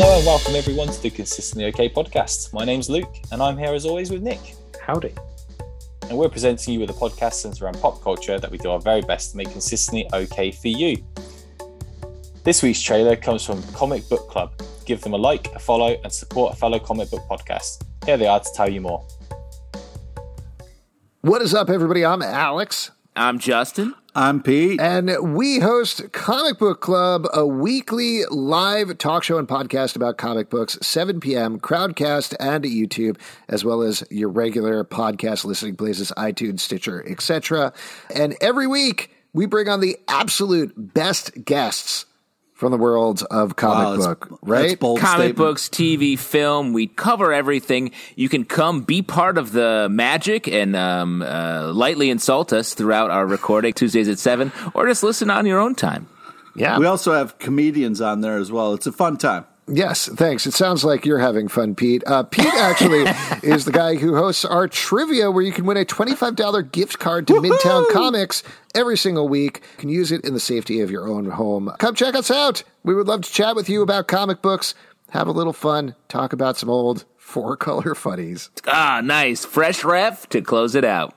Hello 0.00 0.16
and 0.16 0.24
welcome 0.24 0.54
everyone 0.54 0.86
to 0.86 1.02
the 1.02 1.10
Consistently 1.10 1.64
OK 1.64 1.88
podcast. 1.88 2.52
My 2.52 2.64
name's 2.64 2.88
Luke 2.88 3.16
and 3.32 3.42
I'm 3.42 3.58
here 3.58 3.74
as 3.74 3.84
always 3.84 4.12
with 4.12 4.22
Nick. 4.22 4.54
Howdy. 4.80 5.12
And 6.08 6.16
we're 6.16 6.28
presenting 6.28 6.74
you 6.74 6.78
with 6.78 6.90
a 6.90 6.92
podcast 6.92 7.32
centered 7.32 7.64
around 7.64 7.80
pop 7.80 8.00
culture 8.00 8.38
that 8.38 8.48
we 8.48 8.58
do 8.58 8.70
our 8.70 8.78
very 8.78 9.00
best 9.00 9.32
to 9.32 9.36
make 9.36 9.50
consistently 9.50 10.08
okay 10.12 10.52
for 10.52 10.68
you. 10.68 11.04
This 12.44 12.62
week's 12.62 12.80
trailer 12.80 13.16
comes 13.16 13.44
from 13.44 13.60
Comic 13.72 14.08
Book 14.08 14.30
Club. 14.30 14.52
Give 14.84 15.00
them 15.00 15.14
a 15.14 15.18
like, 15.18 15.52
a 15.56 15.58
follow, 15.58 15.96
and 16.04 16.12
support 16.12 16.54
a 16.54 16.56
fellow 16.56 16.78
comic 16.78 17.10
book 17.10 17.22
podcast. 17.28 17.82
Here 18.06 18.16
they 18.16 18.28
are 18.28 18.38
to 18.38 18.50
tell 18.54 18.70
you 18.70 18.80
more. 18.80 19.04
What 21.22 21.42
is 21.42 21.54
up, 21.54 21.70
everybody? 21.70 22.04
I'm 22.04 22.22
Alex. 22.22 22.92
I'm 23.16 23.40
Justin. 23.40 23.96
I'm 24.18 24.42
Pete. 24.42 24.80
And 24.80 25.36
we 25.36 25.60
host 25.60 26.10
Comic 26.10 26.58
Book 26.58 26.80
Club, 26.80 27.28
a 27.32 27.46
weekly 27.46 28.24
live 28.32 28.98
talk 28.98 29.22
show 29.22 29.38
and 29.38 29.46
podcast 29.46 29.94
about 29.94 30.18
comic 30.18 30.50
books, 30.50 30.76
7 30.82 31.20
p.m., 31.20 31.60
Crowdcast 31.60 32.34
and 32.40 32.64
YouTube, 32.64 33.16
as 33.48 33.64
well 33.64 33.80
as 33.80 34.02
your 34.10 34.28
regular 34.28 34.82
podcast 34.82 35.44
listening 35.44 35.76
places, 35.76 36.10
iTunes, 36.16 36.58
Stitcher, 36.58 37.08
etc. 37.08 37.72
And 38.12 38.36
every 38.40 38.66
week, 38.66 39.12
we 39.34 39.46
bring 39.46 39.68
on 39.68 39.78
the 39.78 39.96
absolute 40.08 40.72
best 40.76 41.44
guests 41.44 42.06
from 42.58 42.72
the 42.72 42.76
world 42.76 43.22
of 43.30 43.54
comic 43.54 43.86
Wow, 43.86 43.96
book, 44.08 44.20
that's- 44.28 44.38
right? 44.42 44.62
that's 44.70 44.74
bold 44.80 44.98
Comic 44.98 45.14
statement. 45.14 45.36
books, 45.36 45.68
TV, 45.68 46.18
film, 46.18 46.72
we 46.72 46.88
cover 46.88 47.32
everything. 47.32 47.92
You 48.16 48.28
can 48.28 48.44
come 48.44 48.80
be 48.80 49.00
part 49.00 49.38
of 49.38 49.52
the 49.52 49.86
magic 49.88 50.48
and 50.48 50.74
um, 50.74 51.22
uh, 51.22 51.72
lightly 51.72 52.10
insult 52.10 52.52
us 52.52 52.74
throughout 52.74 53.10
our 53.12 53.26
recording 53.28 53.72
Tuesdays 53.74 54.08
at 54.08 54.18
7, 54.18 54.50
or 54.74 54.88
just 54.88 55.04
listen 55.04 55.30
on 55.30 55.46
your 55.46 55.60
own 55.60 55.76
time. 55.76 56.08
Yeah. 56.56 56.80
We 56.80 56.86
also 56.86 57.12
have 57.14 57.38
comedians 57.38 58.00
on 58.00 58.22
there 58.22 58.38
as 58.38 58.50
well. 58.50 58.74
It's 58.74 58.88
a 58.88 58.92
fun 58.92 59.18
time. 59.18 59.44
Yes, 59.70 60.08
thanks. 60.08 60.46
It 60.46 60.54
sounds 60.54 60.82
like 60.84 61.04
you're 61.04 61.18
having 61.18 61.46
fun, 61.48 61.74
Pete. 61.74 62.02
Uh, 62.06 62.22
Pete 62.22 62.46
actually 62.54 63.02
is 63.42 63.64
the 63.64 63.72
guy 63.72 63.96
who 63.96 64.16
hosts 64.16 64.44
our 64.44 64.66
trivia, 64.66 65.30
where 65.30 65.44
you 65.44 65.52
can 65.52 65.66
win 65.66 65.76
a 65.76 65.84
$25 65.84 66.72
gift 66.72 66.98
card 66.98 67.26
to 67.26 67.34
Midtown 67.34 67.86
Comics 67.92 68.42
every 68.74 68.96
single 68.96 69.28
week. 69.28 69.62
You 69.76 69.78
can 69.78 69.88
use 69.90 70.10
it 70.10 70.24
in 70.24 70.32
the 70.32 70.40
safety 70.40 70.80
of 70.80 70.90
your 70.90 71.06
own 71.06 71.26
home. 71.26 71.70
Come 71.78 71.94
check 71.94 72.14
us 72.14 72.30
out. 72.30 72.62
We 72.82 72.94
would 72.94 73.06
love 73.06 73.22
to 73.22 73.32
chat 73.32 73.54
with 73.54 73.68
you 73.68 73.82
about 73.82 74.08
comic 74.08 74.40
books, 74.40 74.74
have 75.10 75.28
a 75.28 75.32
little 75.32 75.52
fun, 75.52 75.94
talk 76.08 76.32
about 76.32 76.56
some 76.56 76.70
old 76.70 77.04
four 77.16 77.56
color 77.56 77.94
funnies. 77.94 78.50
Ah, 78.66 79.02
nice. 79.04 79.44
Fresh 79.44 79.84
ref 79.84 80.28
to 80.30 80.40
close 80.40 80.74
it 80.74 80.84
out. 80.84 81.14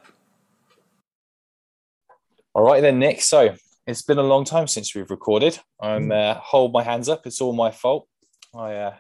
All 2.53 2.63
right 2.65 2.81
then, 2.81 2.99
Nick. 2.99 3.21
So 3.21 3.55
it's 3.87 4.01
been 4.01 4.17
a 4.17 4.23
long 4.23 4.43
time 4.43 4.67
since 4.67 4.93
we've 4.93 5.09
recorded. 5.09 5.57
I'm 5.79 6.11
uh, 6.11 6.33
hold 6.35 6.73
my 6.73 6.83
hands 6.83 7.07
up. 7.07 7.25
It's 7.25 7.39
all 7.39 7.53
my 7.53 7.71
fault. 7.71 8.07
I 8.53 8.75
uh, 8.75 8.93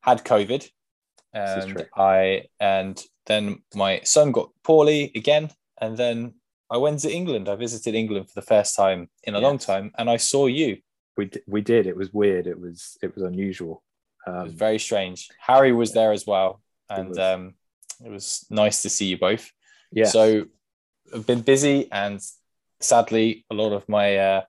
had 0.00 0.24
COVID, 0.24 0.68
and. 1.32 1.86
I 1.96 2.44
and 2.60 3.02
then 3.26 3.62
my 3.74 4.00
son 4.04 4.32
got 4.32 4.50
poorly 4.62 5.12
again, 5.14 5.50
and 5.80 5.96
then 5.96 6.34
I 6.70 6.76
went 6.78 7.00
to 7.00 7.12
England. 7.12 7.48
I 7.48 7.56
visited 7.56 7.94
England 7.94 8.28
for 8.28 8.34
the 8.40 8.46
first 8.46 8.74
time 8.76 9.08
in 9.24 9.34
a 9.34 9.40
long 9.40 9.58
time, 9.58 9.92
and 9.98 10.08
I 10.10 10.16
saw 10.18 10.46
you. 10.46 10.78
We 11.16 11.26
d- 11.26 11.40
we 11.46 11.60
did. 11.60 11.86
It 11.86 11.96
was 11.96 12.12
weird. 12.12 12.46
It 12.46 12.58
was 12.60 12.96
it 13.02 13.14
was 13.14 13.22
unusual. 13.24 13.82
It 14.26 14.30
was 14.30 14.52
Um, 14.52 14.56
very 14.58 14.78
strange. 14.78 15.28
Harry 15.40 15.72
was 15.72 15.92
there 15.92 16.12
as 16.12 16.26
well, 16.26 16.60
and 16.88 17.08
was. 17.10 17.18
um, 17.18 17.54
it 18.04 18.10
was 18.10 18.46
nice 18.50 18.82
to 18.82 18.88
see 18.90 19.06
you 19.06 19.18
both. 19.18 19.50
yeah. 19.92 20.06
So 20.06 20.46
I've 21.14 21.26
been 21.26 21.42
busy, 21.42 21.88
and 21.92 22.20
sadly, 22.80 23.44
a 23.50 23.54
lot 23.54 23.72
of 23.72 23.88
my 23.88 24.16
uh, 24.16 24.42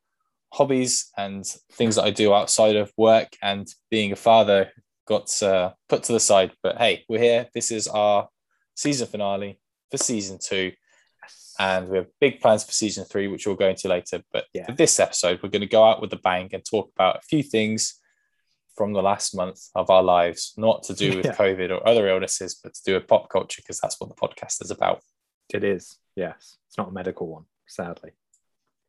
hobbies 0.52 1.12
and 1.18 1.46
things 1.74 1.96
that 1.96 2.04
I 2.04 2.10
do 2.12 2.34
outside 2.34 2.76
of 2.76 2.92
work 2.98 3.30
and 3.42 3.68
being 3.92 4.12
a 4.12 4.16
father 4.16 4.72
got 5.08 5.42
uh, 5.44 5.72
put 5.88 6.04
to 6.04 6.14
the 6.14 6.20
side. 6.20 6.52
But 6.64 6.78
hey, 6.78 7.06
we're 7.10 7.20
here. 7.20 7.48
This 7.54 7.72
is 7.72 7.88
our 7.88 8.28
season 8.76 9.08
finale 9.08 9.60
for 9.92 9.98
season 9.98 10.38
two, 10.42 10.72
and 11.60 11.90
we 11.90 11.98
have 11.98 12.08
big 12.22 12.40
plans 12.42 12.64
for 12.64 12.72
season 12.72 13.06
three, 13.06 13.28
which 13.28 13.46
we'll 13.46 13.56
go 13.56 13.70
into 13.70 13.88
later. 13.88 14.22
But 14.32 14.46
Yeah. 14.54 14.66
for 14.66 14.72
this 14.74 15.00
episode, 15.00 15.40
we're 15.44 15.50
going 15.50 15.62
to 15.62 15.68
go 15.68 15.84
out 15.84 16.02
with 16.02 16.14
a 16.14 16.18
bang 16.18 16.50
and 16.54 16.64
talk 16.64 16.92
about 16.96 17.18
a 17.18 17.22
few 17.22 17.44
things 17.44 17.96
from 18.76 18.94
the 18.94 19.02
last 19.02 19.36
month 19.36 19.60
of 19.76 19.90
our 19.90 20.02
lives, 20.04 20.54
not 20.58 20.84
to 20.84 20.94
do 20.94 21.18
with 21.18 21.26
Yeah. 21.26 21.36
COVID 21.36 21.70
or 21.72 21.86
other 21.88 22.08
illnesses, 22.08 22.60
but 22.64 22.74
to 22.76 22.82
do 22.86 22.94
with 22.94 23.08
pop 23.08 23.30
culture, 23.30 23.62
because 23.62 23.80
that's 23.80 24.00
what 24.00 24.10
the 24.10 24.16
podcast 24.16 24.64
is 24.64 24.72
about. 24.72 25.02
it 25.54 25.64
is. 25.64 25.98
Yes. 26.16 26.58
It's 26.68 26.78
not 26.78 26.90
a 26.90 26.92
medical 26.92 27.28
one, 27.28 27.46
sadly. 27.68 28.12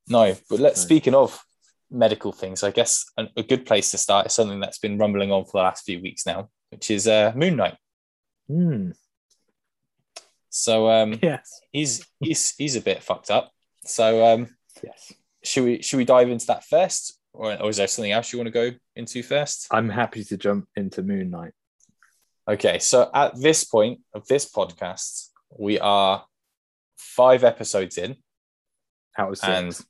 No, 0.08 0.36
but 0.48 0.60
let's 0.60 0.80
No. 0.80 0.84
speaking 0.84 1.14
of 1.14 1.42
medical 1.90 2.32
things, 2.32 2.62
I 2.62 2.70
guess 2.70 3.04
a, 3.16 3.26
a 3.36 3.42
good 3.42 3.66
place 3.66 3.90
to 3.90 3.98
start 3.98 4.26
is 4.26 4.32
something 4.32 4.60
that's 4.60 4.78
been 4.78 4.98
rumbling 4.98 5.32
on 5.32 5.44
for 5.44 5.52
the 5.58 5.64
last 5.64 5.84
few 5.84 6.00
weeks 6.00 6.24
now, 6.26 6.48
which 6.70 6.90
is 6.90 7.06
uh, 7.08 7.32
Moon 7.34 7.56
Knight. 7.56 7.76
Hmm. 8.48 8.90
So 10.48 10.88
um, 10.90 11.18
Yes. 11.22 11.60
he's 11.72 12.04
he's 12.18 12.54
he's 12.56 12.76
a 12.76 12.80
bit 12.80 13.02
fucked 13.02 13.30
up. 13.30 13.50
So 13.84 14.24
um, 14.34 14.48
Yes. 14.82 15.12
should 15.44 15.64
we 15.64 15.82
should 15.82 15.96
we 15.98 16.04
dive 16.04 16.28
into 16.30 16.46
that 16.46 16.64
first, 16.64 17.18
or, 17.32 17.60
or 17.62 17.70
is 17.70 17.76
there 17.76 17.86
something 17.86 18.12
else 18.12 18.32
you 18.32 18.38
want 18.38 18.46
to 18.48 18.50
go 18.52 18.70
into 18.96 19.22
first? 19.22 19.66
I'm 19.70 19.88
happy 19.88 20.24
to 20.24 20.36
jump 20.36 20.68
into 20.76 21.02
Moon 21.02 21.30
Knight. 21.30 21.52
Okay, 22.48 22.78
so 22.80 23.08
at 23.14 23.40
this 23.40 23.62
point 23.64 24.00
of 24.12 24.26
this 24.26 24.50
podcast, 24.50 25.28
we 25.56 25.78
are 25.78 26.24
five 26.96 27.44
episodes 27.44 27.96
in 27.96 28.16
Out 29.16 29.30
of 29.30 29.38
six. 29.38 29.48
and 29.48 29.80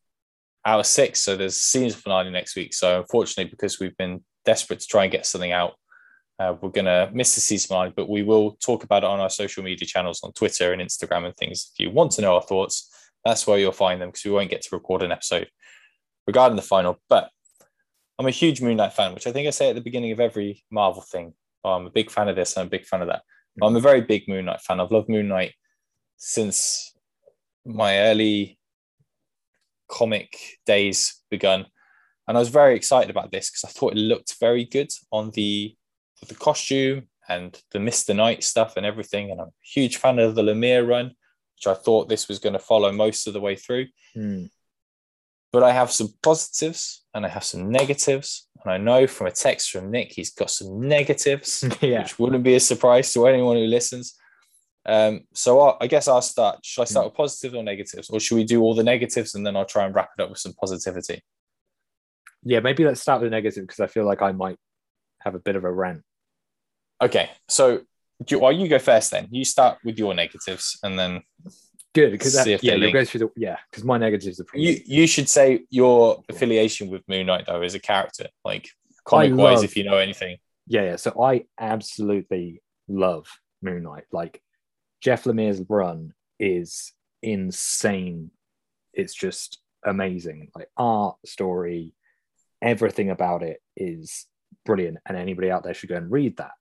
out 0.64 0.80
of 0.80 0.86
six. 0.86 1.20
So 1.22 1.36
there's 1.36 1.56
a 1.56 1.60
season 1.60 2.00
finale 2.00 2.30
next 2.30 2.56
week. 2.56 2.74
So 2.74 3.00
unfortunately, 3.00 3.50
because 3.50 3.80
we've 3.80 3.96
been 3.96 4.22
desperate 4.44 4.80
to 4.80 4.86
try 4.86 5.04
and 5.04 5.12
get 5.12 5.26
something 5.26 5.52
out, 5.52 5.74
uh, 6.38 6.54
we're 6.60 6.70
gonna 6.70 7.10
miss 7.12 7.34
the 7.34 7.40
season 7.40 7.68
finale. 7.68 7.92
But 7.94 8.08
we 8.08 8.22
will 8.22 8.52
talk 8.52 8.84
about 8.84 9.04
it 9.04 9.08
on 9.08 9.20
our 9.20 9.30
social 9.30 9.62
media 9.62 9.86
channels 9.86 10.20
on 10.22 10.32
Twitter 10.32 10.72
and 10.72 10.82
Instagram 10.82 11.26
and 11.26 11.36
things. 11.36 11.70
If 11.72 11.84
you 11.84 11.90
want 11.90 12.12
to 12.12 12.22
know 12.22 12.34
our 12.34 12.42
thoughts, 12.42 12.90
that's 13.24 13.46
where 13.46 13.58
you'll 13.58 13.72
find 13.72 14.00
them 14.00 14.08
because 14.08 14.24
we 14.24 14.30
won't 14.30 14.50
get 14.50 14.62
to 14.62 14.74
record 14.74 15.02
an 15.02 15.12
episode 15.12 15.48
regarding 16.26 16.56
the 16.56 16.62
final. 16.62 16.98
But 17.08 17.30
I'm 18.18 18.26
a 18.26 18.30
huge 18.30 18.60
Moon 18.60 18.76
Knight 18.76 18.92
fan, 18.92 19.14
which 19.14 19.26
I 19.26 19.32
think 19.32 19.46
I 19.46 19.50
say 19.50 19.70
at 19.70 19.74
the 19.74 19.80
beginning 19.80 20.12
of 20.12 20.20
every 20.20 20.64
Marvel 20.70 21.02
thing. 21.02 21.34
Oh, 21.64 21.72
I'm 21.72 21.86
a 21.86 21.90
big 21.90 22.10
fan 22.10 22.28
of 22.28 22.36
this. 22.36 22.56
I'm 22.56 22.66
a 22.66 22.70
big 22.70 22.86
fan 22.86 23.02
of 23.02 23.08
that. 23.08 23.22
I'm 23.62 23.76
a 23.76 23.80
very 23.80 24.00
big 24.00 24.28
Moon 24.28 24.46
Knight 24.46 24.60
fan. 24.60 24.80
I've 24.80 24.92
loved 24.92 25.08
Moon 25.08 25.28
Knight 25.28 25.52
since 26.16 26.94
my 27.66 27.98
early 28.00 28.58
comic 29.90 30.36
days 30.66 31.20
begun. 31.30 31.66
And 32.28 32.36
I 32.36 32.40
was 32.40 32.48
very 32.48 32.76
excited 32.76 33.10
about 33.10 33.32
this 33.32 33.50
because 33.50 33.64
I 33.64 33.72
thought 33.72 33.92
it 33.92 33.98
looked 33.98 34.36
very 34.40 34.64
good 34.64 34.90
on 35.10 35.30
the 35.32 35.74
the 36.28 36.34
costume 36.34 37.08
and 37.28 37.58
the 37.72 37.78
Mr. 37.78 38.14
Knight 38.14 38.44
stuff 38.44 38.76
and 38.76 38.84
everything. 38.84 39.30
And 39.30 39.40
I'm 39.40 39.48
a 39.48 39.52
huge 39.74 39.96
fan 39.96 40.18
of 40.18 40.34
the 40.34 40.42
Lemire 40.42 40.86
run, 40.86 41.06
which 41.56 41.66
I 41.66 41.74
thought 41.74 42.08
this 42.08 42.28
was 42.28 42.38
going 42.38 42.52
to 42.52 42.58
follow 42.58 42.92
most 42.92 43.26
of 43.26 43.32
the 43.32 43.40
way 43.40 43.56
through. 43.56 43.86
Hmm. 44.14 44.44
But 45.52 45.62
I 45.62 45.72
have 45.72 45.90
some 45.90 46.08
positives 46.22 47.04
and 47.14 47.24
I 47.24 47.28
have 47.30 47.42
some 47.44 47.70
negatives. 47.72 48.48
And 48.62 48.72
I 48.72 48.76
know 48.76 49.06
from 49.06 49.26
a 49.28 49.30
text 49.32 49.70
from 49.70 49.90
Nick, 49.90 50.12
he's 50.12 50.30
got 50.34 50.50
some 50.50 50.80
negatives, 50.86 51.64
Yeah. 51.80 52.02
which 52.02 52.18
wouldn't 52.18 52.44
be 52.44 52.54
a 52.54 52.60
surprise 52.60 53.12
to 53.14 53.26
anyone 53.26 53.56
who 53.56 53.64
listens. 53.64 54.14
Um, 54.86 55.22
so 55.34 55.60
I, 55.60 55.76
I 55.82 55.86
guess 55.86 56.08
I'll 56.08 56.22
start. 56.22 56.64
Should 56.64 56.82
I 56.82 56.84
start 56.86 57.06
with 57.06 57.14
positives 57.14 57.54
or 57.54 57.62
negatives, 57.62 58.10
or 58.10 58.20
should 58.20 58.36
we 58.36 58.44
do 58.44 58.62
all 58.62 58.74
the 58.74 58.84
negatives 58.84 59.34
and 59.34 59.46
then 59.46 59.56
I'll 59.56 59.64
try 59.64 59.84
and 59.84 59.94
wrap 59.94 60.10
it 60.18 60.22
up 60.22 60.30
with 60.30 60.38
some 60.38 60.54
positivity? 60.54 61.22
Yeah. 62.42 62.60
Maybe 62.60 62.84
let's 62.84 63.00
start 63.00 63.20
with 63.20 63.30
the 63.30 63.36
negative 63.36 63.66
because 63.66 63.80
I 63.80 63.86
feel 63.86 64.04
like 64.04 64.22
I 64.22 64.32
might 64.32 64.56
have 65.20 65.34
a 65.34 65.38
bit 65.38 65.56
of 65.56 65.64
a 65.64 65.72
rant. 65.72 66.02
Okay, 67.02 67.30
so 67.48 67.78
do 68.24 68.34
you, 68.34 68.38
well, 68.40 68.52
you 68.52 68.68
go 68.68 68.78
first 68.78 69.10
then. 69.10 69.28
You 69.30 69.44
start 69.44 69.78
with 69.84 69.98
your 69.98 70.12
negatives, 70.14 70.78
and 70.82 70.98
then 70.98 71.22
Good 71.92 72.12
because 72.12 72.46
yeah, 72.46 72.58
you'll 72.62 72.92
go 72.92 73.04
through 73.04 73.18
the 73.18 73.30
yeah 73.36 73.56
because 73.68 73.82
my 73.82 73.98
negatives 73.98 74.38
are 74.38 74.44
pretty. 74.44 74.64
you 74.64 74.80
you 75.00 75.06
should 75.08 75.28
say 75.28 75.64
your 75.70 76.22
affiliation 76.28 76.88
with 76.88 77.02
Moon 77.08 77.26
Knight 77.26 77.46
though 77.46 77.62
as 77.62 77.74
a 77.74 77.80
character, 77.80 78.28
like 78.44 78.68
comic 79.04 79.34
wise, 79.34 79.64
if 79.64 79.76
you 79.76 79.82
know 79.82 79.96
anything. 79.96 80.36
yeah, 80.68 80.82
yeah. 80.82 80.96
So 80.96 81.20
I 81.20 81.46
absolutely 81.58 82.62
love 82.86 83.26
Moon 83.60 83.82
Knight. 83.82 84.04
Like 84.12 84.40
Jeff 85.00 85.24
Lemire's 85.24 85.62
run 85.68 86.12
is 86.38 86.92
insane. 87.22 88.30
It's 88.92 89.14
just 89.14 89.58
amazing. 89.84 90.48
Like 90.54 90.68
art, 90.76 91.16
story, 91.24 91.94
everything 92.62 93.10
about 93.10 93.42
it 93.42 93.60
is 93.76 94.26
brilliant. 94.64 94.98
And 95.06 95.16
anybody 95.16 95.50
out 95.50 95.64
there 95.64 95.74
should 95.74 95.88
go 95.88 95.96
and 95.96 96.10
read 96.10 96.36
that. 96.36 96.52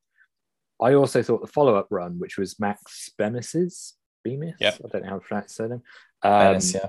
I 0.81 0.93
also 0.93 1.21
thought 1.21 1.41
the 1.41 1.47
follow-up 1.47 1.87
run, 1.89 2.19
which 2.19 2.37
was 2.37 2.59
Max 2.59 3.11
Bemis's 3.17 3.95
Bemis, 4.23 4.55
Yep. 4.59 4.81
I 4.85 4.87
don't 4.87 5.03
know 5.03 5.09
how 5.09 5.19
to 5.19 5.25
pronounce 5.25 5.51
his 5.51 5.55
surname. 5.55 5.81
Um, 6.23 6.39
Venice, 6.39 6.73
yeah. 6.73 6.87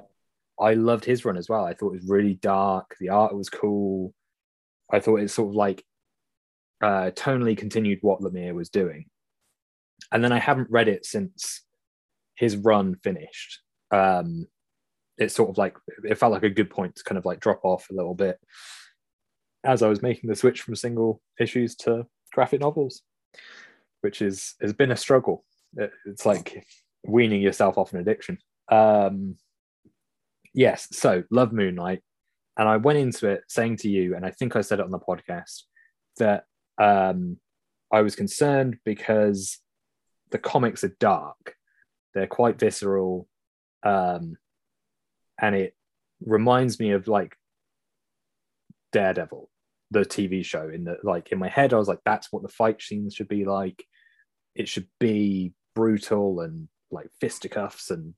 I 0.61 0.75
loved 0.75 1.05
his 1.05 1.25
run 1.25 1.37
as 1.37 1.49
well. 1.49 1.65
I 1.65 1.75
thought 1.75 1.95
it 1.95 2.03
was 2.03 2.09
really 2.09 2.35
dark. 2.35 2.97
The 3.01 3.09
art 3.09 3.35
was 3.35 3.49
cool. 3.49 4.15
I 4.93 5.01
thought 5.01 5.21
it 5.21 5.31
sort 5.31 5.49
of 5.49 5.55
like 5.55 5.85
uh, 6.83 7.11
tonally 7.15 7.57
continued 7.57 7.99
what 8.03 8.21
Lemire 8.21 8.55
was 8.55 8.69
doing. 8.69 9.07
And 10.13 10.23
then 10.25 10.33
I 10.33 10.39
haven't 10.39 10.71
read 10.71 10.89
it 10.89 11.05
since 11.07 11.63
his 12.37 12.57
run 12.57 12.97
finished. 13.03 13.61
Um, 13.91 14.47
it's 15.19 15.35
sort 15.35 15.51
of 15.51 15.59
like 15.59 15.77
it 16.05 16.17
felt 16.19 16.33
like 16.33 16.43
a 16.45 16.51
good 16.51 16.71
point 16.71 16.97
to 16.97 17.05
kind 17.05 17.19
of 17.19 17.25
like 17.27 17.41
drop 17.41 17.61
off 17.65 17.89
a 17.91 17.95
little 17.95 18.15
bit. 18.15 18.39
as 19.65 19.83
I 19.83 19.89
was 19.89 20.01
making 20.01 20.31
the 20.31 20.37
switch 20.37 20.63
from 20.63 20.75
single 20.75 21.21
issues 21.39 21.75
to 21.77 22.07
graphic 22.33 22.61
novels, 22.61 23.03
which 24.01 24.23
is 24.23 24.55
has 24.63 24.73
been 24.73 24.91
a 24.93 24.97
struggle. 24.97 25.45
It- 25.77 25.93
It's 26.07 26.25
like 26.25 26.65
weaning 27.05 27.43
yourself 27.43 27.77
off 27.77 27.93
an 27.93 28.01
addiction. 28.01 28.39
Um, 28.73 29.37
yes, 30.55 30.89
so 30.93 31.25
love 31.31 31.53
Moon 31.53 31.75
Knight, 31.75 32.03
and 32.57 32.69
I 32.69 32.77
went 32.79 32.99
into 32.99 33.29
it 33.29 33.43
saying 33.49 33.77
to 33.79 33.89
you, 33.91 34.15
and 34.17 34.25
I 34.25 34.31
think 34.31 34.57
I 34.57 34.63
said 34.63 34.81
it 34.81 34.85
on 34.85 34.91
the 34.91 34.99
podcast 34.99 35.65
that 36.19 36.45
um, 36.79 37.39
I 37.93 38.01
was 38.03 38.17
concerned 38.17 38.79
because 38.85 39.59
the 40.31 40.39
comics 40.39 40.85
are 40.85 40.97
dark, 41.01 41.57
they're 42.15 42.27
quite 42.27 42.59
visceral, 42.59 43.29
um, 43.83 44.37
and 45.41 45.55
it 45.55 45.75
reminds 46.21 46.79
me 46.79 46.93
of 46.93 47.09
like 47.09 47.37
Daredevil, 48.93 49.49
the 49.91 50.01
TV 50.01 50.45
show. 50.45 50.69
In 50.69 50.85
the 50.85 50.99
like 51.03 51.33
in 51.33 51.39
my 51.39 51.49
head, 51.49 51.73
I 51.73 51.79
was 51.79 51.89
like, 51.89 52.01
that's 52.05 52.33
what 52.33 52.43
the 52.43 52.49
fight 52.49 52.83
scenes 52.83 53.15
should 53.15 53.29
be 53.29 53.45
like. 53.45 53.85
It 54.55 54.69
should 54.69 54.89
be 54.99 55.53
brutal 55.75 56.41
and 56.41 56.69
like 56.91 57.09
fisticuffs, 57.21 57.91
and 57.91 58.15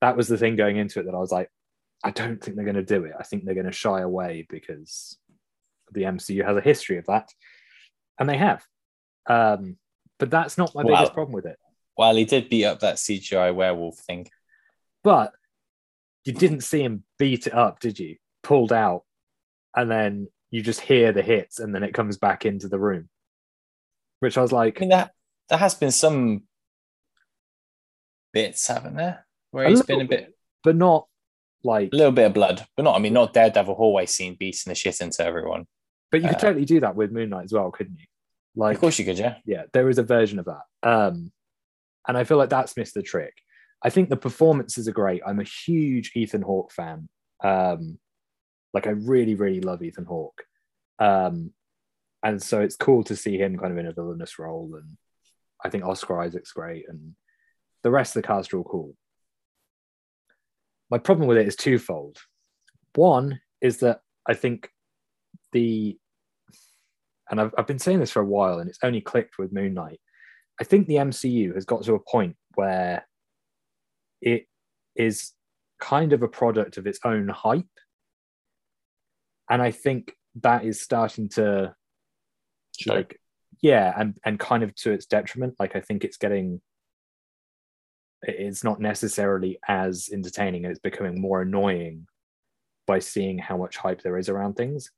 that 0.00 0.16
was 0.16 0.28
the 0.28 0.38
thing 0.38 0.56
going 0.56 0.76
into 0.76 1.00
it. 1.00 1.06
That 1.06 1.14
I 1.14 1.18
was 1.18 1.32
like, 1.32 1.50
I 2.04 2.10
don't 2.10 2.42
think 2.42 2.56
they're 2.56 2.64
going 2.64 2.76
to 2.76 2.82
do 2.82 3.04
it. 3.04 3.12
I 3.18 3.24
think 3.24 3.44
they're 3.44 3.54
going 3.54 3.66
to 3.66 3.72
shy 3.72 4.00
away 4.00 4.46
because 4.48 5.18
the 5.92 6.02
MCU 6.02 6.46
has 6.46 6.56
a 6.56 6.62
history 6.62 6.98
of 6.98 7.06
that, 7.06 7.28
and 8.18 8.28
they 8.28 8.36
have. 8.36 8.64
Um, 9.26 9.76
but 10.20 10.30
that's 10.30 10.56
not 10.56 10.72
my 10.74 10.84
Wow. 10.84 10.96
biggest 10.98 11.14
problem 11.14 11.32
with 11.32 11.46
it. 11.46 11.58
Well, 11.96 12.14
he 12.14 12.24
did 12.24 12.48
beat 12.48 12.64
up 12.66 12.80
that 12.80 12.96
CGI 12.96 13.52
werewolf 13.54 13.98
thing. 13.98 14.28
But 15.02 15.32
you 16.24 16.32
didn't 16.32 16.60
see 16.60 16.82
him 16.82 17.02
beat 17.18 17.46
it 17.48 17.54
up, 17.54 17.80
did 17.80 17.98
you? 17.98 18.16
Pulled 18.42 18.72
out, 18.72 19.02
and 19.74 19.90
then 19.90 20.28
you 20.50 20.62
just 20.62 20.80
hear 20.80 21.12
the 21.12 21.22
hits, 21.22 21.58
and 21.58 21.74
then 21.74 21.82
it 21.82 21.94
comes 21.94 22.18
back 22.18 22.46
into 22.46 22.68
the 22.68 22.78
room. 22.78 23.08
Which 24.20 24.38
I 24.38 24.42
was 24.42 24.52
like, 24.52 24.76
I 24.78 24.80
mean, 24.80 24.88
that 24.90 25.12
there 25.48 25.58
has 25.58 25.74
been 25.74 25.90
some 25.90 26.44
bits, 28.32 28.66
haven't 28.66 28.96
there, 28.96 29.26
where 29.50 29.68
he's 29.68 29.78
little 29.80 29.96
been 29.96 30.06
a 30.06 30.08
bit, 30.08 30.34
but 30.62 30.76
not 30.76 31.06
like. 31.64 31.90
a 31.92 31.96
little 31.96 32.12
bit 32.12 32.26
of 32.26 32.34
blood, 32.34 32.66
but 32.76 32.82
not. 32.82 32.96
I 32.96 32.98
mean, 32.98 33.14
not 33.14 33.32
Daredevil 33.32 33.74
hallway 33.74 34.06
scene 34.06 34.36
beating 34.38 34.70
the 34.70 34.74
shit 34.74 35.00
into 35.00 35.24
everyone. 35.24 35.66
But 36.10 36.22
you 36.22 36.28
could 36.28 36.36
uh, 36.36 36.40
totally 36.40 36.64
do 36.66 36.80
that 36.80 36.96
with 36.96 37.12
Moon 37.12 37.30
Knight 37.30 37.44
as 37.44 37.52
well, 37.52 37.70
couldn't 37.70 37.98
you? 37.98 38.06
Like, 38.56 38.74
of 38.74 38.80
course, 38.80 38.98
you 38.98 39.04
could, 39.04 39.18
yeah. 39.18 39.36
yeah, 39.44 39.62
there 39.72 39.88
is 39.88 39.98
a 39.98 40.02
version 40.02 40.38
of 40.38 40.46
that. 40.46 40.88
Um, 40.88 41.32
and 42.06 42.16
I 42.16 42.24
feel 42.24 42.36
like 42.36 42.50
that's 42.50 42.76
missed 42.76 42.94
the 42.94 43.02
trick. 43.02 43.34
I 43.82 43.90
think 43.90 44.08
the 44.08 44.16
performances 44.16 44.88
are 44.88 44.92
great. 44.92 45.22
I'm 45.26 45.40
a 45.40 45.44
huge 45.44 46.12
Ethan 46.14 46.42
Hawke 46.42 46.72
fan. 46.72 47.08
Um, 47.42 47.98
like 48.74 48.86
I 48.86 48.90
really, 48.90 49.34
really 49.34 49.60
love 49.60 49.82
Ethan 49.82 50.04
Hawke. 50.04 50.42
Um, 50.98 51.52
and 52.22 52.42
so 52.42 52.60
it's 52.60 52.76
cool 52.76 53.02
to 53.04 53.16
see 53.16 53.38
him 53.38 53.58
kind 53.58 53.72
of 53.72 53.78
in 53.78 53.86
a 53.86 53.92
villainous 53.92 54.38
role. 54.38 54.74
And 54.74 54.96
I 55.64 55.70
think 55.70 55.84
Oscar 55.84 56.20
Isaac's 56.20 56.52
great, 56.52 56.84
and 56.88 57.14
the 57.82 57.90
rest 57.90 58.14
of 58.14 58.22
the 58.22 58.26
cast 58.26 58.52
are 58.52 58.58
all 58.58 58.64
cool. 58.64 58.94
My 60.90 60.98
problem 60.98 61.28
with 61.28 61.38
it 61.38 61.46
is 61.46 61.56
twofold. 61.56 62.18
One 62.94 63.40
is 63.60 63.78
that 63.78 64.00
I 64.26 64.34
think 64.34 64.70
the 65.52 65.98
and 67.30 67.40
I've, 67.40 67.54
I've 67.56 67.66
been 67.66 67.78
saying 67.78 68.00
this 68.00 68.10
for 68.10 68.20
a 68.20 68.26
while 68.26 68.58
and 68.58 68.68
it's 68.68 68.78
only 68.82 69.00
clicked 69.00 69.38
with 69.38 69.52
Moon 69.52 69.74
Knight. 69.74 70.00
I 70.60 70.64
think 70.64 70.86
the 70.86 70.96
MCU 70.96 71.54
has 71.54 71.64
got 71.64 71.84
to 71.84 71.94
a 71.94 72.00
point 72.00 72.36
where 72.54 73.06
it 74.20 74.46
is 74.96 75.32
kind 75.80 76.12
of 76.12 76.22
a 76.22 76.28
product 76.28 76.76
of 76.76 76.86
its 76.86 76.98
own 77.04 77.28
hype. 77.28 77.64
And 79.48 79.62
I 79.62 79.70
think 79.70 80.12
that 80.42 80.64
is 80.64 80.80
starting 80.80 81.28
to 81.30 81.74
Show. 82.78 82.94
like 82.94 83.18
yeah, 83.62 83.92
and 83.96 84.16
and 84.24 84.38
kind 84.38 84.62
of 84.62 84.74
to 84.76 84.92
its 84.92 85.06
detriment. 85.06 85.54
Like 85.58 85.76
I 85.76 85.80
think 85.80 86.04
it's 86.04 86.16
getting 86.16 86.60
it's 88.22 88.62
not 88.62 88.80
necessarily 88.80 89.58
as 89.66 90.10
entertaining 90.12 90.64
and 90.64 90.70
it's 90.70 90.80
becoming 90.80 91.20
more 91.20 91.42
annoying 91.42 92.06
by 92.86 92.98
seeing 92.98 93.38
how 93.38 93.56
much 93.56 93.76
hype 93.78 94.02
there 94.02 94.18
is 94.18 94.28
around 94.28 94.54
things 94.54 94.90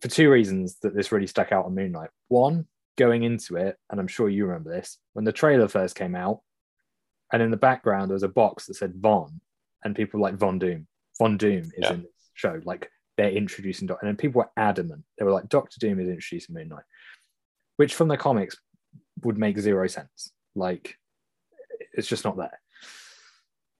for 0.00 0.08
two 0.08 0.30
reasons 0.30 0.78
that 0.82 0.94
this 0.94 1.12
really 1.12 1.26
stuck 1.26 1.52
out 1.52 1.64
on 1.64 1.74
Moon 1.74 1.92
Knight. 1.92 2.10
One, 2.28 2.66
going 2.98 3.22
into 3.24 3.56
it, 3.56 3.76
and 3.90 4.00
I'm 4.00 4.08
sure 4.08 4.28
you 4.28 4.46
remember 4.46 4.70
this, 4.70 4.98
when 5.14 5.24
the 5.24 5.32
trailer 5.32 5.68
first 5.68 5.94
came 5.96 6.14
out, 6.14 6.40
and 7.32 7.42
in 7.42 7.50
the 7.50 7.56
background 7.56 8.08
there 8.10 8.14
was 8.14 8.22
a 8.22 8.28
box 8.28 8.66
that 8.66 8.74
said 8.74 8.94
Von, 8.96 9.40
and 9.84 9.94
people 9.96 10.20
were 10.20 10.28
like 10.28 10.38
Von 10.38 10.58
Doom. 10.58 10.86
Von 11.18 11.36
Doom 11.36 11.62
is 11.64 11.72
Yeah. 11.78 11.92
in 11.94 12.02
this 12.02 12.10
show. 12.34 12.60
Like 12.64 12.90
they're 13.16 13.30
introducing 13.30 13.86
Doc, 13.86 13.98
and 14.02 14.08
then 14.08 14.16
people 14.16 14.40
were 14.40 14.50
adamant. 14.56 15.04
They 15.18 15.24
were 15.24 15.32
like, 15.32 15.48
Doctor 15.48 15.76
Doom 15.80 15.98
is 16.00 16.08
introducing 16.08 16.54
Moon 16.54 16.68
Knight, 16.68 16.84
which 17.76 17.94
from 17.94 18.08
the 18.08 18.16
comics 18.16 18.56
would 19.22 19.38
make 19.38 19.58
zero 19.58 19.86
sense. 19.86 20.32
Like 20.54 20.96
it's 21.94 22.08
just 22.08 22.24
not 22.24 22.36
there. 22.36 22.60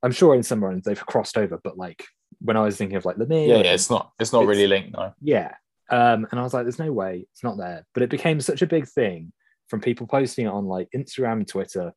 I'm 0.02 0.12
sure 0.12 0.34
in 0.34 0.42
some 0.42 0.62
runs 0.64 0.84
they've 0.84 1.06
crossed 1.06 1.36
over, 1.38 1.58
but 1.62 1.76
like 1.78 2.04
when 2.40 2.56
I 2.56 2.62
was 2.62 2.76
thinking 2.76 2.96
of 2.96 3.04
like 3.04 3.16
Lemire, 3.16 3.48
Yeah, 3.48 3.56
yeah. 3.62 3.72
It's 3.74 3.90
not. 3.90 4.12
It's 4.18 4.32
not 4.32 4.42
It's- 4.42 4.48
really 4.56 4.66
linked, 4.66 4.92
no. 4.96 5.12
yeah. 5.20 5.54
Um, 5.90 6.26
and 6.30 6.40
I 6.40 6.42
was 6.42 6.52
like, 6.52 6.64
there's 6.64 6.78
no 6.78 6.92
way 6.92 7.26
it's 7.32 7.44
not 7.44 7.58
there. 7.58 7.86
But 7.94 8.02
it 8.02 8.10
became 8.10 8.40
such 8.40 8.62
a 8.62 8.66
big 8.66 8.88
thing 8.88 9.32
from 9.68 9.80
people 9.80 10.06
posting 10.06 10.46
it 10.46 10.50
on 10.50 10.66
like 10.66 10.88
Instagram 10.94 11.46
Twitter 11.46 11.92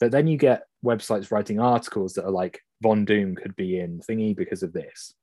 that 0.00 0.10
then 0.10 0.26
you 0.26 0.36
get 0.36 0.64
websites 0.84 1.30
writing 1.30 1.60
articles 1.60 2.14
that 2.14 2.24
are 2.24 2.30
like, 2.30 2.60
Von 2.82 3.04
Doom 3.04 3.36
could 3.36 3.54
be 3.54 3.78
in 3.78 4.00
thingy 4.00 4.36
because 4.36 4.62
of 4.62 4.72
this. 4.72 5.14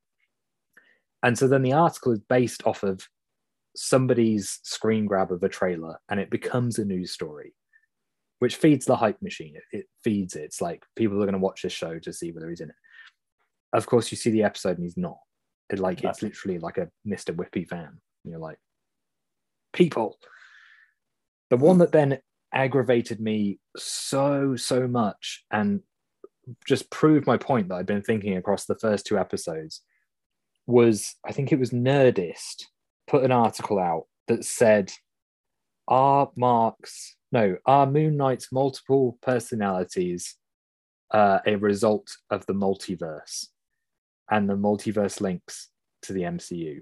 And 1.23 1.37
so 1.37 1.47
then 1.47 1.61
the 1.61 1.73
article 1.73 2.13
is 2.13 2.19
based 2.29 2.65
off 2.65 2.83
of 2.83 3.05
somebody's 3.75 4.59
screen 4.63 5.05
grab 5.05 5.31
of 5.31 5.43
a 5.43 5.49
trailer 5.49 5.99
and 6.09 6.19
it 6.19 6.29
becomes 6.29 6.79
a 6.79 6.85
news 6.85 7.11
story, 7.11 7.53
which 8.39 8.55
feeds 8.55 8.85
the 8.85 8.95
hype 8.95 9.21
machine. 9.21 9.55
It, 9.55 9.79
it 9.79 9.85
feeds 10.03 10.35
it. 10.35 10.43
It's 10.43 10.61
like 10.61 10.83
people 10.95 11.17
are 11.17 11.25
going 11.25 11.33
to 11.33 11.39
watch 11.39 11.61
this 11.61 11.73
show 11.73 11.99
to 11.99 12.13
see 12.13 12.31
whether 12.31 12.49
he's 12.49 12.61
in 12.61 12.69
it. 12.69 12.75
Of 13.73 13.85
course, 13.85 14.11
you 14.11 14.17
see 14.17 14.31
the 14.31 14.43
episode 14.43 14.77
and 14.77 14.83
he's 14.83 14.97
not. 14.97 15.17
It, 15.69 15.79
like 15.79 16.03
it's 16.03 16.21
literally 16.21 16.59
like 16.59 16.77
a 16.77 16.89
Mr. 17.07 17.35
Whippy 17.35 17.67
fan. 17.67 17.99
And 18.23 18.31
you're 18.31 18.39
like, 18.39 18.57
people. 19.73 20.17
The 21.49 21.57
one 21.57 21.79
that 21.79 21.91
then 21.91 22.19
aggravated 22.53 23.19
me 23.19 23.59
so, 23.77 24.55
so 24.55 24.87
much 24.87 25.45
and 25.51 25.81
just 26.65 26.89
proved 26.89 27.27
my 27.27 27.37
point 27.37 27.69
that 27.69 27.75
I'd 27.75 27.85
been 27.85 28.01
thinking 28.01 28.37
across 28.37 28.65
the 28.65 28.77
first 28.77 29.05
two 29.05 29.17
episodes 29.17 29.81
was 30.65 31.15
I 31.25 31.31
think 31.31 31.51
it 31.51 31.59
was 31.59 31.71
Nerdist 31.71 32.65
put 33.07 33.23
an 33.23 33.31
article 33.31 33.79
out 33.79 34.05
that 34.27 34.45
said, 34.45 34.91
Are 35.87 36.29
Marc's, 36.35 37.15
no, 37.31 37.57
are 37.65 37.87
Moon 37.87 38.17
Knight's 38.17 38.51
multiple 38.51 39.17
personalities 39.21 40.35
uh, 41.11 41.39
a 41.45 41.55
result 41.55 42.09
of 42.29 42.45
the 42.45 42.53
multiverse? 42.53 43.47
And 44.29 44.49
the 44.49 44.55
multiverse 44.55 45.21
links 45.21 45.69
to 46.03 46.13
the 46.13 46.21
MCU. 46.23 46.81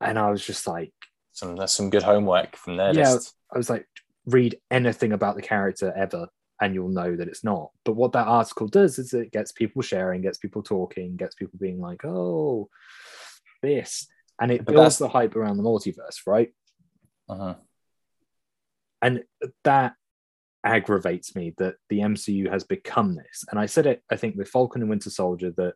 And 0.00 0.18
I 0.18 0.30
was 0.30 0.44
just 0.44 0.66
like, 0.66 0.92
Some 1.32 1.56
that's 1.56 1.72
some 1.72 1.90
good 1.90 2.02
homework 2.02 2.56
from 2.56 2.76
their 2.76 2.94
Yeah. 2.94 3.12
list. 3.14 3.34
I 3.52 3.58
was 3.58 3.70
like, 3.70 3.86
read 4.26 4.58
anything 4.70 5.12
about 5.12 5.36
the 5.36 5.42
character 5.42 5.92
ever, 5.96 6.28
and 6.60 6.74
you'll 6.74 6.88
know 6.88 7.16
that 7.16 7.28
it's 7.28 7.44
not. 7.44 7.70
But 7.84 7.94
what 7.94 8.12
that 8.12 8.26
article 8.26 8.66
does 8.68 8.98
is 8.98 9.12
it 9.14 9.32
gets 9.32 9.52
people 9.52 9.82
sharing, 9.82 10.22
gets 10.22 10.38
people 10.38 10.62
talking, 10.62 11.16
gets 11.16 11.34
people 11.34 11.58
being 11.60 11.80
like, 11.80 12.04
oh, 12.04 12.68
this. 13.62 14.08
And 14.40 14.50
it 14.50 14.64
But 14.64 14.74
builds 14.74 14.98
that's- 14.98 14.98
the 14.98 15.08
hype 15.08 15.36
around 15.36 15.56
the 15.58 15.62
multiverse, 15.62 16.26
right? 16.26 16.52
Uh-huh. 17.28 17.54
and 19.02 19.22
that 19.64 19.94
aggravates 20.64 21.34
me 21.34 21.54
that 21.58 21.76
the 21.88 22.00
MCU 22.00 22.50
has 22.50 22.64
become 22.64 23.14
this. 23.14 23.44
And 23.50 23.58
I 23.58 23.66
said 23.66 23.86
it, 23.86 24.02
I 24.10 24.16
think, 24.16 24.36
with 24.36 24.48
Falcon 24.48 24.82
and 24.82 24.90
Winter 24.90 25.08
Soldier 25.10 25.52
that 25.56 25.74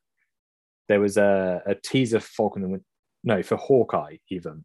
there 0.88 1.00
was 1.00 1.16
a, 1.16 1.62
a 1.66 1.74
teaser 1.74 2.20
for 2.20 2.28
Falcon 2.28 2.64
and 2.64 2.80
no, 3.22 3.42
for 3.42 3.56
Hawkeye 3.56 4.16
even. 4.30 4.64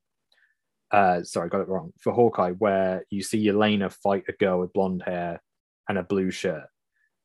Uh, 0.92 1.24
sorry, 1.24 1.50
got 1.50 1.62
it 1.62 1.68
wrong. 1.68 1.94
For 2.00 2.12
Hawkeye, 2.12 2.52
where 2.52 3.06
you 3.10 3.22
see 3.22 3.46
Yelena 3.46 3.92
fight 3.92 4.24
a 4.28 4.34
girl 4.34 4.60
with 4.60 4.74
blonde 4.74 5.04
hair 5.06 5.42
and 5.88 5.98
a 5.98 6.04
blue 6.04 6.32
shirt. 6.32 6.66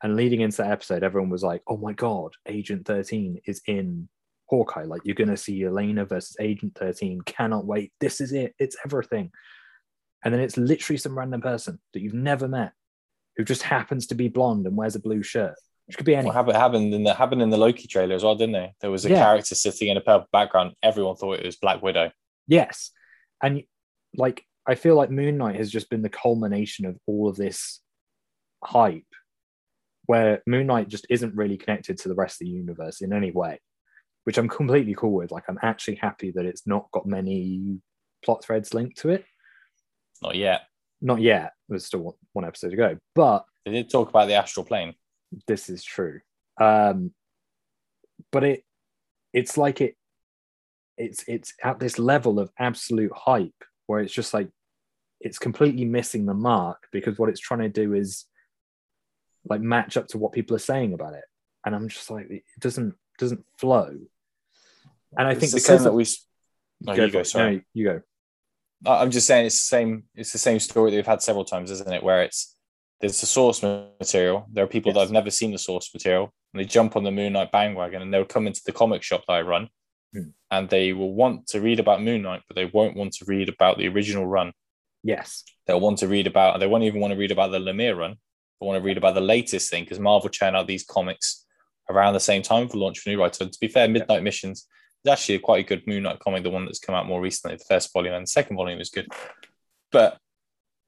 And 0.02 0.16
leading 0.16 0.42
into 0.42 0.58
that 0.58 0.70
episode, 0.70 1.02
everyone 1.02 1.30
was 1.30 1.42
like, 1.42 1.62
oh 1.66 1.78
my 1.78 1.92
God, 1.94 2.32
Agent 2.46 2.86
13 2.86 3.40
is 3.46 3.62
in 3.66 4.08
Hawkeye. 4.46 4.84
Like, 4.84 5.00
you're 5.04 5.14
going 5.14 5.30
to 5.30 5.36
see 5.36 5.60
Yelena 5.60 6.06
versus 6.06 6.36
Agent 6.38 6.76
13. 6.78 7.22
Cannot 7.22 7.64
wait. 7.64 7.92
This 8.00 8.20
is 8.20 8.32
it. 8.32 8.54
It's 8.58 8.76
everything 8.84 9.32
and 10.24 10.32
then 10.32 10.40
it's 10.40 10.56
literally 10.56 10.96
some 10.96 11.16
random 11.16 11.42
person 11.42 11.78
that 11.92 12.00
you've 12.00 12.14
never 12.14 12.48
met 12.48 12.72
who 13.36 13.44
just 13.44 13.62
happens 13.62 14.06
to 14.06 14.14
be 14.14 14.28
blonde 14.28 14.66
and 14.66 14.76
wears 14.76 14.96
a 14.96 15.00
blue 15.00 15.22
shirt. 15.22 15.54
Which 15.86 15.96
could 15.96 16.06
be 16.06 16.14
any. 16.16 16.26
What 16.30 16.54
happened, 16.54 16.94
in 16.94 17.02
the 17.04 17.12
happened 17.14 17.42
in 17.42 17.50
the 17.50 17.58
Loki 17.58 17.86
trailer 17.86 18.14
as 18.14 18.24
well, 18.24 18.34
didn't 18.36 18.54
they? 18.54 18.72
There 18.80 18.90
was 18.90 19.04
a 19.04 19.10
Yeah. 19.10 19.18
character 19.18 19.54
sitting 19.54 19.88
in 19.88 19.96
a 19.96 20.00
purple 20.00 20.28
background. 20.32 20.74
Everyone 20.82 21.14
thought 21.16 21.38
it 21.40 21.44
was 21.46 21.56
Black 21.56 21.82
Widow. 21.82 22.10
Yes, 22.46 22.90
and 23.42 23.62
like 24.16 24.44
I 24.66 24.76
feel 24.76 24.94
like 24.96 25.10
Moon 25.10 25.36
Knight 25.36 25.56
has 25.56 25.70
just 25.70 25.90
been 25.90 26.00
the 26.02 26.08
culmination 26.08 26.86
of 26.86 26.98
all 27.06 27.28
of 27.28 27.36
this 27.36 27.80
hype, 28.64 29.04
where 30.06 30.42
Moon 30.46 30.66
Knight 30.66 30.88
just 30.88 31.06
isn't 31.10 31.34
really 31.36 31.58
connected 31.58 31.98
to 31.98 32.08
the 32.08 32.14
rest 32.14 32.36
of 32.40 32.46
the 32.46 32.52
universe 32.52 33.00
in 33.02 33.12
any 33.12 33.30
way. 33.30 33.60
which 34.24 34.38
I'm 34.38 34.48
completely 34.48 34.94
cool 34.94 35.12
with. 35.12 35.30
Like 35.30 35.44
I'm 35.48 35.58
actually 35.60 35.96
happy 35.96 36.30
that 36.30 36.46
it's 36.46 36.66
not 36.66 36.90
got 36.92 37.04
many 37.04 37.78
plot 38.24 38.42
threads 38.42 38.72
linked 38.72 38.96
to 39.00 39.10
it. 39.10 39.22
Not 40.22 40.34
yet. 40.34 40.62
Not 41.02 41.20
yet. 41.20 41.52
There's 41.68 41.84
still 41.84 42.00
one, 42.00 42.14
one 42.32 42.44
episode 42.46 42.70
to 42.70 42.76
go, 42.76 42.96
but 43.14 43.44
They 43.66 43.72
did 43.72 43.90
talk 43.90 44.08
about 44.08 44.28
the 44.28 44.32
astral 44.32 44.64
plane. 44.64 44.94
This 45.46 45.68
is 45.68 45.82
true. 45.84 46.20
Um, 46.60 47.12
but 48.30 48.44
it 48.44 48.64
it's 49.32 49.56
like 49.56 49.80
it 49.80 49.96
it's 50.96 51.24
it's 51.26 51.54
at 51.62 51.80
this 51.80 51.98
level 51.98 52.38
of 52.38 52.50
absolute 52.58 53.12
hype 53.14 53.64
where 53.86 54.00
it's 54.00 54.12
just 54.12 54.32
like 54.32 54.48
it's 55.20 55.38
completely 55.38 55.84
missing 55.84 56.26
the 56.26 56.34
mark 56.34 56.86
because 56.92 57.18
what 57.18 57.28
it's 57.28 57.40
trying 57.40 57.60
to 57.60 57.68
do 57.68 57.94
is 57.94 58.26
like 59.48 59.60
match 59.60 59.96
up 59.96 60.06
to 60.08 60.18
what 60.18 60.32
people 60.32 60.54
are 60.54 60.60
saying 60.60 60.92
about 60.92 61.14
it 61.14 61.24
and 61.66 61.74
i'm 61.74 61.88
just 61.88 62.10
like 62.10 62.30
it 62.30 62.42
doesn't 62.60 62.94
doesn't 63.18 63.44
flow 63.58 63.96
and 65.18 65.28
i 65.28 65.32
It's 65.32 65.40
think 65.40 65.52
the 65.52 65.60
same 65.60 65.82
that 65.82 65.92
we. 65.92 66.06
No, 66.80 66.96
Go 66.96 67.04
you 67.04 67.12
go. 67.12 67.22
Sorry. 67.22 67.56
No, 67.56 67.62
you 67.72 67.84
go 67.84 68.02
I'm 68.86 69.10
just 69.10 69.26
saying 69.26 69.46
it's 69.46 69.56
the 69.56 69.76
same. 69.76 70.04
It's 70.14 70.32
the 70.32 70.38
same 70.38 70.58
story 70.58 70.90
that 70.90 70.96
we've 70.96 71.06
had 71.06 71.22
several 71.22 71.44
times, 71.44 71.70
isn't 71.70 71.92
it? 71.92 72.02
Where 72.02 72.22
it's 72.22 72.53
there's 73.04 73.20
the 73.20 73.26
source 73.26 73.62
material. 73.62 74.46
There 74.50 74.64
are 74.64 74.66
people 74.66 74.90
that 74.94 75.00
Yes. 75.00 75.08
have 75.08 75.12
never 75.12 75.30
seen 75.30 75.50
the 75.52 75.58
source 75.58 75.92
material, 75.92 76.32
and 76.54 76.60
they 76.60 76.64
jump 76.64 76.96
on 76.96 77.04
the 77.04 77.10
Moon 77.10 77.34
Knight 77.34 77.52
bandwagon, 77.52 78.00
and 78.00 78.12
they'll 78.12 78.24
come 78.24 78.46
into 78.46 78.62
the 78.64 78.72
comic 78.72 79.02
shop 79.02 79.24
that 79.28 79.34
I 79.34 79.42
run, 79.42 79.68
Hmm. 80.14 80.30
and 80.50 80.70
they 80.70 80.94
will 80.94 81.12
want 81.12 81.46
to 81.48 81.60
read 81.60 81.80
about 81.80 82.02
Moon 82.02 82.22
Knight, 82.22 82.40
but 82.48 82.54
they 82.54 82.64
won't 82.64 82.96
want 82.96 83.12
to 83.14 83.26
read 83.26 83.50
about 83.50 83.76
the 83.76 83.88
original 83.88 84.24
run. 84.26 84.52
yes 85.02 85.44
They'll 85.66 85.80
want 85.80 85.98
to 85.98 86.08
read 86.08 86.26
about. 86.26 86.60
They 86.60 86.66
won't 86.66 86.84
even 86.84 86.98
want 87.02 87.12
to 87.12 87.18
read 87.18 87.30
about 87.30 87.50
the 87.50 87.58
Lemire 87.58 87.94
run. 87.94 88.12
They 88.58 88.66
want 88.66 88.78
to 88.80 88.86
read 88.86 88.96
about 88.96 89.14
the 89.14 89.20
latest 89.20 89.68
thing 89.70 89.84
because 89.84 89.98
Marvel 89.98 90.30
churn 90.30 90.56
out 90.56 90.66
these 90.66 90.82
comics 90.84 91.44
around 91.90 92.14
the 92.14 92.20
same 92.20 92.40
time 92.40 92.70
for 92.70 92.78
launch 92.78 93.00
for 93.00 93.10
New 93.10 93.20
Writer. 93.20 93.44
And 93.44 93.52
to 93.52 93.58
be 93.60 93.68
fair, 93.68 93.86
Midnight 93.86 94.22
Missions 94.22 94.66
is 95.04 95.10
actually 95.12 95.40
quite 95.40 95.62
a 95.62 95.68
good 95.68 95.86
Moon 95.86 96.04
Knight 96.04 96.20
comic, 96.20 96.42
the 96.42 96.48
one 96.48 96.64
that's 96.64 96.78
come 96.78 96.94
out 96.94 97.06
more 97.06 97.20
recently. 97.20 97.56
The 97.58 97.64
first 97.68 97.92
volume 97.92 98.14
and 98.14 98.22
the 98.22 98.30
second 98.30 98.56
volume 98.56 98.80
is 98.80 98.88
good, 98.88 99.08
but 99.92 100.18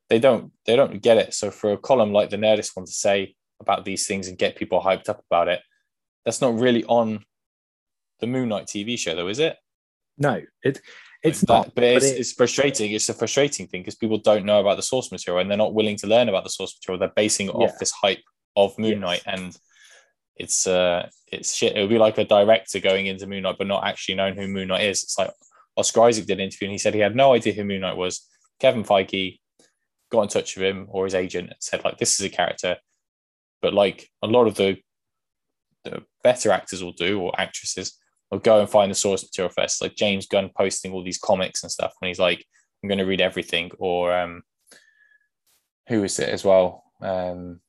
they 0.09 0.19
don't 0.19 0.53
they 0.67 0.77
don't 0.77 1.03
get 1.03 1.19
it. 1.19 1.35
So 1.35 1.51
for 1.51 1.73
a 1.73 1.79
column 1.79 2.13
like 2.13 2.31
the 2.31 2.37
Nerdist 2.37 2.77
one 2.77 2.87
to 2.87 2.93
say 2.93 3.35
about 3.61 3.85
these 3.85 4.07
things 4.07 4.29
and 4.29 4.39
get 4.39 4.57
people 4.57 4.81
hyped 4.81 5.09
up 5.09 5.23
about 5.31 5.49
it, 5.49 5.61
that's 6.25 6.41
not 6.41 6.59
really 6.59 6.85
on 6.85 7.25
the 8.21 8.27
Moon 8.27 8.49
Knight 8.49 8.67
TV 8.67 8.99
show, 8.99 9.15
though, 9.15 9.29
is 9.29 9.39
it? 9.39 9.57
no 10.19 10.41
it 10.65 10.81
it's 11.23 11.43
That- 11.43 11.49
not 11.49 11.75
but 11.75 11.85
it's, 11.85 12.05
it- 12.07 12.19
it's 12.21 12.33
frustrating. 12.33 12.93
It's 12.93 13.09
a 13.09 13.15
frustrating 13.15 13.67
thing 13.67 13.83
because 13.83 13.97
people 13.97 14.19
don't 14.19 14.47
know 14.47 14.61
about 14.61 14.77
the 14.77 14.83
source 14.83 15.11
material 15.13 15.41
and 15.43 15.51
they're 15.51 15.59
not 15.59 15.75
willing 15.75 15.97
to 15.99 16.07
learn 16.07 16.29
about 16.31 16.45
the 16.45 16.51
source 16.51 16.75
material. 16.79 16.99
They're 17.01 17.13
basing 17.25 17.49
it 17.49 17.55
Yeah. 17.59 17.67
off 17.67 17.79
this 17.79 17.91
hype 17.91 18.23
of 18.55 18.79
Moon 18.79 18.93
Yes. 18.93 19.01
Knight, 19.01 19.23
and 19.27 19.57
it's 20.37 20.67
uh, 20.67 21.09
it's 21.33 21.55
shit. 21.55 21.77
It 21.77 21.81
would 21.81 21.91
be 21.91 21.99
like 21.99 22.17
a 22.19 22.25
director 22.25 22.79
going 22.81 23.07
into 23.07 23.27
Moon 23.27 23.43
Knight 23.43 23.57
but 23.59 23.67
not 23.67 23.85
actually 23.85 24.15
knowing 24.15 24.37
who 24.37 24.47
Moon 24.49 24.69
Knight 24.69 24.85
is. 24.85 25.03
It's 25.03 25.19
like 25.19 25.31
Oscar 25.77 26.03
Isaac 26.05 26.27
did 26.27 26.39
an 26.39 26.45
interview 26.45 26.67
and 26.69 26.73
he 26.73 26.79
said 26.79 26.95
he 26.95 27.01
had 27.01 27.17
no 27.17 27.35
idea 27.35 27.53
who 27.53 27.65
Moon 27.65 27.81
Knight 27.83 27.97
was. 27.97 28.27
Kevin 28.61 28.85
Feige 28.85 29.39
got 30.11 30.23
in 30.23 30.29
touch 30.29 30.57
with 30.57 30.65
him 30.65 30.87
or 30.89 31.05
his 31.05 31.15
agent 31.15 31.49
and 31.49 31.57
said 31.61 31.85
like, 31.85 31.99
"This 31.99 32.19
is 32.19 32.27
a 32.27 32.31
character," 32.31 32.77
but 33.63 33.75
like 33.75 34.09
a 34.23 34.27
lot 34.27 34.47
of 34.47 34.55
the 34.55 34.77
the 35.85 36.03
better 36.25 36.51
actors 36.51 36.83
will 36.83 36.93
do 36.93 37.21
or 37.21 37.41
actresses 37.41 37.99
will 38.31 38.41
go 38.41 38.61
and 38.61 38.69
find 38.69 38.91
the 38.91 38.95
source 38.95 39.23
material 39.23 39.53
first. 39.57 39.81
Like 39.81 39.95
James 39.95 40.27
Gunn 40.27 40.51
posting 40.57 40.93
all 40.93 41.05
these 41.05 41.19
comics 41.19 41.63
and 41.63 41.71
stuff, 41.73 41.95
and 42.01 42.09
he's 42.09 42.19
like, 42.19 42.45
"I'm 42.83 42.89
going 42.89 42.99
to 42.99 43.05
read 43.05 43.21
everything." 43.21 43.71
Or 43.79 44.17
um, 44.17 44.43
who 45.89 46.05
is 46.05 46.19
it 46.19 46.29
as 46.29 46.45
well? 46.45 46.85
Um, 47.01 47.61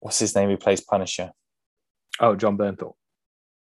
what's 0.00 0.18
his 0.18 0.34
name? 0.34 0.48
Who 0.48 0.56
plays 0.56 0.80
Punisher? 0.80 1.32
oh 2.20 2.34
Jon 2.34 2.56
Bernthal 2.56 2.94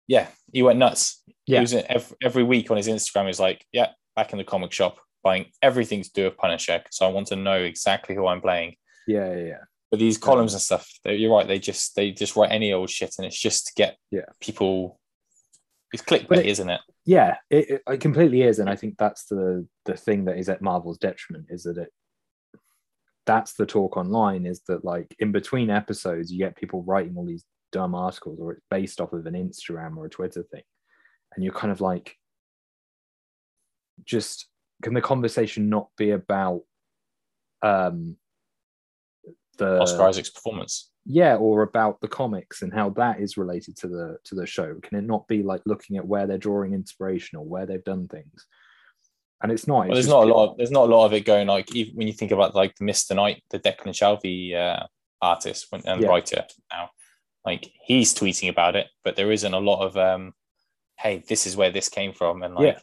Yeah, 0.06 0.28
he 0.52 0.62
went 0.62 0.78
nuts. 0.78 1.22
Yeah. 1.46 1.58
He 1.58 1.62
was 1.62 1.72
in 1.72 1.84
every, 1.88 2.16
every 2.22 2.42
week 2.42 2.70
on 2.70 2.76
his 2.76 2.88
Instagram. 2.88 3.26
he's 3.26 3.40
like, 3.40 3.64
"Yeah, 3.72 3.88
back 4.16 4.32
in 4.32 4.38
the 4.38 4.44
comic 4.44 4.72
shop, 4.72 4.98
buying 5.24 5.46
everything 5.62 6.02
to 6.02 6.12
do 6.12 6.24
with 6.24 6.36
Punisher 6.36 6.78
because 6.78 7.00
I 7.00 7.08
want 7.08 7.26
to 7.28 7.36
know 7.36 7.56
exactly 7.62 8.14
who 8.14 8.26
I'm 8.26 8.40
playing." 8.40 8.76
yeah 9.06 9.34
yeah 9.34 9.44
yeah 9.52 9.62
But 9.90 9.98
these 10.00 10.18
columns 10.18 10.52
and 10.54 10.62
stuff, 10.62 10.88
they- 11.04 11.16
you're 11.16 11.32
right. 11.36 11.46
They 11.48 11.58
just 11.58 11.94
they 11.96 12.10
just 12.12 12.36
write 12.36 12.52
any 12.52 12.72
old 12.72 12.90
shit, 12.90 13.14
and 13.18 13.26
it's 13.26 13.38
just 13.40 13.66
to 13.68 13.72
get 13.76 13.96
Yeah. 14.10 14.28
people. 14.40 15.00
It's 15.92 16.02
clickbait, 16.02 16.28
But 16.28 16.38
it- 16.38 16.46
isn't 16.46 16.70
it? 16.70 16.80
yeah 17.06 17.36
it, 17.50 17.68
it, 17.70 17.82
it 17.86 18.00
completely 18.00 18.40
is 18.40 18.58
and 18.60 18.70
i 18.70 18.74
think 18.74 18.96
that's 18.96 19.26
the 19.26 19.68
the 19.84 19.94
thing 19.94 20.24
that 20.24 20.38
is 20.38 20.48
at 20.48 20.62
marvel's 20.62 20.96
detriment 20.96 21.44
is 21.50 21.64
that 21.64 21.76
it 21.76 21.90
that's 23.26 23.52
the 23.58 23.66
talk 23.66 23.98
online 23.98 24.46
is 24.46 24.60
that 24.68 24.86
like 24.86 25.14
in 25.18 25.30
between 25.30 25.68
episodes 25.68 26.32
you 26.32 26.38
get 26.38 26.56
people 26.56 26.82
writing 26.84 27.14
all 27.16 27.26
these 27.26 27.44
dumb 27.72 27.94
articles 27.94 28.38
or 28.40 28.52
it's 28.52 28.62
based 28.70 29.02
off 29.02 29.12
of 29.12 29.26
an 29.26 29.34
instagram 29.34 29.98
or 29.98 30.06
a 30.06 30.10
twitter 30.16 30.42
thing 30.50 30.62
and 31.34 31.44
you're 31.44 31.52
kind 31.62 31.70
of 31.72 31.82
like 31.82 32.16
just 34.06 34.46
can 34.82 34.94
the 34.94 35.00
conversation 35.00 35.68
not 35.68 35.88
be 35.96 36.10
about 36.10 36.62
um 37.62 38.16
the 39.58 39.80
Oscar 39.80 40.02
Isaac's 40.08 40.30
performance. 40.30 40.90
yeah 41.06 41.36
or 41.36 41.62
about 41.62 42.00
the 42.00 42.08
comics 42.08 42.62
and 42.62 42.72
how 42.72 42.90
that 42.90 43.20
is 43.20 43.36
related 43.36 43.76
to 43.76 43.88
the 43.88 44.18
to 44.24 44.34
the 44.34 44.46
show 44.46 44.74
can 44.82 44.98
it 44.98 45.04
not 45.04 45.26
be 45.28 45.42
like 45.42 45.62
looking 45.64 45.96
at 45.96 46.06
where 46.06 46.26
they're 46.26 46.38
drawing 46.38 46.74
inspiration 46.74 47.38
or 47.38 47.44
where 47.44 47.64
they've 47.66 47.84
done 47.84 48.08
things 48.08 48.46
and 49.42 49.52
it's 49.52 49.66
not 49.68 49.86
Well, 49.86 49.94
there's 49.94 50.08
not 50.08 50.24
a 50.24 50.32
lot. 50.34 50.50
Of, 50.50 50.56
there's 50.56 50.70
not 50.70 50.88
a 50.88 50.94
lot 50.94 51.04
of 51.06 51.12
it 51.12 51.24
going 51.26 51.46
like 51.46 51.74
even 51.74 51.94
when 51.96 52.06
you 52.06 52.14
think 52.14 52.32
about 52.32 52.54
like 52.54 52.74
the 52.76 52.84
Mister 52.84 53.14
Knight, 53.14 53.42
the 53.50 53.58
Declan 53.58 53.92
Shalvey 53.92 54.54
uh, 54.54 54.86
artist 55.20 55.66
and 55.72 56.00
Yeah. 56.00 56.08
writer 56.08 56.44
now, 56.72 56.90
like 57.44 57.70
he's 57.82 58.14
tweeting 58.14 58.48
about 58.48 58.74
it, 58.74 58.86
but 59.04 59.16
there 59.16 59.30
isn't 59.30 59.52
a 59.54 59.58
lot 59.60 59.84
of 59.84 59.96
um, 59.98 60.32
hey, 60.98 61.22
this 61.28 61.46
is 61.46 61.56
where 61.56 61.70
this 61.70 61.88
came 61.90 62.12
from, 62.14 62.42
and 62.42 62.54
like 62.54 62.76
Yeah. 62.76 62.80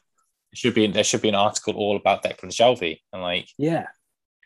Should 0.53 0.73
be 0.73 0.87
there 0.87 1.03
should 1.03 1.21
be 1.21 1.29
an 1.29 1.35
article 1.35 1.75
all 1.75 1.95
about 1.97 2.23
Declan 2.23 2.51
Shalvey, 2.51 2.99
and 3.13 3.21
like 3.21 3.47
yeah. 3.57 3.87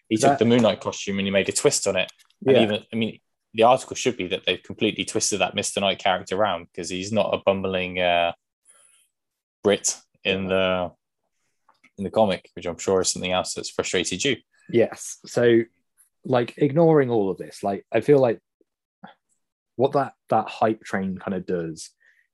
he 0.09 0.17
That- 0.17 0.27
took 0.29 0.39
the 0.39 0.45
Moon 0.45 0.61
Knight 0.61 0.81
costume 0.81 1.19
and 1.19 1.27
he 1.27 1.31
made 1.31 1.49
a 1.49 1.51
twist 1.51 1.87
on 1.87 1.95
it, 1.95 2.11
and 2.45 2.55
yeah. 2.55 2.63
even 2.63 2.83
I 2.93 2.95
mean 2.95 3.19
the 3.53 3.63
article 3.63 3.95
should 3.95 4.17
be 4.17 4.27
that 4.27 4.45
they've 4.45 4.61
completely 4.61 5.05
twisted 5.05 5.39
that 5.39 5.55
Mister 5.55 5.79
Knight 5.79 5.99
character 5.99 6.35
around 6.35 6.67
because 6.71 6.89
he's 6.89 7.11
not 7.11 7.33
a 7.33 7.41
bumbling 7.45 7.99
uh, 7.99 8.33
Brit 9.63 9.97
in 10.23 10.47
the 10.47 10.91
in 11.97 12.03
the 12.03 12.09
comic, 12.11 12.49
which 12.53 12.65
I'm 12.65 12.77
sure 12.77 13.01
is 13.01 13.09
something 13.09 13.31
else 13.31 13.53
that's 13.53 13.69
frustrated 13.69 14.23
you. 14.23 14.37
yes. 14.69 15.17
So 15.25 15.61
like 16.27 16.55
ignoring 16.57 17.11
all 17.11 17.29
of 17.29 17.37
this 17.37 17.61
like 17.61 17.85
i 17.93 18.01
feel 18.01 18.17
like 18.17 18.39
what 19.75 19.91
that 19.91 20.13
that 20.29 20.49
hype 20.49 20.81
train 20.83 21.19
kind 21.19 21.35
of 21.35 21.45
does 21.45 21.91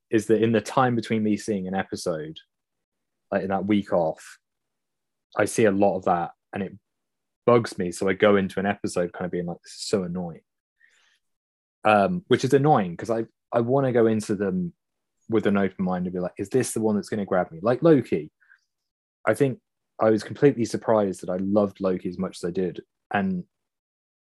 is 0.10 0.28
that 0.28 0.42
in 0.42 0.54
the 0.54 0.62
time 0.62 0.96
between 0.96 1.22
me 1.22 1.36
seeing 1.36 1.68
an 1.68 1.76
episode 1.76 2.38
like 3.32 3.44
in 3.44 3.50
that 3.50 3.66
week 3.66 3.94
off 3.94 4.38
i 5.38 5.46
see 5.46 5.66
a 5.66 5.72
lot 5.72 5.98
of 5.98 6.06
that 6.06 6.32
and 6.54 6.64
it 6.64 6.74
bugs 7.46 7.78
me. 7.78 7.92
So 7.92 8.08
i 8.08 8.14
go 8.14 8.36
into 8.36 8.60
an 8.60 8.66
episode 8.66 9.14
kind 9.14 9.26
of 9.26 9.32
being 9.32 9.46
like 9.46 9.62
this 9.64 9.74
is 9.74 9.88
so 9.88 10.04
annoying. 10.04 10.42
Um 11.84 12.24
which 12.28 12.44
is 12.44 12.54
annoying 12.54 12.92
because 12.92 13.10
i 13.10 13.26
i 13.52 13.60
want 13.60 13.86
to 13.86 13.92
go 13.92 14.08
into 14.08 14.36
them 14.36 14.74
with 15.30 15.48
an 15.48 15.58
open 15.58 15.86
mind 15.86 16.06
and 16.06 16.14
be 16.14 16.20
like 16.20 16.34
is 16.38 16.50
this 16.50 16.74
the 16.74 16.82
one 16.82 16.96
that's 16.96 17.10
going 17.10 17.20
to 17.20 17.26
grab 17.26 17.52
me? 17.52 17.60
Like 17.62 17.82
loki. 17.84 18.32
I 19.28 19.34
think 19.34 19.60
i 20.00 20.10
was 20.10 20.24
completely 20.24 20.66
surprised 20.66 21.22
that 21.22 21.30
i 21.30 21.38
loved 21.38 21.80
loki 21.80 22.10
as 22.10 22.18
much 22.18 22.38
as 22.38 22.48
i 22.48 22.52
did. 22.52 22.82
And 23.14 23.44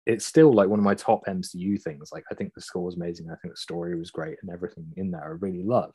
it's 0.08 0.26
still 0.26 0.52
like 0.52 0.68
one 0.68 0.80
of 0.80 0.86
my 0.86 0.96
top 0.96 1.26
mcu 1.28 1.82
things. 1.82 2.10
Like 2.12 2.24
i 2.32 2.36
think 2.36 2.54
the 2.54 2.62
score 2.62 2.86
was 2.86 2.96
amazing. 2.96 3.30
I 3.30 3.36
think 3.36 3.54
the 3.54 3.58
story 3.58 3.98
was 3.98 4.12
great 4.12 4.38
and 4.42 4.52
everything 4.52 4.86
in 4.96 5.12
there. 5.12 5.24
I 5.24 5.46
really 5.46 5.64
love. 5.64 5.94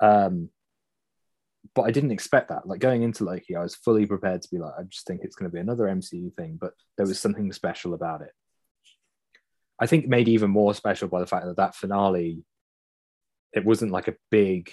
Um 0.00 0.50
but 1.74 1.82
I 1.82 1.90
didn't 1.90 2.10
expect 2.12 2.48
that. 2.48 2.66
Like 2.66 2.80
going 2.80 3.02
into 3.02 3.24
Loki, 3.24 3.54
I 3.56 3.62
was 3.62 3.74
fully 3.74 4.06
prepared 4.06 4.42
to 4.42 4.48
be 4.50 4.58
like, 4.58 4.72
I 4.78 4.82
just 4.84 5.06
think 5.06 5.20
it's 5.22 5.36
going 5.36 5.50
to 5.50 5.54
be 5.54 5.60
another 5.60 5.84
MCU 5.84 6.34
thing, 6.34 6.58
but 6.60 6.72
there 6.96 7.06
was 7.06 7.20
something 7.20 7.52
special 7.52 7.94
about 7.94 8.22
it. 8.22 8.32
I 9.78 9.86
think 9.86 10.08
made 10.08 10.28
even 10.28 10.50
more 10.50 10.74
special 10.74 11.08
by 11.08 11.20
the 11.20 11.26
fact 11.26 11.46
that 11.46 11.56
that 11.56 11.74
finale, 11.74 12.42
it 13.52 13.64
wasn't 13.64 13.92
like 13.92 14.08
a 14.08 14.14
big 14.30 14.70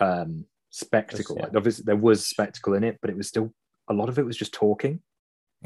um, 0.00 0.44
spectacle. 0.70 1.36
Yeah. 1.36 1.44
Like 1.44 1.56
obviously 1.56 1.84
there 1.84 1.96
was 1.96 2.26
spectacle 2.26 2.74
in 2.74 2.84
it, 2.84 2.98
but 3.00 3.10
it 3.10 3.16
was 3.16 3.28
still 3.28 3.52
a 3.88 3.94
lot 3.94 4.08
of 4.08 4.18
it 4.18 4.24
was 4.26 4.36
just 4.36 4.52
talking, 4.54 5.00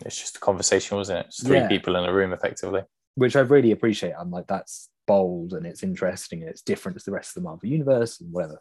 It's 0.04 0.18
just 0.18 0.36
a 0.36 0.40
conversation, 0.40 0.96
wasn't 0.96 1.20
it? 1.20 1.26
It's 1.26 1.44
three 1.44 1.58
Yeah. 1.58 1.68
people 1.68 1.96
in 1.96 2.04
a 2.04 2.12
room, 2.12 2.32
effectively. 2.32 2.82
which 3.14 3.36
I 3.36 3.40
really 3.40 3.72
appreciate. 3.72 4.12
I'm 4.18 4.30
like, 4.30 4.46
that's 4.46 4.90
bold 5.06 5.52
and 5.54 5.66
it's 5.66 5.82
interesting 5.82 6.40
and 6.42 6.50
it's 6.50 6.62
different 6.62 6.98
to 6.98 7.04
the 7.04 7.10
rest 7.12 7.30
of 7.36 7.42
the 7.42 7.48
Marvel 7.48 7.68
universe 7.68 8.20
and 8.20 8.32
whatever. 8.32 8.60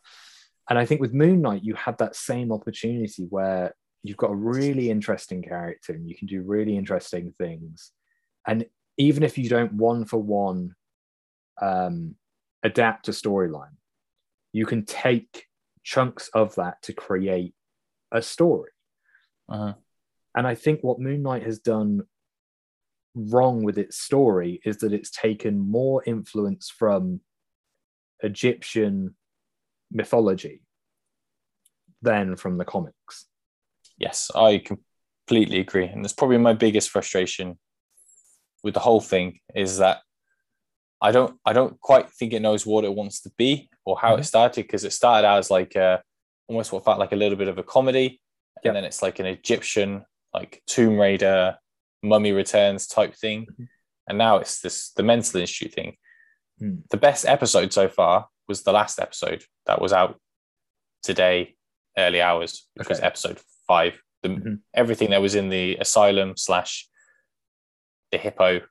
And 0.70 0.78
I 0.78 0.86
think 0.86 1.02
with 1.02 1.14
Moon 1.14 1.42
Knight, 1.42 1.64
you 1.64 1.76
had 1.76 1.98
that 2.00 2.16
same 2.16 2.52
opportunity 2.52 3.26
where 3.30 3.74
you've 4.04 4.18
got 4.18 4.32
a 4.32 4.36
really 4.36 4.90
interesting 4.90 5.42
character 5.42 5.94
and 5.94 6.08
you 6.08 6.16
can 6.16 6.28
do 6.28 6.42
really 6.42 6.78
interesting 6.78 7.34
things. 7.38 7.92
And 8.46 8.66
even 8.98 9.24
if 9.24 9.38
you 9.38 9.50
don't 9.50 9.74
one 9.74 10.06
for 10.06 10.18
one 10.18 10.76
um, 11.62 12.16
adapt 12.64 13.08
a 13.08 13.12
storyline, 13.12 13.76
you 14.52 14.66
can 14.66 14.86
take 14.86 15.46
chunks 15.84 16.30
of 16.34 16.56
that 16.56 16.82
to 16.84 16.94
create 16.94 17.54
a 18.12 18.22
story. 18.22 18.72
Uh-huh. 19.50 19.74
And 20.36 20.48
I 20.48 20.56
think 20.56 20.82
what 20.82 21.00
Moon 21.00 21.24
Knight 21.24 21.44
has 21.44 21.60
done 21.60 22.02
wrong 23.16 23.64
with 23.64 23.78
its 23.78 24.00
story 24.00 24.62
is 24.66 24.78
that 24.78 24.94
it's 24.94 25.10
taken 25.10 25.58
more 25.60 26.04
influence 26.06 26.70
from 26.70 27.22
Egyptian 28.22 29.16
mythology 29.92 30.62
than 32.02 32.36
from 32.36 32.58
the 32.58 32.66
comics. 32.66 33.26
Yes, 33.98 34.30
I 34.36 34.60
completely 34.60 35.60
agree. 35.60 35.86
And 35.88 36.04
that's 36.04 36.14
probably 36.14 36.38
my 36.38 36.54
biggest 36.54 36.90
frustration 36.90 37.58
with 38.64 38.74
the 38.74 38.80
whole 38.80 39.02
thing 39.02 39.40
is 39.56 39.78
that 39.80 40.00
I 41.02 41.12
don't 41.12 41.40
I 41.46 41.54
don't 41.54 41.80
quite 41.80 42.10
think 42.12 42.34
it 42.34 42.42
knows 42.42 42.66
what 42.66 42.84
it 42.84 42.94
wants 42.94 43.22
to 43.22 43.32
be 43.38 43.70
or 43.86 43.98
how 44.00 44.16
Mhm. 44.16 44.20
it 44.20 44.24
started 44.24 44.64
because 44.64 44.84
it 44.84 44.94
started 44.94 45.28
out 45.28 45.38
as 45.40 45.52
like 45.52 45.76
a 45.76 46.02
almost 46.48 46.72
what 46.72 46.86
felt 46.86 46.98
like 47.00 47.12
a 47.12 47.16
little 47.18 47.38
bit 47.38 47.48
of 47.50 47.58
a 47.58 47.64
comedy, 47.64 48.22
and 48.64 48.76
then 48.76 48.84
it's 48.86 49.02
like 49.02 49.20
an 49.20 49.26
Egyptian 49.26 50.06
like 50.34 50.62
Tomb 50.66 50.98
Raider, 50.98 51.58
Mummy 52.04 52.32
Returns 52.32 52.88
type 52.88 53.16
thing, 53.16 53.46
Mhm. 53.46 53.68
and 54.08 54.18
now 54.18 54.38
it's 54.38 54.60
this 54.62 54.92
the 54.92 55.04
Mental 55.04 55.40
Institute 55.42 55.74
thing. 55.74 55.98
Hmm. 56.60 56.78
The 56.90 56.98
best 56.98 57.26
episode 57.26 57.72
so 57.74 57.88
far 57.90 58.30
was 58.48 58.64
the 58.64 58.72
last 58.72 59.00
episode 59.00 59.44
that 59.66 59.82
was 59.82 59.94
out 59.94 60.20
today, 61.04 61.56
early 61.98 62.22
hours, 62.22 62.68
which 62.76 62.90
was 62.90 63.00
Okay. 63.00 63.08
episode 63.08 63.40
five. 63.68 64.02
The, 64.24 64.30
Mhm. 64.30 64.62
Everything 64.74 65.10
that 65.12 65.22
was 65.22 65.36
in 65.36 65.50
the 65.50 65.76
asylum 65.78 66.36
slash 66.38 66.90
the 68.12 68.18
hippo 68.18 68.62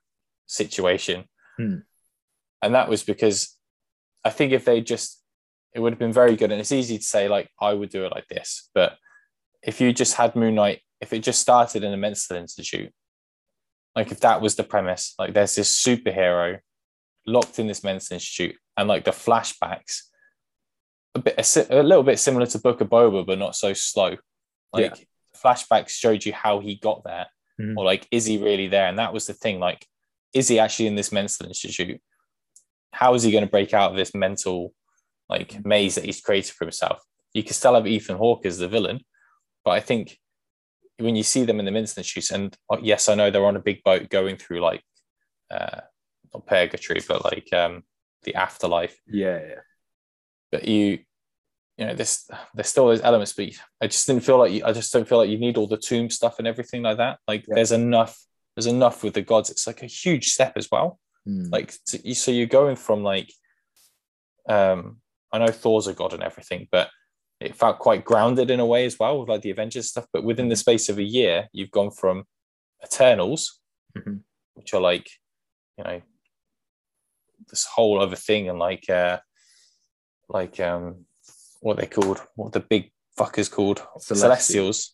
situation. 0.47 1.27
Hmm. 1.57 1.79
And 2.61 2.73
that 2.75 2.89
was 2.89 3.03
because 3.03 3.57
I 4.23 4.29
think 4.29 4.51
if 4.51 4.65
they 4.65 4.81
just, 4.81 5.23
it 5.73 5.79
would 5.79 5.93
have 5.93 5.99
been 5.99 6.11
very 6.13 6.35
good. 6.35 6.51
And 6.51 6.59
it's 6.59 6.71
easy 6.71 6.97
to 6.97 7.03
say, 7.03 7.27
like, 7.27 7.49
I 7.61 7.73
would 7.73 7.89
do 7.89 8.05
it 8.05 8.11
like 8.11 8.27
this. 8.27 8.69
But 8.73 8.97
if 9.61 9.79
you 9.79 9.93
just 9.93 10.15
had 10.15 10.35
Moon 10.35 10.55
Knight, 10.55 10.81
if 10.99 11.13
it 11.13 11.19
just 11.19 11.39
started 11.41 11.83
in 11.83 11.93
a 11.93 11.97
mental 11.97 12.35
institute, 12.35 12.91
like 13.95 14.11
if 14.11 14.19
that 14.21 14.41
was 14.41 14.55
the 14.55 14.63
premise, 14.63 15.13
like 15.19 15.33
there's 15.33 15.55
this 15.55 15.71
superhero 15.83 16.59
locked 17.25 17.59
in 17.59 17.67
this 17.67 17.83
mental 17.83 18.13
institute 18.15 18.57
and 18.77 18.87
like 18.87 19.03
the 19.05 19.11
flashbacks, 19.11 20.03
a 21.15 21.19
bit, 21.19 21.35
a, 21.37 21.79
a 21.81 21.83
little 21.83 22.03
bit 22.03 22.19
similar 22.19 22.45
to 22.45 22.59
Book 22.59 22.81
of 22.81 22.89
Boba, 22.89 23.25
but 23.25 23.39
not 23.39 23.55
so 23.55 23.73
slow. 23.73 24.15
Like 24.73 24.91
flashbacks 25.43 25.89
showed 25.89 26.25
you 26.25 26.33
how 26.33 26.59
he 26.59 26.75
got 26.75 27.03
there 27.03 27.27
Mhm. 27.59 27.75
or 27.75 27.85
like 27.85 28.07
is 28.11 28.25
he 28.25 28.37
really 28.37 28.67
there? 28.67 28.87
And 28.87 28.99
that 28.99 29.13
was 29.13 29.25
the 29.25 29.33
thing 29.33 29.59
like 29.59 29.85
is 30.33 30.47
he 30.47 30.59
actually 30.59 30.87
in 30.87 30.95
this 30.95 31.11
mental 31.11 31.47
institute? 31.47 31.99
How 32.91 33.13
is 33.15 33.23
he 33.23 33.31
going 33.31 33.43
to 33.45 33.49
break 33.49 33.73
out 33.73 33.91
of 33.91 33.97
this 33.97 34.13
mental 34.13 34.73
like 35.29 35.65
maze 35.65 35.95
that 35.95 36.05
he's 36.05 36.21
created 36.21 36.53
for 36.53 36.65
himself? 36.65 37.01
You 37.33 37.43
can 37.43 37.53
still 37.53 37.73
have 37.75 37.87
ethan 37.87 38.17
hawke 38.17 38.45
as 38.45 38.57
the 38.57 38.67
villain 38.67 39.01
but 39.63 39.71
i 39.71 39.79
think 39.79 40.17
when 40.97 41.15
you 41.15 41.23
see 41.23 41.43
them 41.45 41.59
in 41.59 41.65
the 41.65 41.71
mental 41.71 41.99
institute 41.99 42.31
and 42.31 42.55
yes 42.81 43.09
i 43.09 43.15
know 43.15 43.29
they're 43.29 43.45
on 43.45 43.55
a 43.57 43.59
big 43.69 43.83
boat 43.83 44.09
going 44.09 44.37
through 44.37 44.59
like 44.61 44.81
uh 45.51 45.81
not 46.33 46.45
purgatory 46.47 47.01
but 47.07 47.23
like 47.25 47.51
um 47.53 47.83
the 48.23 48.35
afterlife 48.35 48.97
Yeah, 49.07 49.39
yeah. 49.39 49.59
but 50.51 50.67
you 50.67 50.99
you 51.77 51.85
know 51.85 51.93
this 51.93 52.29
there's 52.55 52.67
still 52.69 52.87
those 52.87 53.01
elements 53.01 53.33
but 53.33 53.49
i 53.81 53.87
just 53.87 54.07
didn't 54.07 54.23
feel 54.23 54.39
like 54.39 54.51
you, 54.51 54.63
i 54.65 54.71
just 54.73 54.91
don't 54.91 55.07
feel 55.07 55.19
like 55.19 55.29
you 55.29 55.37
need 55.37 55.57
all 55.57 55.67
the 55.67 55.77
tomb 55.77 56.09
stuff 56.09 56.39
and 56.39 56.47
everything 56.47 56.81
like 56.81 56.97
that 56.97 57.19
like 57.27 57.45
Yeah. 57.47 57.55
there's 57.55 57.71
enough 57.71 58.17
there's 58.55 58.65
enough 58.65 59.03
with 59.03 59.13
the 59.13 59.21
gods 59.21 59.49
it's 59.51 59.67
like 59.67 59.83
a 59.83 59.85
huge 59.87 60.29
step 60.29 60.53
as 60.57 60.69
well 60.71 60.99
Hmm. 61.25 61.45
like 61.51 61.71
so 61.85 61.97
you- 62.03 62.15
so 62.15 62.31
you're 62.31 62.47
going 62.47 62.75
from 62.77 63.03
like 63.03 63.31
um 64.49 64.97
i 65.31 65.37
know 65.37 65.47
thor's 65.51 65.87
a 65.87 65.93
god 65.93 66.13
and 66.13 66.23
everything 66.23 66.67
but 66.71 66.89
it 67.39 67.55
felt 67.55 67.77
quite 67.79 68.03
grounded 68.03 68.49
in 68.49 68.59
a 68.59 68.65
way 68.65 68.85
as 68.85 68.97
well 68.97 69.19
with 69.19 69.29
like 69.29 69.41
the 69.41 69.51
avengers 69.51 69.89
stuff 69.89 70.07
but 70.11 70.23
within 70.23 70.49
the 70.49 70.55
space 70.55 70.89
of 70.89 70.97
a 70.97 71.03
year 71.03 71.47
you've 71.51 71.71
gone 71.71 71.91
from 71.91 72.23
eternals 72.83 73.59
Mhm. 73.97 74.21
which 74.55 74.73
are 74.73 74.81
like 74.81 75.07
you 75.77 75.83
know 75.83 76.01
this 77.49 77.65
whole 77.65 78.01
other 78.01 78.15
thing 78.15 78.49
and 78.49 78.59
like 78.59 78.89
uh 78.89 79.19
like 80.29 80.59
um 80.59 81.05
what 81.61 81.77
they 81.77 81.87
called? 81.87 82.21
What 82.35 82.53
the 82.53 82.59
big 82.59 82.91
fuckers 83.17 83.49
called? 83.51 83.81
Celestials. 83.99 84.19
celestials. 84.21 84.93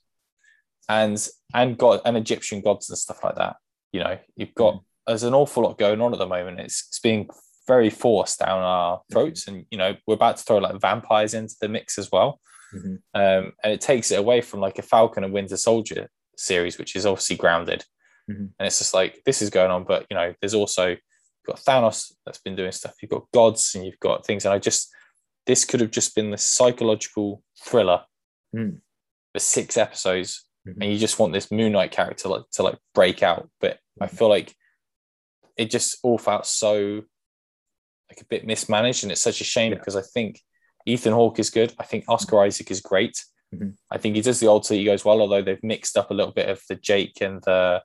And 0.89 1.27
and 1.53 1.77
god 1.77 2.01
and 2.05 2.17
egyptian 2.17 2.61
gods 2.61 2.89
and 2.89 2.97
stuff 2.97 3.23
like 3.23 3.35
that 3.35 3.55
you 3.91 3.99
know? 4.01 4.17
You've 4.35 4.55
got 4.55 4.81
there's 5.07 5.23
an 5.23 5.33
awful 5.33 5.63
lot 5.63 5.77
going 5.77 6.01
on 6.01 6.13
at 6.13 6.19
the 6.19 6.25
moment. 6.27 6.59
It's 6.59 6.87
it's 6.87 6.99
being 6.99 7.29
very 7.67 7.89
forced 7.89 8.39
down 8.39 8.59
our 8.61 9.01
throats 9.11 9.47
and 9.47 9.65
you 9.71 9.77
know 9.77 9.95
we're 10.07 10.15
about 10.15 10.37
to 10.37 10.43
throw 10.43 10.57
like 10.57 10.81
vampires 10.81 11.33
into 11.33 11.55
the 11.61 11.69
mix 11.69 11.97
as 11.97 12.11
well. 12.11 12.39
Mhm. 12.73 12.97
um 13.13 13.51
and 13.63 13.71
it 13.71 13.81
takes 13.81 14.09
it 14.11 14.17
away 14.19 14.41
from 14.41 14.59
like 14.59 14.79
a 14.79 14.81
falcon 14.81 15.23
and 15.23 15.31
winter 15.33 15.57
soldier 15.57 16.09
series 16.35 16.77
which 16.79 16.95
is 16.95 17.05
obviously 17.05 17.35
grounded. 17.35 17.85
Mhm. 18.29 18.49
and 18.57 18.65
it's 18.67 18.79
just 18.79 18.93
like 18.93 19.21
this 19.25 19.41
is 19.43 19.49
going 19.51 19.69
on 19.71 19.83
but 19.83 20.05
you 20.09 20.15
know 20.17 20.33
there's 20.41 20.55
also 20.55 20.97
you've 21.45 21.55
got 21.55 21.63
thanos 21.65 22.13
that's 22.25 22.39
been 22.39 22.55
doing 22.55 22.71
stuff 22.71 22.93
you've 23.01 23.11
got 23.11 23.29
gods 23.33 23.75
and 23.75 23.85
you've 23.85 23.99
got 23.99 24.25
things 24.25 24.45
and 24.45 24.53
i 24.53 24.59
just 24.59 24.89
this 25.45 25.65
could 25.65 25.79
have 25.81 25.91
just 25.91 26.15
been 26.15 26.31
this 26.31 26.45
psychological 26.45 27.43
thriller 27.63 28.01
Mm. 28.55 28.81
for 29.33 29.39
six 29.39 29.77
episodes 29.77 30.45
Mhm. 30.67 30.77
and 30.81 30.91
you 30.93 30.97
just 30.99 31.17
want 31.19 31.33
this 31.33 31.51
moon 31.51 31.71
knight 31.73 31.91
character 31.91 32.29
like 32.29 32.43
to 32.51 32.63
like 32.63 32.77
break 32.93 33.23
out 33.23 33.49
but 33.59 33.79
i 33.99 34.07
feel 34.07 34.29
like 34.29 34.53
it 35.57 35.69
just 35.71 35.97
all 36.03 36.17
felt 36.19 36.45
so 36.45 37.01
like 38.09 38.21
a 38.21 38.25
bit 38.25 38.45
mismanaged 38.45 39.03
and 39.03 39.11
it's 39.11 39.21
such 39.21 39.41
a 39.41 39.43
shame 39.43 39.71
Yeah. 39.71 39.79
because 39.79 39.95
i 39.95 40.01
think 40.01 40.39
ethan 40.85 41.13
hawke 41.13 41.39
is 41.39 41.49
good 41.49 41.73
i 41.79 41.83
think 41.83 42.05
oscar 42.07 42.41
isaac 42.41 42.69
is 42.69 42.79
great 42.79 43.17
Mhm. 43.53 43.75
i 43.89 43.97
think 43.97 44.15
he 44.15 44.21
does 44.21 44.39
the 44.39 44.47
alter 44.47 44.75
ego 44.75 44.93
as 44.93 45.03
well 45.03 45.19
although 45.21 45.41
they've 45.41 45.63
mixed 45.63 45.97
up 45.97 46.11
a 46.11 46.13
little 46.13 46.31
bit 46.33 46.47
of 46.49 46.61
the 46.69 46.75
jake 46.75 47.19
and 47.21 47.41
the 47.43 47.81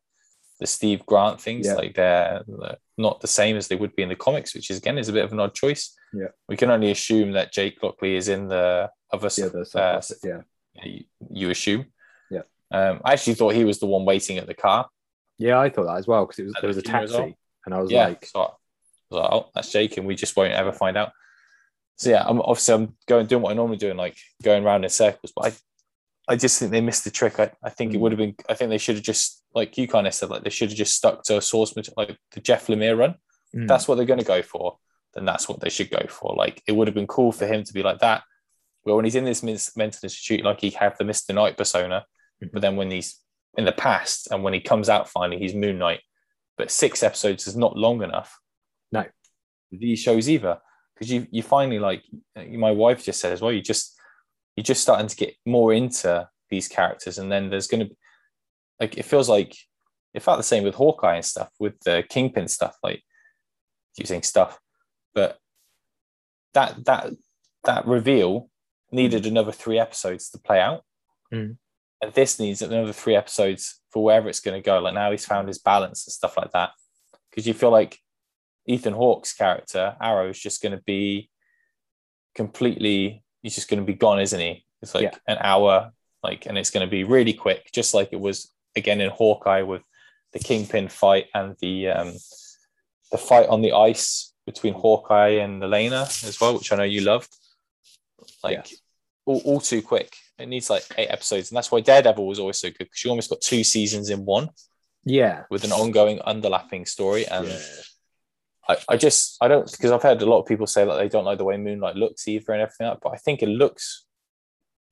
the 0.60 0.66
steve 0.66 1.04
grant 1.06 1.40
things 1.40 1.66
Yeah. 1.66 1.74
like 1.74 1.94
they're 1.94 2.42
they're 2.46 2.76
not 2.96 3.20
the 3.20 3.26
same 3.28 3.56
as 3.56 3.68
they 3.68 3.76
would 3.76 3.94
be 3.96 4.02
in 4.02 4.08
the 4.08 4.16
comics 4.16 4.54
which 4.54 4.70
is 4.70 4.78
again 4.78 4.98
is 4.98 5.08
a 5.08 5.12
bit 5.12 5.24
of 5.24 5.32
an 5.32 5.40
odd 5.40 5.54
choice 5.54 5.94
Yeah. 6.12 6.28
we 6.48 6.56
can 6.56 6.70
only 6.70 6.90
assume 6.90 7.32
that 7.32 7.52
jake 7.52 7.82
lockley 7.82 8.16
is 8.16 8.28
in 8.28 8.48
the 8.48 8.90
other 9.12 9.30
Yeah, 9.36 9.48
the 9.48 9.80
uh, 9.80 10.00
yeah. 10.24 10.40
you, 10.84 11.04
you 11.30 11.50
assume. 11.50 11.86
Yeah. 12.30 12.42
Um, 12.70 13.00
I 13.04 13.14
actually 13.14 13.34
thought 13.34 13.54
he 13.54 13.64
was 13.64 13.78
the 13.78 13.86
one 13.86 14.04
waiting 14.04 14.36
at 14.36 14.46
the 14.46 14.54
car. 14.54 14.86
Yeah, 15.38 15.58
I 15.58 15.70
thought 15.70 15.86
that 15.86 15.96
as 15.96 16.06
well 16.06 16.26
because 16.26 16.38
it 16.40 16.44
was 16.44 16.54
there 16.60 16.68
was 16.68 16.76
a 16.76 16.82
taxi, 16.82 17.14
well? 17.14 17.32
and 17.64 17.74
I 17.74 17.80
was 17.80 17.90
yeah. 17.90 18.08
like, 18.08 18.26
so 18.26 18.40
I 18.40 18.44
was 19.10 19.22
like, 19.22 19.32
oh, 19.32 19.50
that's 19.54 19.72
Jake, 19.72 19.96
and 19.96 20.06
we 20.06 20.14
just 20.14 20.36
won't 20.36 20.52
ever 20.52 20.72
find 20.72 20.96
out. 20.98 21.12
So 21.96 22.10
yeah, 22.10 22.22
I'm 22.26 22.40
obviously 22.42 22.74
I'm 22.74 22.96
going 23.06 23.26
doing 23.26 23.40
what 23.42 23.52
I 23.52 23.54
normally 23.54 23.78
do 23.78 23.88
and 23.88 23.98
like 23.98 24.16
going 24.42 24.62
around 24.64 24.84
in 24.84 24.90
circles, 24.90 25.32
but 25.34 25.46
I 25.46 26.32
I 26.34 26.36
just 26.36 26.58
think 26.58 26.70
they 26.70 26.82
missed 26.82 27.04
the 27.04 27.10
trick. 27.10 27.40
I, 27.40 27.50
I 27.62 27.70
think 27.70 27.94
it 27.94 27.96
Mm. 27.96 28.00
would 28.00 28.12
have 28.12 28.18
been 28.18 28.34
I 28.48 28.54
think 28.54 28.68
they 28.68 28.78
should 28.78 28.96
have 28.96 29.04
just 29.04 29.37
like 29.54 29.76
you 29.78 29.88
kind 29.88 30.06
of 30.06 30.14
said, 30.14 30.30
like 30.30 30.44
they 30.44 30.50
should 30.50 30.68
have 30.70 30.78
just 30.78 30.94
stuck 30.94 31.22
to 31.24 31.38
a 31.38 31.42
source 31.42 31.74
material 31.74 31.94
like 32.08 32.18
the 32.32 32.40
Jeff 32.40 32.66
Lemire 32.66 32.96
run. 32.98 33.14
mm, 33.54 33.66
That's 33.66 33.88
what 33.88 33.94
they're 33.96 34.04
gonna 34.06 34.22
go 34.24 34.42
for, 34.42 34.78
then 35.14 35.24
that's 35.24 35.48
what 35.48 35.60
they 35.60 35.70
should 35.70 35.90
go 35.90 36.04
for. 36.08 36.34
Like 36.34 36.62
it 36.66 36.72
would 36.72 36.86
have 36.88 36.94
been 36.94 37.06
cool 37.06 37.32
for 37.32 37.46
him 37.46 37.64
to 37.64 37.72
be 37.72 37.82
like 37.82 37.98
that. 38.00 38.22
Well, 38.84 38.96
when 38.96 39.04
he's 39.04 39.14
in 39.16 39.24
this 39.24 39.42
mental 39.76 40.00
institute, 40.02 40.44
like 40.44 40.60
he 40.60 40.70
had 40.70 40.94
the 40.98 41.04
Mr. 41.04 41.34
Knight 41.34 41.56
persona, 41.56 42.04
Mhm. 42.42 42.50
but 42.52 42.62
then 42.62 42.76
when 42.76 42.90
he's 42.90 43.20
in 43.56 43.64
the 43.64 43.72
past 43.72 44.28
and 44.30 44.42
when 44.44 44.54
he 44.54 44.60
comes 44.60 44.88
out 44.88 45.08
finally, 45.08 45.38
he's 45.40 45.54
Moon 45.54 45.78
Knight. 45.78 46.00
But 46.56 46.70
six 46.70 47.02
episodes 47.02 47.46
is 47.46 47.56
not 47.56 47.76
long 47.76 48.02
enough. 48.02 48.38
No. 48.92 49.04
These 49.70 49.98
shows 50.00 50.28
either. 50.28 50.60
Because 50.94 51.12
you 51.12 51.26
you 51.30 51.42
finally 51.42 51.78
like 51.78 52.02
my 52.36 52.70
wife 52.72 53.04
just 53.04 53.20
said 53.20 53.32
as 53.32 53.40
well, 53.40 53.52
you 53.52 53.62
just 53.62 53.94
you're 54.56 54.64
just 54.64 54.82
starting 54.82 55.06
to 55.06 55.14
get 55.16 55.34
more 55.46 55.72
into 55.72 56.28
these 56.50 56.66
characters, 56.66 57.18
and 57.18 57.30
then 57.30 57.50
there's 57.50 57.68
gonna 57.68 57.84
be 57.84 57.96
like 58.80 58.96
it 58.96 59.04
feels 59.04 59.28
like 59.28 59.56
it 60.14 60.22
felt 60.22 60.38
the 60.38 60.42
same 60.44 60.64
with 60.64 60.74
Hawkeye 60.74 61.16
and 61.16 61.24
stuff, 61.24 61.50
with 61.58 61.78
the 61.80 62.04
Kingpin 62.08 62.48
stuff, 62.48 62.76
like 62.82 63.02
using 63.96 64.22
stuff. 64.22 64.58
But 65.14 65.38
that 66.54 66.84
that 66.84 67.12
that 67.64 67.86
reveal 67.86 68.48
needed 68.90 69.26
another 69.26 69.52
three 69.52 69.78
episodes 69.78 70.30
to 70.30 70.38
play 70.38 70.60
out. 70.60 70.82
Mm. 71.32 71.56
And 72.00 72.12
this 72.14 72.38
needs 72.38 72.62
another 72.62 72.92
three 72.92 73.16
episodes 73.16 73.80
for 73.90 74.04
wherever 74.04 74.28
it's 74.28 74.40
going 74.40 74.60
to 74.60 74.64
go. 74.64 74.78
Like 74.78 74.94
now 74.94 75.10
he's 75.10 75.26
found 75.26 75.48
his 75.48 75.58
balance 75.58 76.06
and 76.06 76.12
stuff 76.12 76.36
like 76.36 76.52
that. 76.52 76.70
Because 77.28 77.46
you 77.46 77.54
feel 77.54 77.70
like 77.70 77.98
Ethan 78.66 78.94
Hawke's 78.94 79.34
character, 79.34 79.96
Harrow, 80.00 80.28
is 80.28 80.38
just 80.38 80.62
going 80.62 80.76
to 80.76 80.82
be 80.84 81.28
completely, 82.34 83.22
he's 83.42 83.56
just 83.56 83.68
going 83.68 83.80
to 83.80 83.86
be 83.86 83.94
gone, 83.98 84.20
isn't 84.20 84.40
he? 84.40 84.64
It's 84.80 84.94
like 84.94 85.02
Yeah. 85.04 85.16
an 85.26 85.38
hour, 85.40 85.92
like, 86.22 86.46
and 86.46 86.56
it's 86.56 86.70
going 86.70 86.86
to 86.86 86.90
be 86.90 87.04
really 87.04 87.32
quick, 87.32 87.70
just 87.72 87.94
like 87.94 88.10
it 88.12 88.20
was 88.20 88.52
again 88.76 89.00
in 89.00 89.10
Hawkeye 89.10 89.62
with 89.62 89.82
the 90.32 90.38
Kingpin 90.38 90.88
fight 90.88 91.26
and 91.34 91.56
the 91.60 91.88
um, 91.88 92.12
the 93.10 93.18
fight 93.18 93.48
on 93.48 93.62
the 93.62 93.72
ice 93.72 94.34
between 94.46 94.74
Hawkeye 94.74 95.40
and 95.40 95.62
Yelena 95.62 96.02
as 96.26 96.40
well, 96.40 96.54
which 96.54 96.72
I 96.72 96.76
know 96.76 96.82
you 96.82 97.02
loved. 97.02 97.34
Like 98.42 98.68
all, 99.26 99.40
all 99.44 99.60
too 99.60 99.82
quick. 99.82 100.16
It 100.38 100.48
needs 100.48 100.70
like 100.70 100.84
eight 100.96 101.08
episodes, 101.08 101.50
and 101.50 101.56
that's 101.56 101.72
why 101.72 101.80
Daredevil 101.80 102.26
was 102.26 102.38
always 102.38 102.58
so 102.58 102.68
good 102.68 102.78
because 102.78 103.04
you 103.04 103.10
almost 103.10 103.30
got 103.30 103.40
two 103.40 103.64
seasons 103.64 104.10
in 104.10 104.24
one 104.24 104.50
yeah, 105.04 105.44
with 105.50 105.64
an 105.64 105.72
ongoing, 105.72 106.18
underlapping 106.20 106.86
story. 106.86 107.26
And 107.26 107.48
yeah, 107.48 107.58
I, 108.68 108.76
I 108.90 108.96
just 108.96 109.36
I 109.40 109.48
don't 109.48 109.70
because 109.70 109.90
I've 109.90 110.02
heard 110.02 110.22
a 110.22 110.26
lot 110.26 110.40
of 110.40 110.46
people 110.46 110.66
say 110.66 110.84
like 110.84 110.98
they 110.98 111.08
don't 111.08 111.24
like 111.24 111.38
the 111.38 111.44
way 111.44 111.56
Moon 111.56 111.80
Knight 111.80 111.96
looks 111.96 112.28
either 112.28 112.52
and 112.52 112.62
everything, 112.62 112.88
like, 112.88 113.00
but 113.02 113.12
I 113.12 113.16
think 113.16 113.42
it 113.42 113.48
looks 113.48 114.04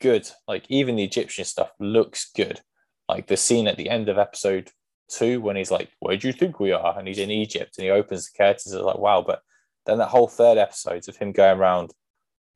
good. 0.00 0.28
Like 0.48 0.64
even 0.68 0.96
the 0.96 1.04
Egyptian 1.04 1.44
stuff 1.44 1.70
looks 1.78 2.30
good. 2.34 2.60
Like 3.08 3.26
the 3.26 3.36
scene 3.36 3.66
at 3.68 3.76
the 3.76 3.88
end 3.88 4.08
of 4.08 4.18
episode 4.18 4.70
two 5.08 5.40
when 5.40 5.56
he's 5.56 5.70
like, 5.70 5.90
"Where 6.00 6.16
do 6.16 6.26
you 6.26 6.32
think 6.32 6.58
we 6.58 6.72
are?" 6.72 6.98
and 6.98 7.06
he's 7.06 7.18
in 7.18 7.30
Egypt 7.30 7.76
and 7.78 7.84
he 7.84 7.90
opens 7.90 8.28
the 8.30 8.36
curtains. 8.36 8.72
It's 8.72 8.82
like 8.82 8.98
wow, 8.98 9.22
but 9.22 9.42
then 9.86 9.98
that 9.98 10.08
whole 10.08 10.26
third 10.28 10.58
episode 10.58 11.08
of 11.08 11.16
him 11.16 11.30
going 11.32 11.58
around 11.58 11.92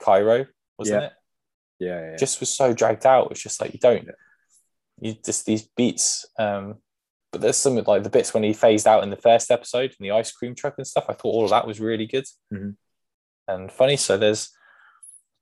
Cairo, 0.00 0.46
wasn't 0.78 1.02
Yeah. 1.02 1.06
it? 1.06 1.12
Yeah, 1.78 2.10
yeah. 2.10 2.16
Just 2.16 2.40
was 2.40 2.52
so 2.52 2.72
dragged 2.74 3.06
out. 3.06 3.30
It's 3.30 3.42
just 3.42 3.60
like 3.60 3.72
you 3.72 3.78
don't, 3.78 4.08
you 5.00 5.14
just 5.24 5.46
these 5.46 5.68
beats. 5.76 6.26
Um, 6.38 6.78
but 7.30 7.40
there's 7.40 7.56
some 7.56 7.76
like 7.76 8.02
the 8.02 8.10
bits 8.10 8.34
when 8.34 8.42
he 8.42 8.52
phased 8.52 8.88
out 8.88 9.04
in 9.04 9.10
the 9.10 9.16
first 9.16 9.52
episode 9.52 9.94
and 9.96 10.04
the 10.04 10.10
ice 10.10 10.32
cream 10.32 10.56
truck 10.56 10.74
and 10.78 10.86
stuff. 10.86 11.04
I 11.08 11.12
thought 11.12 11.32
all 11.32 11.44
of 11.44 11.50
that 11.50 11.66
was 11.66 11.78
really 11.78 12.06
good 12.06 12.26
Mhm. 12.52 12.76
and 13.46 13.70
funny. 13.70 13.96
So 13.96 14.16
there's, 14.16 14.50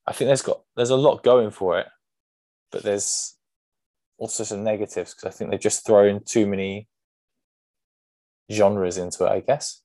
I 0.06 0.12
think 0.12 0.28
there's 0.28 0.42
got 0.42 0.60
there's 0.76 0.90
a 0.90 0.96
lot 0.96 1.22
going 1.22 1.50
for 1.50 1.78
it, 1.80 1.86
but 2.70 2.82
there's 2.82 3.37
also 4.18 4.44
some 4.44 4.64
negatives 4.64 5.14
because 5.14 5.32
I 5.32 5.36
think 5.36 5.50
they've 5.50 5.60
just 5.60 5.86
thrown 5.86 6.22
too 6.24 6.46
many 6.46 6.88
genres 8.50 8.98
into 8.98 9.24
it. 9.24 9.30
I 9.30 9.40
guess. 9.40 9.82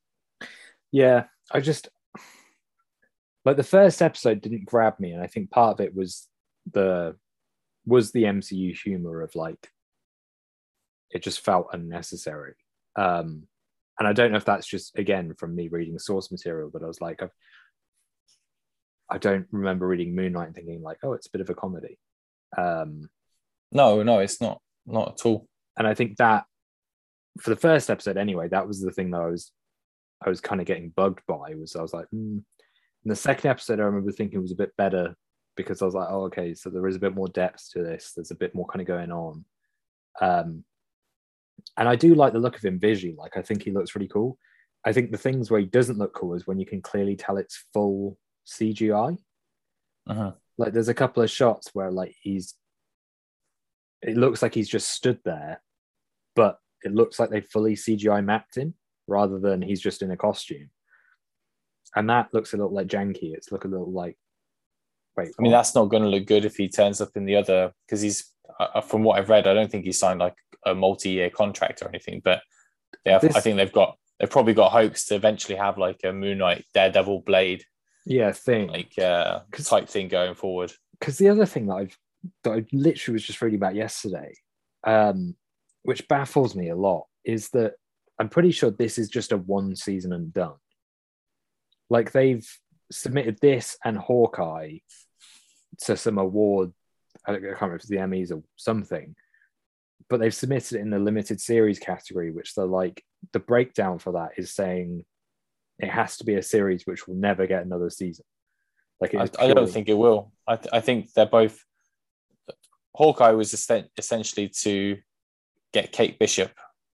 yeah. 0.91 1.25
I 1.51 1.59
just 1.59 1.89
like 3.45 3.57
the 3.57 3.63
first 3.63 4.01
episode 4.01 4.41
didn't 4.41 4.65
grab 4.65 4.99
me, 4.99 5.11
and 5.11 5.21
I 5.21 5.27
think 5.27 5.51
part 5.51 5.73
of 5.73 5.85
it 5.85 5.95
was 5.95 6.27
the 6.71 7.15
was 7.85 8.11
the 8.11 8.23
MCU 8.23 8.77
humor 8.77 9.21
of 9.21 9.35
like 9.35 9.69
it 11.11 11.21
just 11.21 11.41
felt 11.41 11.67
unnecessary. 11.73 12.55
Um, 12.95 13.47
and 13.99 14.07
I 14.07 14.13
don't 14.13 14.31
know 14.31 14.37
if 14.37 14.45
that's 14.45 14.67
just 14.67 14.97
again 14.97 15.33
from 15.37 15.55
me 15.55 15.67
reading 15.67 15.99
source 15.99 16.31
material, 16.31 16.69
but 16.71 16.83
I 16.83 16.87
was 16.87 17.01
like, 17.01 17.21
I've, 17.21 17.33
I 19.09 19.17
don't 19.17 19.45
remember 19.51 19.87
reading 19.87 20.15
Moon 20.15 20.33
Knight 20.33 20.47
and 20.47 20.55
thinking 20.55 20.81
like, 20.81 20.97
oh, 21.03 21.13
it's 21.13 21.27
a 21.27 21.31
bit 21.31 21.41
of 21.41 21.49
a 21.49 21.55
comedy. 21.55 21.99
Um, 22.57 23.09
No, 23.73 24.03
no, 24.03 24.19
it's 24.19 24.39
not 24.39 24.61
not 24.85 25.13
at 25.13 25.25
all. 25.25 25.47
and 25.77 25.87
I 25.87 25.93
think 25.93 26.17
that 26.17 26.45
for 27.39 27.49
the 27.49 27.55
first 27.55 27.89
episode 27.89 28.17
anyway, 28.17 28.47
that 28.49 28.67
was 28.67 28.81
the 28.81 28.91
thing 28.91 29.11
that 29.11 29.21
I 29.21 29.27
was 29.27 29.51
I 30.25 30.29
was 30.29 30.41
kind 30.41 30.61
of 30.61 30.67
getting 30.67 30.89
bugged 30.89 31.21
by 31.27 31.55
was 31.55 31.75
I 31.75 31.81
was 31.81 31.93
like, 31.93 32.07
hmm. 32.09 32.37
in 32.37 33.09
the 33.09 33.15
second 33.15 33.49
episode, 33.49 33.79
I 33.79 33.83
remember 33.83 34.11
thinking 34.11 34.39
it 34.39 34.41
was 34.41 34.51
a 34.51 34.55
bit 34.55 34.75
better 34.77 35.15
because 35.55 35.81
I 35.81 35.85
was 35.85 35.93
like, 35.93 36.07
oh, 36.09 36.23
okay, 36.25 36.53
so 36.53 36.69
there 36.69 36.87
is 36.87 36.95
a 36.95 36.99
bit 36.99 37.13
more 37.13 37.27
depth 37.27 37.71
to 37.73 37.83
this. 37.83 38.13
There's 38.15 38.31
a 38.31 38.35
bit 38.35 38.55
more 38.55 38.65
kind 38.65 38.81
of 38.81 38.87
going 38.87 39.11
on. 39.11 39.45
Um, 40.21 40.63
and 41.77 41.87
I 41.87 41.95
do 41.95 42.15
like 42.15 42.33
the 42.33 42.39
look 42.39 42.55
of 42.55 42.65
him 42.65 42.79
visually. 42.79 43.15
Like 43.17 43.37
I 43.37 43.41
think 43.41 43.63
he 43.63 43.71
looks 43.71 43.95
really 43.95 44.07
cool. 44.07 44.37
I 44.85 44.93
think 44.93 45.11
the 45.11 45.17
things 45.17 45.49
where 45.49 45.59
he 45.59 45.65
doesn't 45.65 45.97
look 45.97 46.13
cool 46.13 46.35
is 46.35 46.45
when 46.45 46.59
you 46.59 46.65
can 46.65 46.81
clearly 46.81 47.15
tell 47.15 47.37
it's 47.37 47.65
full 47.73 48.17
CGI. 48.47 49.17
Mhm. 50.07 50.35
Like 50.57 50.73
there's 50.73 50.89
a 50.89 50.93
couple 50.93 51.23
of 51.23 51.29
shots 51.29 51.69
where 51.73 51.91
like 51.91 52.15
he's 52.21 52.55
it 54.03 54.17
looks 54.17 54.41
like 54.41 54.53
he's 54.53 54.69
just 54.69 54.89
stood 54.89 55.19
there, 55.23 55.61
but 56.35 56.59
it 56.83 56.93
looks 56.93 57.19
like 57.19 57.29
they 57.29 57.41
fully 57.41 57.75
CGI 57.75 58.23
mapped 58.23 58.57
him 58.57 58.73
rather 59.07 59.39
than 59.39 59.61
he's 59.61 59.81
just 59.81 60.01
in 60.01 60.11
a 60.11 60.17
costume. 60.17 60.69
And 61.95 62.09
that 62.09 62.33
looks 62.33 62.53
a 62.53 62.57
little 62.57 62.73
like 62.73 62.87
janky. 62.87 63.33
It's 63.33 63.51
look 63.51 63.65
a 63.65 63.67
little 63.67 63.91
like 63.91 64.17
wait. 65.15 65.29
I 65.37 65.41
mean, 65.41 65.51
what? 65.51 65.57
that's 65.59 65.75
not 65.75 65.85
going 65.89 66.03
to 66.03 66.09
look 66.09 66.25
good 66.25 66.45
if 66.45 66.55
he 66.55 66.67
turns 66.67 67.01
up 67.01 67.11
in 67.15 67.25
the 67.25 67.35
other 67.35 67.71
because 67.85 68.01
he's, 68.01 68.31
uh, 68.59 68.81
from 68.81 69.03
what 69.03 69.19
I've 69.19 69.29
read, 69.29 69.47
I 69.47 69.53
don't 69.53 69.69
think 69.71 69.85
he 69.85 69.91
signed 69.91 70.19
like 70.19 70.35
a 70.65 70.73
multi-year 70.73 71.29
contract 71.29 71.81
or 71.81 71.89
anything. 71.89 72.21
But 72.23 72.41
they 73.05 73.11
have, 73.11 73.21
This- 73.21 73.35
I 73.35 73.39
think 73.41 73.57
they've 73.57 73.71
got, 73.71 73.97
they've 74.19 74.29
probably 74.29 74.53
got 74.55 74.71
hopes 74.71 75.05
to 75.05 75.15
eventually 75.15 75.57
have 75.57 75.77
like 75.77 75.99
a 76.03 76.11
Moon 76.11 76.39
Knight, 76.39 76.65
Daredevil, 76.73 77.21
Blade, 77.21 77.63
yeah 78.05 78.31
thing. 78.31 78.67
like 78.67 78.97
uh, 78.99 79.41
type 79.53 79.87
thing 79.87 80.07
going 80.09 80.33
forward. 80.35 80.73
because 80.99 81.17
the 81.17 81.29
other 81.29 81.45
thing 81.45 81.67
that 81.67 81.75
I've 81.75 81.97
that 82.43 82.51
I 82.51 82.65
literally 82.71 83.13
was 83.13 83.23
just 83.23 83.41
reading 83.41 83.57
about 83.59 83.75
yesterday, 83.75 84.33
um, 84.85 85.35
which 85.83 86.07
baffles 86.07 86.55
me 86.55 86.69
a 86.69 86.75
lot, 86.75 87.05
is 87.25 87.49
that 87.49 87.73
I'm 88.19 88.29
pretty 88.29 88.51
sure 88.51 88.71
this 88.71 88.97
is 88.97 89.09
just 89.09 89.31
a 89.31 89.37
one 89.37 89.75
season 89.75 90.13
and 90.13 90.33
done. 90.33 90.55
Like 91.89 92.11
they've 92.11 92.47
submitted 92.91 93.37
this 93.41 93.77
and 93.83 93.97
Hawkeye 93.97 94.77
to 95.79 95.97
some 95.97 96.17
award. 96.17 96.71
I 97.25 97.31
don't- 97.31 97.43
I 97.43 97.47
can't 97.49 97.61
remember 97.61 97.75
if 97.77 97.81
it's 97.81 97.89
the 97.89 97.97
Emmys 97.97 98.31
or 98.31 98.43
something, 98.55 99.15
but 100.09 100.19
they've 100.19 100.33
submitted 100.33 100.77
it 100.77 100.81
in 100.81 100.89
the 100.89 100.99
limited 100.99 101.39
series 101.41 101.79
category, 101.79 102.31
which 102.31 102.53
they're 102.55 102.65
like 102.65 103.03
the 103.31 103.39
breakdown 103.39 103.99
for 103.99 104.13
that 104.13 104.31
is 104.37 104.53
saying 104.53 105.05
it 105.79 105.89
has 105.89 106.17
to 106.17 106.23
be 106.25 106.35
a 106.35 106.43
series 106.43 106.85
which 106.85 107.07
will 107.07 107.15
never 107.15 107.47
get 107.47 107.63
another 107.65 107.89
season. 107.89 108.25
Like 109.01 109.15
I, 109.15 109.23
I 109.39 109.47
don't 109.53 109.69
think 109.73 109.89
it 109.89 109.93
will. 109.95 110.31
I, 110.47 110.55
th- 110.57 110.69
I 110.71 110.81
think 110.81 111.11
they're 111.13 111.25
both. 111.25 111.59
Hawkeye 112.95 113.31
was 113.31 113.53
essen- 113.53 113.89
essentially 113.97 114.49
to 114.61 114.97
get 115.73 115.91
Kate 115.91 116.17
Bishop 116.19 116.51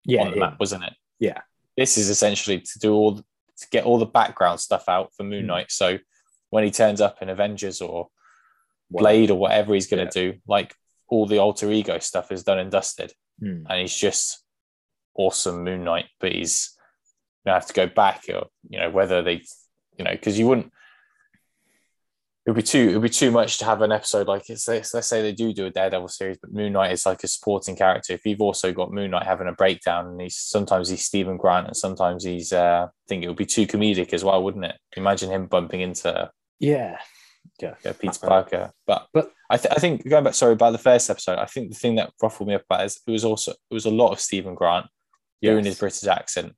yeah, 0.03 0.21
on 0.21 0.27
the 0.27 0.33
him. 0.33 0.39
map, 0.39 0.59
wasn't 0.59 0.83
it? 0.83 0.93
Yeah. 1.19 1.41
This 1.77 1.97
is 1.97 2.09
essentially 2.09 2.59
to 2.61 2.79
do 2.79 2.93
all 2.93 3.15
to 3.17 3.67
get 3.71 3.85
all 3.85 3.97
the 3.97 4.05
background 4.05 4.59
stuff 4.59 4.89
out 4.89 5.13
for 5.15 5.23
Moon 5.23 5.43
Mm. 5.45 5.47
Knight. 5.47 5.71
So 5.71 5.97
when 6.49 6.63
he 6.65 6.71
turns 6.71 7.01
up 7.01 7.21
in 7.21 7.29
Avengers 7.29 7.81
or. 7.81 8.09
Blade 8.91 9.31
or 9.31 9.37
whatever 9.39 9.73
he's 9.73 9.87
going 9.87 10.03
Yeah. 10.03 10.09
to 10.11 10.31
do, 10.33 10.39
like 10.47 10.75
all 11.07 11.25
the 11.25 11.39
alter 11.39 11.71
ego 11.71 11.97
stuff 11.97 12.31
is 12.31 12.43
done 12.43 12.59
and 12.59 12.69
dusted, 12.71 13.11
Hmm. 13.39 13.65
and 13.67 13.81
he's 13.81 13.95
just 13.95 14.43
awesome 15.15 15.63
Moon 15.63 15.83
Knight. 15.83 16.05
But 16.19 16.33
he's 16.33 16.77
gonna 17.43 17.55
have 17.55 17.65
to 17.65 17.73
go 17.73 17.87
back, 17.87 18.25
or 18.29 18.45
you 18.69 18.79
know 18.79 18.91
whether 18.91 19.23
they, 19.23 19.41
you 19.97 20.05
know, 20.05 20.11
because 20.11 20.37
you 20.37 20.47
wouldn't. 20.47 20.71
It 22.45 22.51
would 22.51 22.57
be 22.57 22.61
too. 22.63 22.89
It 22.89 22.93
would 22.93 23.01
be 23.01 23.09
too 23.09 23.31
much 23.31 23.57
to 23.57 23.65
have 23.65 23.81
an 23.81 23.91
episode 23.91 24.27
like 24.27 24.49
it's. 24.49 24.67
Let's, 24.67 24.93
let's 24.93 25.07
say 25.07 25.23
they 25.23 25.31
do 25.31 25.51
do 25.51 25.65
a 25.65 25.71
Daredevil 25.71 26.09
series, 26.09 26.37
but 26.39 26.53
Moon 26.53 26.73
Knight 26.73 26.91
is 26.91 27.03
like 27.05 27.23
a 27.23 27.27
supporting 27.27 27.75
character. 27.75 28.13
If 28.13 28.23
you've 28.25 28.41
also 28.41 28.71
got 28.71 28.93
Moon 28.93 29.09
Knight 29.11 29.25
having 29.25 29.47
a 29.47 29.51
breakdown, 29.53 30.07
and 30.07 30.21
he's 30.21 30.37
sometimes 30.37 30.89
he's 30.89 31.03
Stephen 31.03 31.37
Grant, 31.37 31.65
and 31.67 31.75
sometimes 31.75 32.23
he's. 32.23 32.53
Uh, 32.53 32.85
I 32.87 32.91
think 33.07 33.23
it 33.23 33.27
would 33.29 33.37
be 33.37 33.47
too 33.47 33.65
comedic 33.65 34.13
as 34.13 34.23
well, 34.23 34.43
wouldn't 34.43 34.65
it? 34.65 34.75
Imagine 34.95 35.31
him 35.31 35.47
bumping 35.47 35.81
into 35.81 36.29
Yeah. 36.59 36.99
Yeah. 37.59 37.75
yeah, 37.83 37.93
Peter 37.93 38.19
Parker. 38.19 38.71
But 38.85 39.07
but- 39.13 39.31
I, 39.49 39.57
th- 39.57 39.71
I 39.75 39.79
think 39.79 40.07
going 40.09 40.23
back, 40.23 40.33
sorry 40.33 40.53
about 40.53 40.71
the 40.71 40.79
first 40.79 41.07
episode. 41.07 41.37
I 41.37 41.45
think 41.45 41.69
the 41.69 41.77
thing 41.77 41.95
that 41.95 42.11
ruffled 42.21 42.49
me 42.49 42.55
up 42.55 42.63
about 42.67 42.85
is 42.85 42.99
it 43.07 43.11
was 43.11 43.23
also 43.23 43.51
it 43.51 43.73
was 43.73 43.85
a 43.85 43.91
lot 43.91 44.11
of 44.11 44.19
Stephen 44.19 44.55
Grant 44.55 44.87
doing 45.41 45.65
his 45.65 45.77
British 45.79 46.07
accent. 46.07 46.53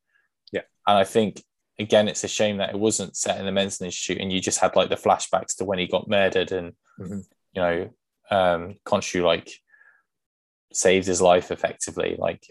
Yeah. 0.54 0.62
and 0.88 0.98
I 0.98 1.04
think 1.04 1.44
again 1.80 2.08
it's 2.08 2.24
a 2.24 2.28
shame 2.28 2.58
that 2.58 2.70
it 2.72 2.80
wasn't 2.80 3.16
set 3.16 3.40
in 3.40 3.46
the 3.46 3.52
Men's 3.52 3.82
Institute, 3.82 4.20
and 4.22 4.32
you 4.32 4.40
just 4.40 4.60
had 4.60 4.76
like 4.76 4.90
the 4.90 4.96
flashbacks 4.96 5.56
to 5.58 5.66
when 5.66 5.80
he 5.80 5.88
got 5.88 6.08
murdered, 6.10 6.52
and 6.52 6.74
Mhm. 7.00 7.24
you 7.54 7.62
know, 7.62 7.90
um, 8.32 8.76
Khonshu 8.86 9.24
like 9.24 9.50
saved 10.74 11.08
his 11.08 11.22
life 11.22 11.52
effectively. 11.52 12.16
Like, 12.18 12.44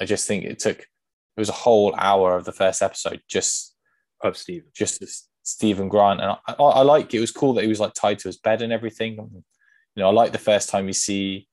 I 0.00 0.04
just 0.04 0.26
think 0.26 0.44
it 0.44 0.58
took 0.58 0.78
it 0.80 1.40
was 1.40 1.48
a 1.48 1.52
whole 1.52 1.94
hour 1.96 2.36
of 2.36 2.44
the 2.44 2.52
first 2.52 2.80
episode 2.82 3.20
just 3.28 3.74
Of 4.22 4.36
Steven. 4.36 4.68
just 4.72 5.02
as 5.02 5.24
Stephen 5.42 5.88
Grant, 5.88 6.20
and 6.20 6.30
I, 6.30 6.38
I, 6.46 6.52
I 6.54 6.82
like 6.82 7.12
it 7.12 7.20
was 7.20 7.30
cool 7.30 7.54
that 7.54 7.62
he 7.62 7.68
was 7.68 7.80
like 7.80 7.92
tied 7.94 8.18
to 8.20 8.28
his 8.28 8.38
bed 8.38 8.62
and 8.62 8.72
everything. 8.72 9.14
You 9.16 10.00
know, 10.02 10.08
I 10.08 10.12
like 10.12 10.32
the 10.32 10.38
first 10.38 10.68
time 10.68 10.86
you 10.86 10.92
see 10.92 11.48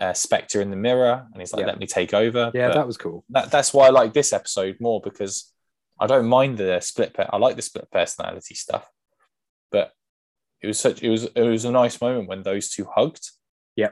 uh, 0.00 0.12
Spector 0.12 0.60
in 0.60 0.70
the 0.70 0.76
mirror, 0.76 1.26
and 1.32 1.40
he's 1.40 1.52
like, 1.52 1.60
Yeah. 1.60 1.66
"Let 1.66 1.78
me 1.78 1.86
take 1.86 2.12
over." 2.12 2.50
Yeah, 2.54 2.68
But 2.68 2.74
that 2.74 2.86
was 2.86 2.96
cool. 2.96 3.24
that, 3.30 3.50
that's 3.50 3.72
why 3.72 3.86
I 3.86 3.90
like 3.90 4.12
this 4.12 4.32
episode 4.32 4.76
more 4.80 5.00
because 5.00 5.52
I 6.02 6.06
don't 6.08 6.26
mind 6.26 6.58
the 6.58 6.80
split. 6.80 7.14
Per- 7.14 7.30
I 7.32 7.36
like 7.36 7.54
the 7.54 7.62
split 7.62 7.88
personality 7.92 8.56
stuff, 8.56 8.90
but 9.70 9.92
it 10.60 10.66
was 10.66 10.80
such 10.80 11.00
it 11.00 11.08
was 11.08 11.24
it 11.24 11.42
was 11.42 11.64
a 11.64 11.70
nice 11.70 12.00
moment 12.00 12.28
when 12.28 12.42
those 12.42 12.70
two 12.70 12.88
hugged. 12.92 13.30
Yeah, 13.76 13.90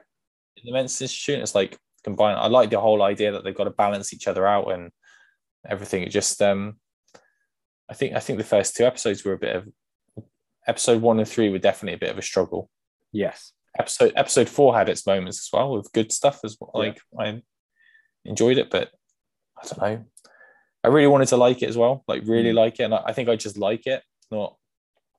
in 0.56 0.64
the 0.64 0.72
men's 0.72 1.00
institute, 1.00 1.38
it's 1.38 1.54
like 1.54 1.78
combined. 2.02 2.40
I 2.40 2.48
like 2.48 2.70
the 2.70 2.80
whole 2.80 3.02
idea 3.02 3.30
that 3.30 3.44
they've 3.44 3.54
got 3.54 3.64
to 3.64 3.70
balance 3.70 4.12
each 4.12 4.26
other 4.26 4.44
out 4.44 4.72
and 4.72 4.90
everything. 5.68 6.02
It 6.02 6.08
just 6.08 6.42
um, 6.42 6.80
I 7.88 7.94
think 7.94 8.16
I 8.16 8.18
think 8.18 8.38
the 8.38 8.44
first 8.44 8.76
two 8.76 8.84
episodes 8.84 9.24
were 9.24 9.34
a 9.34 9.38
bit 9.38 9.54
of 9.54 9.68
episode 10.66 11.02
one 11.02 11.20
and 11.20 11.28
three 11.28 11.48
were 11.48 11.58
definitely 11.58 11.94
a 11.94 11.98
bit 11.98 12.10
of 12.10 12.18
a 12.18 12.22
struggle. 12.22 12.68
Yes. 13.12 13.52
Episode 13.78 14.14
episode 14.16 14.48
four 14.48 14.76
had 14.76 14.88
its 14.88 15.06
moments 15.06 15.38
as 15.38 15.48
well 15.52 15.72
with 15.74 15.92
good 15.92 16.10
stuff 16.10 16.40
as 16.42 16.56
well. 16.60 16.72
Yeah. 16.74 16.90
Like 16.90 17.00
I 17.20 17.42
enjoyed 18.24 18.58
it, 18.58 18.68
but 18.68 18.90
I 19.62 19.66
don't 19.68 19.80
know. 19.80 20.04
I 20.82 20.88
really 20.88 21.06
wanted 21.08 21.28
to 21.28 21.36
like 21.36 21.62
it 21.62 21.68
as 21.68 21.76
well, 21.76 22.04
like 22.08 22.22
really 22.24 22.52
Mm. 22.52 22.56
like 22.56 22.80
it, 22.80 22.84
and 22.84 22.94
I, 22.94 23.02
I 23.06 23.12
think 23.12 23.28
I 23.28 23.36
just 23.36 23.58
like 23.58 23.86
it, 23.86 24.02
not 24.30 24.56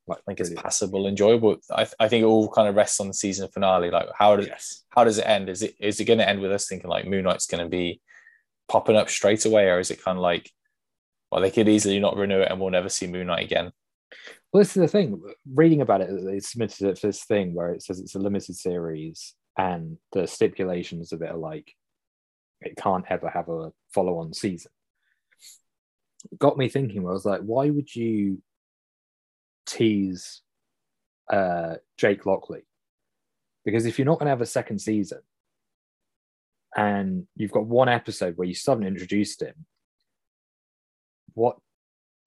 Like, 0.08 0.20
like 0.28 0.40
it's 0.40 0.50
really- 0.50 0.62
passable, 0.62 1.08
enjoyable. 1.08 1.58
I, 1.70 1.88
I 2.00 2.08
think 2.08 2.24
it 2.24 2.26
all 2.26 2.50
kind 2.50 2.68
of 2.68 2.76
rests 2.76 3.00
on 3.00 3.08
the 3.08 3.14
season 3.14 3.48
finale. 3.50 3.92
Like 3.92 4.10
how 4.18 4.36
does 4.36 4.48
Yes. 4.48 4.84
how 4.90 5.04
does 5.04 5.18
it 5.20 5.28
end? 5.28 5.50
Is 5.50 5.62
it 5.62 5.76
is 5.80 6.00
it 6.00 6.06
going 6.06 6.20
to 6.20 6.28
end 6.28 6.40
with 6.42 6.52
us 6.52 6.68
thinking 6.68 6.90
like 6.90 7.06
Moon 7.08 7.24
Knight's 7.24 7.46
going 7.46 7.64
to 7.64 7.70
be 7.70 8.02
popping 8.68 8.96
up 8.96 9.10
straight 9.10 9.46
away, 9.46 9.70
or 9.70 9.80
is 9.80 9.92
it 9.92 10.02
kind 10.04 10.18
of 10.18 10.22
like, 10.22 10.50
well, 11.32 11.42
they 11.42 11.52
could 11.52 11.70
easily 11.70 12.00
not 12.00 12.18
renew 12.18 12.40
it 12.42 12.50
and 12.52 12.60
we'll 12.60 12.70
never 12.72 12.90
see 12.90 13.06
Moon 13.08 13.28
Knight 13.28 13.44
again? 13.46 13.72
Well, 14.52 14.62
this 14.62 14.76
is 14.76 14.82
the 14.82 14.88
thing. 14.88 15.22
Reading 15.54 15.82
about 15.82 16.02
it, 16.02 16.10
they 16.26 16.40
submitted 16.42 16.90
it 16.90 17.00
for 17.00 17.08
this 17.08 17.24
thing 17.24 17.54
where 17.54 17.72
it 17.72 17.84
says 17.84 18.00
it's 18.00 18.16
a 18.16 18.20
limited 18.20 18.56
series, 18.56 19.36
and 19.58 19.98
the 20.12 20.26
stipulations 20.28 21.14
of 21.14 21.22
it 21.22 21.30
are 21.32 21.38
like 21.38 21.74
it 22.62 22.76
can't 22.76 23.06
ever 23.10 23.30
have 23.30 23.48
a 23.50 23.72
follow-on 23.94 24.34
season. 24.34 24.72
Got 26.38 26.58
me 26.58 26.70
thinking. 26.70 27.08
I 27.08 27.12
was 27.12 27.26
like, 27.26 27.42
why 27.42 27.70
would 27.70 27.94
you 27.96 28.42
tease 29.66 30.42
uh, 31.32 31.76
Jake 31.98 32.26
Lockley? 32.26 32.62
Because 33.66 33.86
if 33.86 33.98
you're 34.00 34.06
not 34.06 34.20
going 34.20 34.26
to 34.28 34.32
have 34.32 34.42
a 34.42 34.46
second 34.46 34.80
season, 34.80 35.20
and 36.76 37.28
you've 37.36 37.52
got 37.52 37.66
one 37.66 37.90
episode 37.90 38.38
where 38.38 38.48
you 38.48 38.56
haven't 38.66 38.88
introduced 38.88 39.42
him, 39.42 39.66
what, 41.34 41.58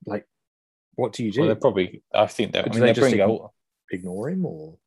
like, 0.07 0.27
what 0.95 1.13
do 1.13 1.25
you 1.25 1.33
do? 1.33 1.41
Well, 1.41 1.49
they're 1.49 1.57
probably. 1.57 2.03
I 2.15 2.27
think 2.27 2.53
they're. 2.53 2.63
I 2.63 2.69
mean, 2.69 2.81
they 2.81 2.87
they're 2.87 2.95
just 2.95 3.13
ignore- 3.13 3.51
Ignore 3.91 4.31
him 4.31 4.47
or 4.47 4.79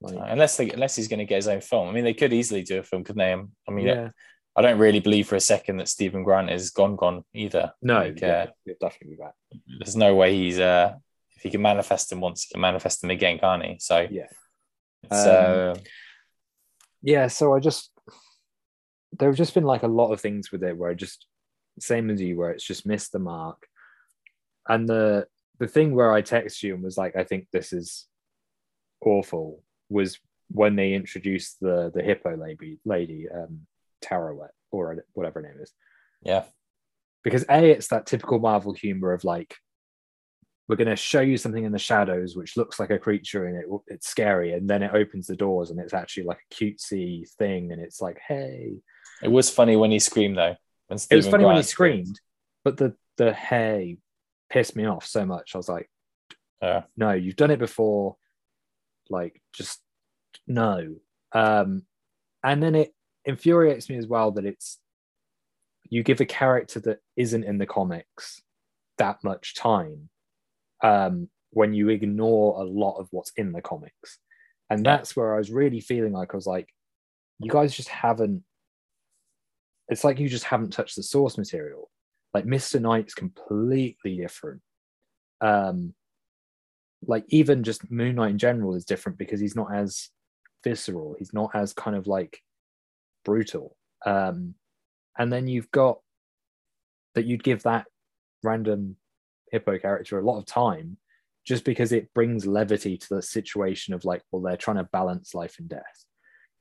like 0.00 0.16
unless 0.28 0.56
they 0.56 0.70
unless 0.70 0.96
he's 0.96 1.08
going 1.08 1.18
to 1.20 1.24
get 1.24 1.36
his 1.36 1.48
own 1.48 1.60
film. 1.60 1.88
I 1.88 1.92
mean, 1.92 2.04
they 2.04 2.14
could 2.14 2.32
easily 2.32 2.62
do 2.62 2.78
a 2.78 2.82
film, 2.82 3.04
couldn't 3.04 3.18
they? 3.18 3.32
I 3.32 3.70
mean, 3.70 3.86
yeah. 3.86 4.08
I 4.56 4.62
don't 4.62 4.78
really 4.78 5.00
believe 5.00 5.28
for 5.28 5.36
a 5.36 5.40
second 5.40 5.76
that 5.78 5.88
Stephen 5.88 6.22
Grant 6.24 6.50
is 6.50 6.70
gone 6.70 6.96
gone 6.96 7.24
either. 7.32 7.72
No, 7.82 8.00
Like, 8.00 8.20
yeah, 8.20 8.28
uh, 8.28 8.46
he'll 8.64 8.74
definitely 8.80 9.16
be 9.16 9.22
back. 9.22 9.34
there's 9.78 9.96
no 9.96 10.14
way 10.14 10.36
he's 10.36 10.58
uh 10.58 10.94
if 11.36 11.42
he 11.42 11.50
can 11.50 11.62
manifest 11.62 12.12
him 12.12 12.20
once, 12.20 12.44
he 12.44 12.52
can 12.52 12.60
manifest 12.60 13.02
him 13.02 13.10
again, 13.10 13.38
can't 13.38 13.64
he? 13.64 13.76
So 13.78 14.06
Yeah. 14.10 14.26
so 15.10 15.72
Um, 15.74 15.78
uh, 15.78 15.80
Yeah, 17.02 17.28
so 17.28 17.54
I 17.54 17.60
just 17.60 17.90
there 19.18 19.28
have 19.28 19.36
just 19.36 19.54
been 19.54 19.64
like 19.64 19.82
a 19.82 19.88
lot 19.88 20.12
of 20.12 20.20
things 20.20 20.50
with 20.52 20.62
it 20.62 20.76
where 20.76 20.90
I 20.90 20.94
just 20.94 21.26
same 21.78 22.10
as 22.10 22.20
you 22.20 22.36
where 22.36 22.50
it's 22.50 22.64
just 22.64 22.86
missed 22.86 23.12
the 23.12 23.18
mark. 23.18 23.66
And 24.68 24.88
the 24.88 25.26
the 25.58 25.68
thing 25.68 25.94
where 25.94 26.12
I 26.12 26.22
texted 26.22 26.62
you 26.62 26.74
and 26.74 26.82
was 26.82 26.96
like, 26.98 27.16
I 27.16 27.24
think 27.24 27.46
this 27.52 27.72
is 27.72 28.06
awful 29.00 29.62
was 29.88 30.18
when 30.50 30.76
they 30.76 30.92
introduced 30.94 31.58
the 31.60 31.90
the 31.94 32.02
hippo 32.02 32.36
lady 32.36 32.78
lady 32.84 33.26
um 33.28 33.66
Taweret 34.02 34.50
or 34.70 35.04
whatever 35.12 35.40
name 35.42 35.56
is. 35.60 35.72
yeah, 36.22 36.44
because 37.24 37.44
a 37.50 37.70
it's 37.70 37.88
that 37.88 38.06
typical 38.06 38.38
marvel 38.38 38.72
humor 38.72 39.12
of 39.12 39.24
like 39.24 39.56
we're 40.68 40.76
going 40.76 40.86
to 40.88 40.94
show 40.94 41.20
you 41.20 41.36
something 41.36 41.64
in 41.64 41.72
the 41.72 41.78
shadows 41.80 42.36
which 42.36 42.56
looks 42.56 42.78
like 42.78 42.90
a 42.90 42.98
creature 42.98 43.46
and 43.46 43.56
it, 43.56 43.66
it's 43.88 44.08
scary 44.08 44.52
and 44.52 44.70
then 44.70 44.84
it 44.84 44.92
opens 44.94 45.26
the 45.26 45.34
doors 45.34 45.70
and 45.70 45.80
it's 45.80 45.92
actually 45.94 46.22
like 46.22 46.38
a 46.48 46.54
cutesy 46.54 47.28
thing 47.38 47.72
and 47.72 47.82
it's 47.82 48.00
like 48.00 48.18
hey 48.28 48.74
it 49.20 49.28
was 49.28 49.50
funny 49.50 49.74
when 49.76 49.90
he 49.90 49.98
screamed 49.98 50.38
though. 50.38 50.54
When 50.86 50.98
it 51.10 51.16
was 51.16 51.26
funny 51.28 51.44
when 51.44 51.54
he 51.56 51.58
Grant 51.58 51.66
screamed 51.66 52.20
but 52.64 52.76
the 52.76 52.94
the 53.16 53.32
hey 53.32 53.98
pissed 54.48 54.76
me 54.76 54.86
off 54.86 55.04
so 55.04 55.26
much 55.26 55.50
i 55.54 55.58
was 55.58 55.68
like 55.68 55.90
Yeah. 56.62 56.82
no 56.96 57.12
you've 57.12 57.36
done 57.36 57.50
it 57.50 57.58
before 57.58 58.16
like 59.08 59.42
just 59.52 59.80
no 60.46 60.94
um 61.32 61.82
and 62.44 62.62
then 62.62 62.76
it 62.76 62.94
infuriates 63.24 63.88
me 63.88 63.96
as 63.96 64.06
well 64.06 64.30
that 64.32 64.46
it's 64.46 64.78
you 65.88 66.02
give 66.02 66.20
a 66.20 66.26
character 66.26 66.80
that 66.80 66.98
isn't 67.16 67.44
in 67.44 67.58
the 67.58 67.66
comics 67.66 68.42
that 68.98 69.18
much 69.24 69.54
time 69.54 70.08
um 70.82 71.28
when 71.50 71.74
you 71.74 71.88
ignore 71.88 72.60
a 72.60 72.64
lot 72.64 72.96
of 72.98 73.08
what's 73.10 73.32
in 73.36 73.52
the 73.52 73.60
comics. 73.60 74.18
And 74.70 74.86
that's 74.86 75.16
where 75.16 75.34
i 75.34 75.38
was 75.38 75.50
really 75.50 75.80
feeling 75.80 76.12
like 76.12 76.32
i 76.32 76.36
was 76.36 76.46
like 76.46 76.68
you 77.40 77.50
guys 77.50 77.74
just 77.74 77.88
haven't 77.88 78.44
it's 79.88 80.04
like 80.04 80.20
you 80.20 80.28
just 80.28 80.44
haven't 80.44 80.72
touched 80.72 80.94
the 80.94 81.02
source 81.02 81.36
material. 81.36 81.90
Like 82.32 82.44
mr 82.44 82.80
knight's 82.80 83.14
completely 83.14 84.16
different. 84.16 84.62
Um 85.40 85.94
like 87.06 87.24
even 87.28 87.64
just 87.64 87.90
moon 87.90 88.16
knight 88.16 88.30
in 88.30 88.38
general 88.38 88.74
is 88.74 88.84
different 88.84 89.18
because 89.18 89.40
he's 89.40 89.56
not 89.56 89.74
as 89.74 90.10
visceral. 90.62 91.16
He's 91.18 91.32
not 91.32 91.50
as 91.54 91.72
kind 91.72 91.96
of 91.96 92.06
like 92.06 92.40
brutal. 93.24 93.76
Um 94.04 94.54
and 95.18 95.32
then 95.32 95.48
you've 95.48 95.70
got 95.70 96.00
that 97.14 97.26
you'd 97.26 97.44
give 97.44 97.62
that 97.64 97.86
random 98.42 98.96
hippo 99.50 99.78
character 99.78 100.18
a 100.18 100.24
lot 100.24 100.38
of 100.38 100.46
time 100.46 100.96
just 101.44 101.64
because 101.64 101.92
it 101.92 102.12
brings 102.14 102.46
levity 102.46 102.96
to 102.96 103.06
the 103.10 103.22
situation 103.22 103.92
of 103.94 104.04
like 104.04 104.22
well 104.30 104.42
they're 104.42 104.56
trying 104.56 104.76
to 104.76 104.84
balance 104.84 105.34
life 105.34 105.56
and 105.58 105.68
death. 105.68 106.04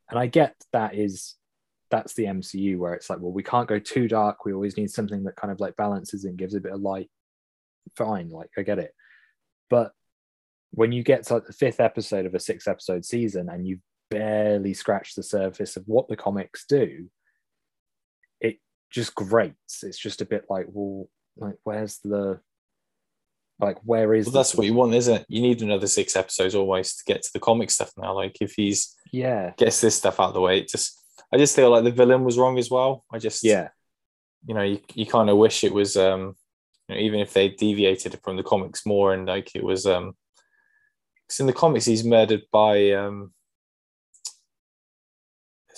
And 0.10 0.20
i 0.20 0.28
get 0.28 0.56
that 0.74 0.96
is 0.96 1.36
that's 1.92 2.14
the 2.14 2.26
mcu 2.26 2.78
where 2.78 2.94
it's 2.94 3.10
like 3.10 3.20
well 3.20 3.32
we 3.32 3.44
can't 3.44 3.68
go 3.68 3.80
too 3.80 4.08
dark. 4.08 4.46
We 4.46 4.54
always 4.54 4.78
need 4.78 4.90
something 4.90 5.24
that 5.24 5.36
kind 5.36 5.52
of 5.52 5.60
like 5.60 5.76
balances 5.76 6.26
and 6.26 6.38
gives 6.38 6.56
a 6.56 6.62
bit 6.62 6.74
of 6.74 6.82
light. 6.82 7.10
Fine 7.96 8.30
like 8.30 8.50
i 8.58 8.62
get 8.62 8.80
it. 8.80 8.94
But 9.70 9.94
when 10.72 10.92
you 10.92 11.04
get 11.04 11.24
to 11.24 11.36
like 11.36 11.46
the 11.46 11.54
fifth 11.54 11.80
episode 11.80 12.26
of 12.26 12.36
a 12.36 12.40
six 12.40 12.68
episode 12.68 13.06
season 13.06 13.50
and 13.50 13.68
you 13.68 13.80
barely 14.10 14.74
scratch 14.74 15.16
the 15.16 15.24
surface 15.24 15.78
of 15.78 15.84
what 15.88 16.08
the 16.08 16.16
comics 16.16 16.66
do 16.68 17.10
it 18.40 18.58
just 18.92 19.14
grates 19.16 19.84
it's 19.84 20.00
just 20.00 20.22
a 20.22 20.26
bit 20.26 20.46
like 20.50 20.68
well 20.70 21.08
like 21.38 21.56
where's 21.64 22.00
the 22.00 22.40
like 23.60 23.78
where 23.84 24.14
is 24.14 24.26
Well, 24.26 24.34
that's 24.34 24.56
what 24.56 24.66
you 24.66 24.74
want, 24.74 24.94
isn't 24.94 25.22
it? 25.22 25.26
You 25.28 25.42
need 25.42 25.62
another 25.62 25.88
six 25.88 26.16
episodes 26.16 26.56
always 26.56 26.96
to 26.96 27.04
get 27.06 27.24
to 27.24 27.34
the 27.34 27.40
comic 27.40 27.70
stuff 27.70 27.92
now. 27.98 28.14
Like 28.14 28.38
if 28.42 28.54
he's 28.54 28.96
yeah 29.12 29.52
gets 29.58 29.82
this 29.82 29.96
stuff 29.98 30.20
out 30.20 30.30
of 30.30 30.34
the 30.34 30.42
way, 30.42 30.60
it 30.60 30.70
just 30.70 30.98
I 31.34 31.38
just 31.38 31.56
feel 31.56 31.70
like 31.70 31.84
the 31.84 31.92
villain 31.92 32.24
was 32.24 32.38
wrong 32.38 32.58
as 32.58 32.72
well. 32.72 33.04
I 33.12 33.20
just 33.20 33.44
yeah 33.44 33.70
you 34.48 34.56
know, 34.56 34.64
you, 34.64 34.80
you 34.94 35.06
kind 35.06 35.30
of 35.30 35.38
wish 35.38 35.64
it 35.64 35.74
was 35.74 35.98
um 35.98 36.36
you 36.88 36.96
know, 36.96 37.02
even 37.02 37.20
if 37.20 37.34
they 37.34 37.50
deviated 37.50 38.18
from 38.24 38.38
the 38.38 38.44
comics 38.44 38.86
more 38.86 39.14
and 39.14 39.28
like 39.28 39.54
it 39.56 39.64
was 39.64 39.86
um 39.86 40.14
because 41.28 41.42
in 41.42 41.46
the 41.46 41.54
comics 41.54 41.86
he's 41.86 42.04
murdered 42.04 42.44
by 42.52 42.92
um 42.92 43.34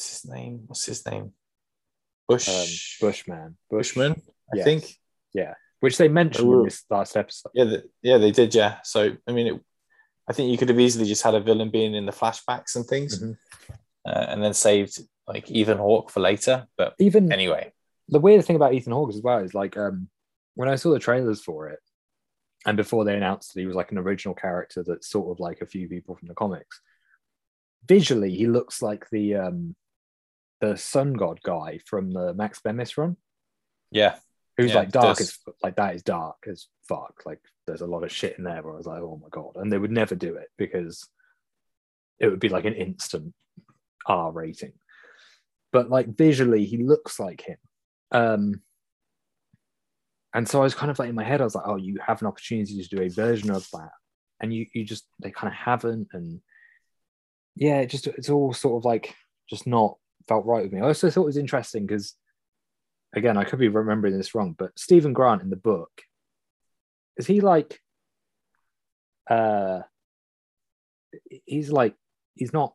what's 0.02 0.22
his 0.22 0.32
name? 0.32 0.64
What's 0.66 0.86
his 0.86 1.06
name? 1.06 1.32
Bush 2.28 2.48
um, 2.50 3.08
bushman 3.08 3.58
Bush, 3.70 3.90
Bushman, 3.94 4.22
I 4.52 4.58
Yes. 4.58 4.64
think. 4.64 5.00
Yeah, 5.34 5.54
which 5.80 5.98
they 5.98 6.08
mentioned 6.08 6.52
in 6.52 6.64
this 6.64 6.84
last 6.90 7.16
episode 7.16 7.52
Yeah, 7.54 7.66
the, 7.66 7.84
yeah, 8.02 8.18
they 8.18 8.32
did. 8.32 8.56
Yeah, 8.56 8.80
so 8.84 9.16
I 9.28 9.32
mean, 9.32 9.48
it, 9.48 9.62
I 10.28 10.34
think 10.34 10.52
you 10.52 10.58
could 10.58 10.70
have 10.70 10.80
easily 10.80 11.06
just 11.06 11.22
had 11.24 11.36
a 11.36 11.40
villain 11.40 11.70
being 11.70 11.94
in 11.94 12.06
the 12.06 12.12
flashbacks 12.12 12.76
and 12.76 12.86
things, 12.86 13.22
Mhm. 13.22 13.38
uh, 14.08 14.26
and 14.30 14.44
then 14.44 14.54
saved 14.54 15.00
like 15.28 15.52
Ethan 15.52 15.78
Hawke 15.78 16.10
for 16.10 16.20
later. 16.20 16.68
But 16.78 16.96
even 17.00 17.32
anyway, 17.32 17.72
the 18.10 18.20
weird 18.20 18.44
thing 18.46 18.56
about 18.56 18.74
Ethan 18.74 18.94
Hawke 18.94 19.10
as 19.14 19.22
well 19.22 19.40
is 19.40 19.54
like 19.54 19.78
um 19.78 20.10
when 20.56 20.68
I 20.68 20.76
saw 20.78 20.92
the 20.94 21.00
trailers 21.00 21.44
for 21.44 21.70
it, 21.70 21.80
and 22.66 22.76
before 22.76 23.06
they 23.06 23.16
announced 23.16 23.54
that 23.54 23.60
he 23.60 23.68
was 23.68 23.76
like 23.76 23.92
an 23.92 24.00
original 24.00 24.34
character 24.36 24.84
that's 24.84 25.08
sort 25.10 25.32
of 25.32 25.40
like 25.40 25.62
a 25.62 25.66
few 25.68 25.88
people 25.88 26.16
from 26.16 26.28
the 26.28 26.34
comics, 26.36 26.82
visually 27.86 28.34
he 28.36 28.48
looks 28.48 28.82
like 28.82 29.08
the 29.12 29.36
um 29.36 29.76
the 30.62 30.78
sun 30.78 31.14
god 31.14 31.42
guy 31.44 31.80
from 31.86 32.12
the 32.12 32.34
Max 32.34 32.62
Bemis 32.62 32.98
run, 32.98 33.18
yeah, 33.92 34.16
who's 34.58 34.70
Yeah, 34.70 34.78
like 34.78 34.92
dark 34.92 35.20
as 35.20 35.38
like 35.62 35.76
that 35.76 35.96
is 35.96 36.04
dark 36.04 36.38
as 36.48 36.68
fuck. 36.88 37.24
Like 37.26 37.40
there's 37.68 37.82
a 37.82 37.88
lot 37.88 38.04
of 38.04 38.12
shit 38.12 38.38
in 38.38 38.44
there 38.44 38.62
where 38.62 38.74
I 38.74 38.78
was 38.78 38.86
like, 38.86 39.02
oh 39.02 39.20
my 39.22 39.30
god, 39.30 39.56
and 39.56 39.72
they 39.72 39.78
would 39.78 39.92
never 39.92 40.16
do 40.16 40.36
it 40.36 40.48
because 40.58 41.08
it 42.20 42.28
would 42.28 42.40
be 42.40 42.50
like 42.50 42.66
an 42.66 42.76
instant 42.76 43.34
R 44.06 44.32
rating. 44.32 44.74
But 45.74 45.90
like 45.90 46.16
visually, 46.16 46.66
he 46.66 46.78
looks 46.78 47.20
like 47.20 47.42
him. 47.42 47.58
Um, 48.12 48.62
and 50.34 50.48
so 50.48 50.60
I 50.60 50.64
was 50.64 50.76
kind 50.76 50.92
of 50.92 51.00
like 51.00 51.10
in 51.10 51.16
my 51.16 51.24
head, 51.24 51.42
I 51.42 51.46
was 51.46 51.56
like, 51.56 51.68
oh, 51.68 51.78
you 51.78 51.98
have 52.06 52.22
an 52.22 52.28
opportunity 52.28 52.82
to 52.82 52.96
do 52.96 53.02
a 53.02 53.10
version 53.10 53.52
of 53.52 53.68
that. 53.74 53.92
And 54.40 54.54
you 54.54 54.66
you 54.74 54.86
just 54.86 55.06
they 55.20 55.32
kind 55.32 55.52
of 55.52 55.58
haven't. 55.58 56.10
And 56.14 56.42
yeah, 57.56 57.80
it 57.80 57.88
just 57.88 58.08
it's 58.08 58.30
all 58.30 58.54
sort 58.54 58.82
of 58.82 58.86
like 58.86 59.16
just 59.50 59.68
not 59.68 59.98
felt 60.28 60.46
right 60.46 60.64
with 60.64 60.72
me. 60.74 60.80
I 60.82 60.86
also 60.86 61.10
thought 61.10 61.24
it 61.24 61.26
was 61.26 61.38
interesting 61.38 61.86
because 61.86 62.16
again, 63.16 63.38
I 63.38 63.44
could 63.44 63.60
be 63.60 63.68
remembering 63.68 64.18
this 64.18 64.34
wrong, 64.36 64.56
but 64.58 64.78
Stephen 64.78 65.14
Grant 65.14 65.42
in 65.42 65.50
the 65.50 65.56
book, 65.56 65.92
is 67.18 67.28
he 67.28 67.42
like 67.42 67.80
uh 69.30 69.82
he's 71.46 71.70
like 71.72 71.96
he's 72.36 72.54
not 72.54 72.74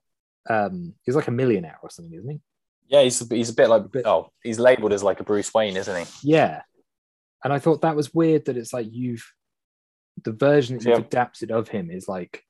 um 0.48 0.94
he's 1.04 1.16
like 1.16 1.28
a 1.28 1.32
millionaire 1.32 1.78
or 1.82 1.90
something, 1.90 2.14
isn't 2.18 2.30
he? 2.30 2.40
yeah, 2.88 3.02
he's 3.02 3.20
a, 3.20 3.34
he's 3.34 3.50
a 3.50 3.54
bit 3.54 3.68
like 3.68 3.90
Bit- 3.90 4.06
oh, 4.06 4.30
he's 4.42 4.58
labeled 4.60 4.92
as 4.92 5.02
like 5.02 5.20
a 5.20 5.24
Bruce 5.24 5.52
Wayne, 5.52 5.76
isn't 5.76 6.06
he? 6.06 6.30
Yeah. 6.32 6.62
And 7.42 7.52
I 7.52 7.58
thought 7.58 7.82
that 7.82 7.96
was 7.96 8.14
weird 8.14 8.44
that 8.46 8.56
it's 8.56 8.72
like 8.72 8.86
you've 8.90 9.24
the 10.22 10.32
version 10.32 10.78
that 10.78 10.84
you've 10.84 10.98
Yeah. 11.00 11.04
adapted 11.04 11.50
of 11.50 11.68
him 11.68 11.90
is 11.90 12.08
like 12.08 12.42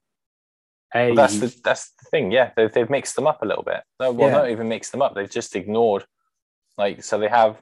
a 0.97 1.07
Well, 1.09 1.17
that's 1.17 1.39
the 1.39 1.55
that's 1.65 1.91
the 1.93 2.09
thing. 2.11 2.31
Yeah, 2.33 2.51
they've, 2.57 2.73
they've 2.73 2.91
mixed 2.91 3.17
them 3.17 3.27
up 3.27 3.43
a 3.43 3.47
little 3.47 3.63
bit. 3.65 3.83
No, 4.01 4.13
well, 4.13 4.29
Yeah. 4.29 4.37
not 4.37 4.51
even 4.51 4.69
mixed 4.69 4.93
them 4.93 5.03
up. 5.03 5.15
They've 5.15 5.31
just 5.31 5.55
ignored, 5.57 6.05
like, 6.79 7.03
so 7.05 7.19
they 7.19 7.29
have, 7.29 7.61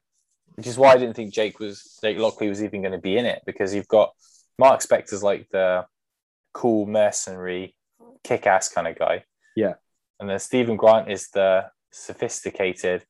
which 0.57 0.66
is 0.66 0.79
why 0.79 0.92
I 0.92 0.99
didn't 0.99 1.14
think 1.14 1.33
Jake 1.35 1.59
was 1.61 1.99
Jake 2.03 2.18
Lockley 2.18 2.49
was 2.49 2.62
even 2.62 2.83
going 2.83 2.92
to 2.92 2.99
be 2.99 3.16
in 3.16 3.27
it 3.27 3.42
because 3.47 3.75
you've 3.75 3.88
got 3.88 4.12
Marc 4.59 4.81
Spector's 4.81 5.23
like 5.23 5.49
the 5.51 5.87
cool 6.53 6.87
mercenary, 6.87 7.75
kick-ass 8.23 8.68
kind 8.68 8.87
of 8.88 8.99
guy. 8.99 9.25
Yeah. 9.57 9.75
and 10.20 10.29
then 10.31 10.38
Stephen 10.38 10.77
Grant 10.77 11.11
is 11.11 11.29
the 11.31 11.66
sophisticated 11.92 13.05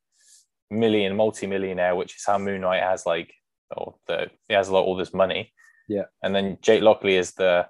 million 0.70 1.16
multi-millionaire, 1.16 1.94
which 1.94 2.16
is 2.16 2.24
how 2.26 2.38
Moon 2.38 2.62
Knight 2.62 2.82
has 2.82 3.06
like, 3.06 3.32
or 3.76 3.94
the 4.06 4.30
he 4.48 4.54
has 4.54 4.70
like 4.70 4.84
all 4.84 4.96
this 4.96 5.14
money. 5.14 5.52
Yeah. 5.88 6.04
and 6.22 6.34
then 6.34 6.56
Jake 6.62 6.82
Lockley 6.82 7.16
is 7.16 7.32
the 7.32 7.66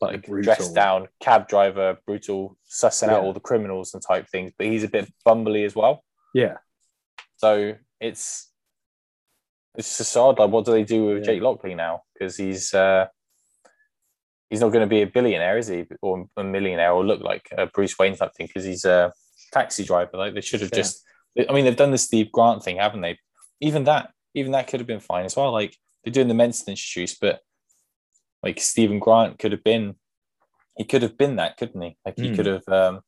like, 0.00 0.26
brutal. 0.26 0.42
dressed 0.42 0.74
down 0.74 1.08
cab 1.20 1.48
driver, 1.48 1.98
brutal, 2.06 2.56
sussing 2.70 3.08
out 3.08 3.22
all 3.22 3.32
the 3.32 3.40
criminals 3.40 3.92
and 3.94 4.02
type 4.02 4.28
things. 4.28 4.52
But 4.56 4.66
he's 4.68 4.84
a 4.84 4.88
bit 4.88 5.12
bumbly 5.26 5.64
as 5.64 5.74
well. 5.74 6.04
Yeah. 6.34 6.56
So 7.36 7.74
it's 8.00 8.48
it's 9.76 9.98
just 9.98 10.16
odd. 10.16 10.38
Like, 10.38 10.50
what 10.50 10.64
do 10.64 10.72
they 10.72 10.84
do 10.84 11.06
with 11.06 11.18
Yeah. 11.18 11.24
Jake 11.24 11.42
Lockley 11.42 11.74
now? 11.74 12.02
Because 12.14 12.36
he's 12.36 12.74
uh, 12.74 13.06
he's 14.48 14.60
not 14.60 14.72
going 14.72 14.86
to 14.86 14.90
be 14.90 15.02
a 15.02 15.06
billionaire, 15.06 15.58
is 15.58 15.68
he, 15.68 15.86
or 16.02 16.26
a 16.36 16.44
millionaire, 16.44 16.92
or 16.92 17.04
look 17.04 17.20
like 17.20 17.46
a 17.56 17.66
Bruce 17.66 17.98
Wayne 17.98 18.16
type 18.16 18.34
thing? 18.34 18.46
Because 18.46 18.64
he's 18.64 18.84
a 18.84 19.12
taxi 19.52 19.84
driver. 19.84 20.16
Like 20.16 20.34
they 20.34 20.40
should 20.40 20.60
have 20.60 20.70
Yeah. 20.72 20.78
just. 20.78 21.04
I 21.48 21.52
mean, 21.52 21.64
they've 21.64 21.76
done 21.76 21.92
the 21.92 21.98
Steve 21.98 22.32
Grant 22.32 22.64
thing, 22.64 22.76
haven't 22.78 23.02
they? 23.02 23.16
Even 23.60 23.84
that, 23.84 24.10
even 24.34 24.52
that 24.52 24.66
could 24.66 24.80
have 24.80 24.86
been 24.88 24.98
fine 25.00 25.24
as 25.24 25.36
well. 25.36 25.52
Like 25.52 25.76
they're 26.02 26.12
doing 26.12 26.26
the 26.28 26.34
Mental 26.34 26.64
Institute, 26.68 27.14
but 27.20 27.40
like 28.42 28.60
Stephen 28.60 28.98
Grant 28.98 29.38
could 29.38 29.52
have 29.52 29.64
been, 29.64 29.94
he 30.76 30.84
could 30.84 31.02
have 31.02 31.16
been 31.18 31.36
that, 31.36 31.56
couldn't 31.56 31.80
he? 31.80 31.96
Like 32.04 32.18
he 32.18 32.30
Mm. 32.30 32.36
could 32.36 32.46
have, 32.46 32.68
um, 32.68 33.00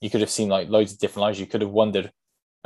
you 0.00 0.10
could 0.10 0.20
have 0.20 0.30
seen 0.30 0.48
like 0.48 0.68
loads 0.68 0.92
of 0.92 0.98
different 0.98 1.22
lives. 1.22 1.40
You 1.40 1.46
could 1.46 1.62
have 1.62 1.70
wondered, 1.70 2.12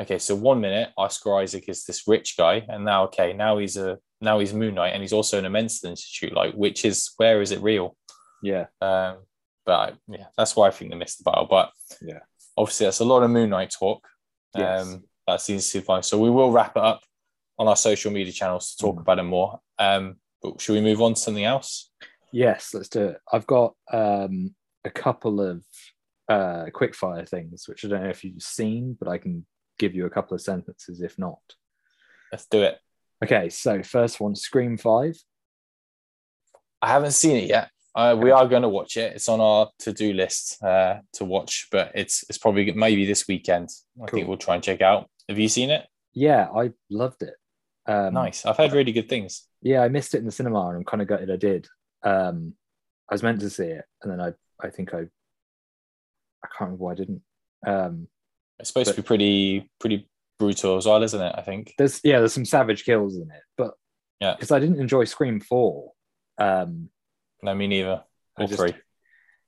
okay, 0.00 0.18
so 0.18 0.34
one 0.34 0.60
minute 0.60 0.90
Oscar 0.96 1.38
Isaac 1.38 1.68
is 1.68 1.84
this 1.84 2.06
rich 2.08 2.36
guy, 2.36 2.64
and 2.68 2.84
now 2.84 3.04
okay, 3.04 3.32
now 3.32 3.58
he's 3.58 3.76
a 3.76 3.98
now 4.20 4.38
he's 4.38 4.54
Moon 4.54 4.74
Knight, 4.76 4.90
and 4.94 5.02
he's 5.02 5.12
also 5.12 5.38
in 5.38 5.44
a 5.46 5.50
mental 5.50 5.90
institute. 5.90 6.32
Like, 6.32 6.54
which 6.54 6.84
is 6.84 7.10
where 7.16 7.40
is 7.42 7.50
it 7.50 7.60
real? 7.62 7.96
Yeah. 8.42 8.66
Um, 8.80 9.18
but 9.64 9.72
I, 9.72 9.92
yeah, 10.08 10.26
that's 10.36 10.54
why 10.56 10.68
I 10.68 10.70
think 10.70 10.90
they 10.90 10.96
missed 10.96 11.18
the 11.18 11.24
battle. 11.24 11.46
But 11.46 11.72
Yeah. 12.00 12.20
obviously 12.56 12.86
that's 12.86 13.00
a 13.00 13.04
lot 13.04 13.22
of 13.22 13.30
Moon 13.30 13.50
Knight 13.50 13.70
talk. 13.76 14.06
Yes. 14.56 14.82
Um, 14.86 15.04
that 15.26 15.40
seems 15.40 15.70
to 15.70 15.78
be 15.80 15.84
fine. 15.84 16.02
So 16.02 16.18
we 16.20 16.30
will 16.30 16.50
wrap 16.52 16.76
it 16.76 16.82
up 16.82 17.02
on 17.58 17.66
our 17.68 17.76
social 17.76 18.10
media 18.12 18.32
channels 18.32 18.74
to 18.74 18.84
talk 18.84 18.96
Mm. 18.96 19.00
about 19.00 19.18
it 19.18 19.22
more. 19.24 19.60
Um, 19.78 20.20
but 20.42 20.60
should 20.60 20.74
we 20.74 20.80
move 20.80 21.00
on 21.00 21.14
to 21.14 21.20
something 21.20 21.44
else? 21.44 21.90
Yes, 22.32 22.70
let's 22.72 22.88
do 22.88 23.08
it. 23.08 23.18
I've 23.30 23.46
got 23.46 23.74
um, 23.92 24.54
a 24.84 24.90
couple 24.90 25.40
of 25.40 25.64
uh, 26.28 26.66
quickfire 26.74 27.28
things, 27.28 27.64
which 27.68 27.84
I 27.84 27.88
don't 27.88 28.04
know 28.04 28.10
if 28.10 28.24
you've 28.24 28.42
seen, 28.42 28.96
but 28.98 29.08
I 29.08 29.18
can 29.18 29.46
give 29.78 29.94
you 29.94 30.06
a 30.06 30.10
couple 30.10 30.34
of 30.34 30.40
sentences 30.40 31.00
if 31.02 31.18
not. 31.18 31.40
Let's 32.30 32.46
do 32.46 32.62
it. 32.62 32.78
Okay, 33.22 33.50
so 33.50 33.82
first 33.82 34.20
one 34.20 34.34
Scream 34.34 34.76
5. 34.76 35.16
I 36.80 36.88
haven't 36.88 37.12
seen 37.12 37.36
it 37.36 37.48
yet. 37.48 37.70
Uh, 37.94 38.16
we 38.18 38.30
are 38.30 38.48
going 38.48 38.62
to 38.62 38.68
watch 38.68 38.96
it. 38.96 39.14
It's 39.14 39.28
on 39.28 39.40
our 39.40 39.68
to-do 39.80 40.14
list 40.14 40.62
uh, 40.62 40.96
to 41.14 41.24
watch, 41.24 41.68
but 41.70 41.92
it's 41.94 42.24
it's 42.28 42.38
probably 42.38 42.72
maybe 42.72 43.04
this 43.04 43.28
weekend. 43.28 43.68
I 44.02 44.10
think 44.10 44.26
we'll 44.26 44.38
try 44.38 44.54
and 44.54 44.64
check 44.64 44.80
out. 44.80 45.10
Have 45.28 45.38
you 45.38 45.48
seen 45.48 45.70
it? 45.70 45.86
Yeah, 46.14 46.48
I 46.54 46.72
loved 46.90 47.22
it. 47.22 47.34
Um, 47.86 48.14
nice. 48.14 48.46
I've 48.46 48.56
heard 48.56 48.72
really 48.72 48.92
good 48.92 49.08
things. 49.10 49.46
Yeah, 49.62 49.82
I 49.82 49.88
missed 49.88 50.14
it 50.14 50.18
in 50.18 50.24
the 50.26 50.32
cinema 50.32 50.68
and 50.68 50.76
I'm 50.78 50.84
kind 50.84 51.00
of 51.02 51.08
gutted 51.08 51.30
I 51.30 51.36
did. 51.36 51.68
Um, 52.02 52.54
I 53.10 53.14
was 53.14 53.22
meant 53.22 53.40
to 53.40 53.50
see 53.50 53.64
it 53.66 53.84
and 54.02 54.12
then 54.12 54.20
I, 54.20 54.32
I 54.64 54.70
think 54.70 54.92
I, 54.94 54.98
I 54.98 56.48
can't 56.48 56.60
remember 56.70 56.84
why 56.84 56.92
I 56.92 56.96
didn't. 56.96 57.22
Um, 57.66 58.08
It's 58.58 58.68
supposed 58.68 58.90
to 58.90 58.96
be 58.96 59.02
pretty 59.06 59.70
pretty 59.80 60.08
brutal 60.38 60.76
as 60.76 60.86
well, 60.86 61.02
isn't 61.02 61.20
it? 61.20 61.34
I 61.36 61.42
think. 61.42 61.74
there's 61.78 62.00
yeah, 62.02 62.18
there's 62.18 62.32
some 62.32 62.44
savage 62.44 62.84
kills 62.84 63.16
in 63.16 63.22
it, 63.30 63.42
but 63.56 63.74
Yeah. 64.20 64.34
because 64.34 64.50
I 64.50 64.58
didn't 64.58 64.80
enjoy 64.80 65.04
Scream 65.04 65.40
Four. 65.40 65.92
Um, 66.38 66.88
No, 67.42 67.54
me 67.54 67.66
neither. 67.68 68.02
I 68.38 68.42
All 68.42 68.48
just- 68.48 68.60
three. 68.60 68.74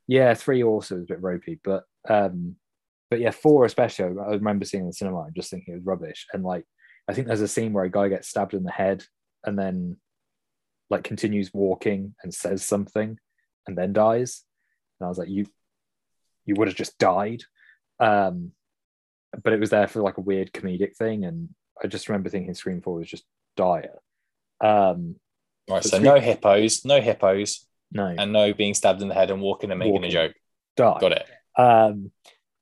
yeah, 0.07 0.35
three 0.35 0.62
also 0.62 0.96
was 0.96 1.05
a 1.05 1.09
bit 1.09 1.22
ropey, 1.22 1.59
but 1.64 1.85
um, 2.09 2.57
but 3.11 3.18
yeah, 3.20 3.31
four 3.31 3.64
especially. 3.64 4.05
I 4.20 4.31
remember 4.33 4.64
seeing 4.64 4.83
in 4.83 4.88
the 4.88 4.92
cinema 4.92 5.22
and 5.22 5.35
just 5.35 5.50
thinking 5.50 5.74
it 5.74 5.79
was 5.79 5.87
rubbish. 5.87 6.27
And 6.33 6.44
like, 6.44 6.64
I 7.09 7.14
think 7.14 7.27
there's 7.27 7.40
a 7.40 7.48
scene 7.48 7.72
where 7.72 7.85
a 7.85 7.90
guy 7.90 8.09
gets 8.09 8.29
stabbed 8.29 8.55
in 8.55 8.62
the 8.64 8.70
head 8.70 9.05
and 9.44 9.59
then 9.59 9.96
like 10.94 11.04
continues 11.04 11.52
walking 11.52 12.14
and 12.22 12.33
says 12.33 12.64
something 12.64 13.18
and 13.66 13.76
then 13.78 13.92
dies. 13.92 14.42
And 15.00 15.07
I 15.07 15.09
was 15.09 15.18
like, 15.18 15.28
you 15.28 15.46
you 16.46 16.54
would 16.57 16.68
have 16.68 16.76
just 16.76 16.98
died. 16.98 17.42
Um, 18.00 18.52
but 19.42 19.52
it 19.52 19.61
was 19.61 19.70
there 19.70 19.88
for 19.88 20.00
like 20.02 20.18
a 20.18 20.20
weird 20.22 20.52
comedic 20.52 20.96
thing, 20.96 21.24
and 21.24 21.48
I 21.83 21.88
just 21.88 22.09
remember 22.09 22.28
thinking 22.30 22.54
Scream 22.54 22.80
Four 22.80 22.96
was 22.96 23.09
just 23.09 23.24
dire. 23.57 23.98
Um, 24.61 25.16
Right. 25.68 25.83
So 25.83 25.96
three- 25.96 26.04
no 26.07 26.20
hippos, 26.20 26.85
no 26.85 27.00
hippos, 27.00 27.66
no, 27.90 28.14
and 28.18 28.33
no 28.33 28.52
being 28.52 28.74
stabbed 28.74 29.00
in 29.00 29.09
the 29.09 29.14
head 29.14 29.30
and 29.30 29.40
walking 29.40 29.70
and 29.70 29.78
making 29.78 29.94
Walking. 29.94 30.11
a 30.11 30.12
joke. 30.12 30.35
die. 30.76 30.98
Got 31.00 31.12
it. 31.12 31.26
Um, 31.57 32.11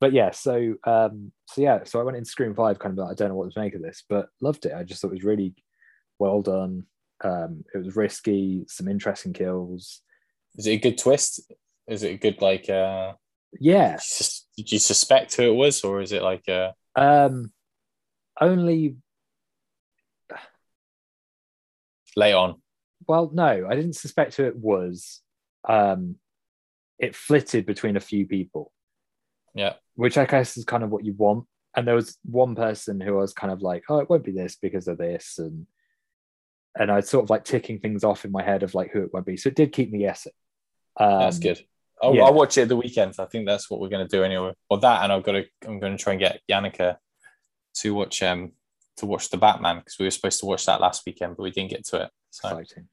but 0.00 0.12
yeah, 0.12 0.30
so 0.30 0.74
um, 0.84 1.32
so 1.46 1.62
yeah, 1.62 1.82
so 1.84 1.98
I 2.00 2.04
went 2.04 2.16
into 2.16 2.30
Scream 2.30 2.54
Five, 2.54 2.78
kind 2.78 2.92
of 2.96 3.04
like 3.04 3.10
I 3.12 3.14
don't 3.14 3.28
know 3.30 3.34
what 3.34 3.52
to 3.52 3.60
make 3.60 3.74
of 3.74 3.82
this, 3.82 4.04
but 4.08 4.28
loved 4.40 4.66
it. 4.66 4.72
I 4.72 4.84
just 4.84 5.02
thought 5.02 5.08
it 5.08 5.14
was 5.14 5.24
really 5.24 5.52
well 6.20 6.42
done. 6.42 6.86
Um, 7.22 7.64
it 7.74 7.78
was 7.78 7.96
risky, 7.96 8.64
some 8.68 8.88
interesting 8.88 9.32
kills. 9.32 10.00
Is 10.56 10.66
it 10.66 10.72
a 10.72 10.78
good 10.78 10.98
twist? 10.98 11.52
Is 11.88 12.02
it 12.02 12.14
a 12.14 12.18
good 12.18 12.40
like? 12.42 12.68
uh 12.68 13.12
Yeah, 13.60 13.98
Did 14.56 14.72
you 14.72 14.78
suspect 14.78 15.36
who 15.36 15.44
it 15.44 15.54
was, 15.54 15.84
or 15.84 16.00
is 16.00 16.12
it 16.12 16.22
like? 16.22 16.48
uh 16.48 16.72
um, 16.94 17.52
only 18.40 18.96
late 22.16 22.34
on? 22.34 22.60
well, 23.08 23.30
no, 23.32 23.66
I 23.68 23.74
didn't 23.74 23.94
suspect 23.96 24.36
who 24.36 24.44
it 24.44 24.56
was. 24.56 25.20
Um, 25.68 26.16
it 27.00 27.16
flitted 27.16 27.66
between 27.66 27.96
a 27.96 28.00
few 28.00 28.26
people, 28.26 28.70
Yeah. 29.54 29.74
which 29.96 30.16
I 30.16 30.24
guess 30.24 30.56
is 30.56 30.64
kind 30.64 30.84
of 30.84 30.90
what 30.90 31.04
you 31.04 31.12
want. 31.14 31.46
And 31.74 31.86
there 31.86 31.96
was 31.96 32.16
one 32.24 32.54
person 32.54 33.00
who 33.00 33.14
I 33.16 33.22
was 33.22 33.32
kind 33.32 33.52
of 33.52 33.60
like, 33.60 33.84
oh, 33.88 33.98
it 33.98 34.08
won't 34.08 34.22
be 34.24 34.30
this 34.32 34.54
because 34.56 34.86
of 34.86 34.98
this, 34.98 35.38
and 35.38 35.66
and 36.78 36.90
I 36.90 36.96
was 36.96 37.08
sort 37.08 37.24
of 37.24 37.30
like 37.30 37.44
ticking 37.44 37.78
things 37.78 38.04
off 38.04 38.24
in 38.24 38.32
my 38.32 38.42
head 38.42 38.62
of 38.62 38.74
like 38.74 38.90
who 38.90 39.02
it 39.02 39.12
won't 39.12 39.26
be. 39.26 39.36
So 39.36 39.48
it 39.48 39.56
did 39.56 39.72
keep 39.72 39.92
me 39.92 40.00
guessing. 40.00 40.32
Um, 40.98 41.20
That's 41.20 41.38
good. 41.38 41.64
I'll, 42.02 42.14
yeah. 42.14 42.24
I'll 42.24 42.34
watch 42.34 42.58
it 42.58 42.62
at 42.62 42.68
the 42.68 42.76
weekend. 42.76 43.14
I 43.18 43.26
think 43.26 43.46
that's 43.46 43.70
what 43.70 43.80
we're 43.80 43.88
going 43.88 44.06
to 44.06 44.16
do 44.16 44.24
anyway. 44.24 44.52
Well, 44.68 44.80
that 44.80 45.04
and 45.04 45.12
I've 45.12 45.22
got 45.22 45.32
to. 45.32 45.44
I'm 45.66 45.78
going 45.78 45.96
to 45.96 46.02
try 46.02 46.14
and 46.14 46.20
get 46.20 46.40
Yannicka 46.50 46.96
to 47.74 47.94
watch 47.94 48.22
um 48.24 48.52
to 48.96 49.06
watch 49.06 49.30
the 49.30 49.36
Batman 49.36 49.78
because 49.78 49.98
we 49.98 50.06
were 50.06 50.10
supposed 50.10 50.40
to 50.40 50.46
watch 50.46 50.66
that 50.66 50.80
last 50.80 51.04
weekend, 51.06 51.36
but 51.36 51.44
we 51.44 51.50
didn't 51.50 51.70
get 51.70 51.86
to 51.86 52.02
it. 52.02 52.10
So 52.30 52.48
Exciting. 52.48 52.88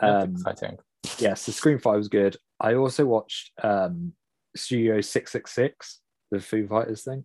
Um, 0.00 0.32
exciting. 0.32 0.78
yeah, 1.18 1.34
so 1.34 1.52
Scream 1.52 1.78
Five 1.78 1.98
was 1.98 2.08
good. 2.08 2.36
I 2.58 2.74
also 2.74 3.04
watched 3.04 3.52
um, 3.62 4.12
Studio 4.56 5.00
Six 5.02 5.32
Six 5.32 5.54
Six, 5.54 6.00
the 6.30 6.40
Foo 6.40 6.66
Fighters 6.66 7.04
thing. 7.04 7.24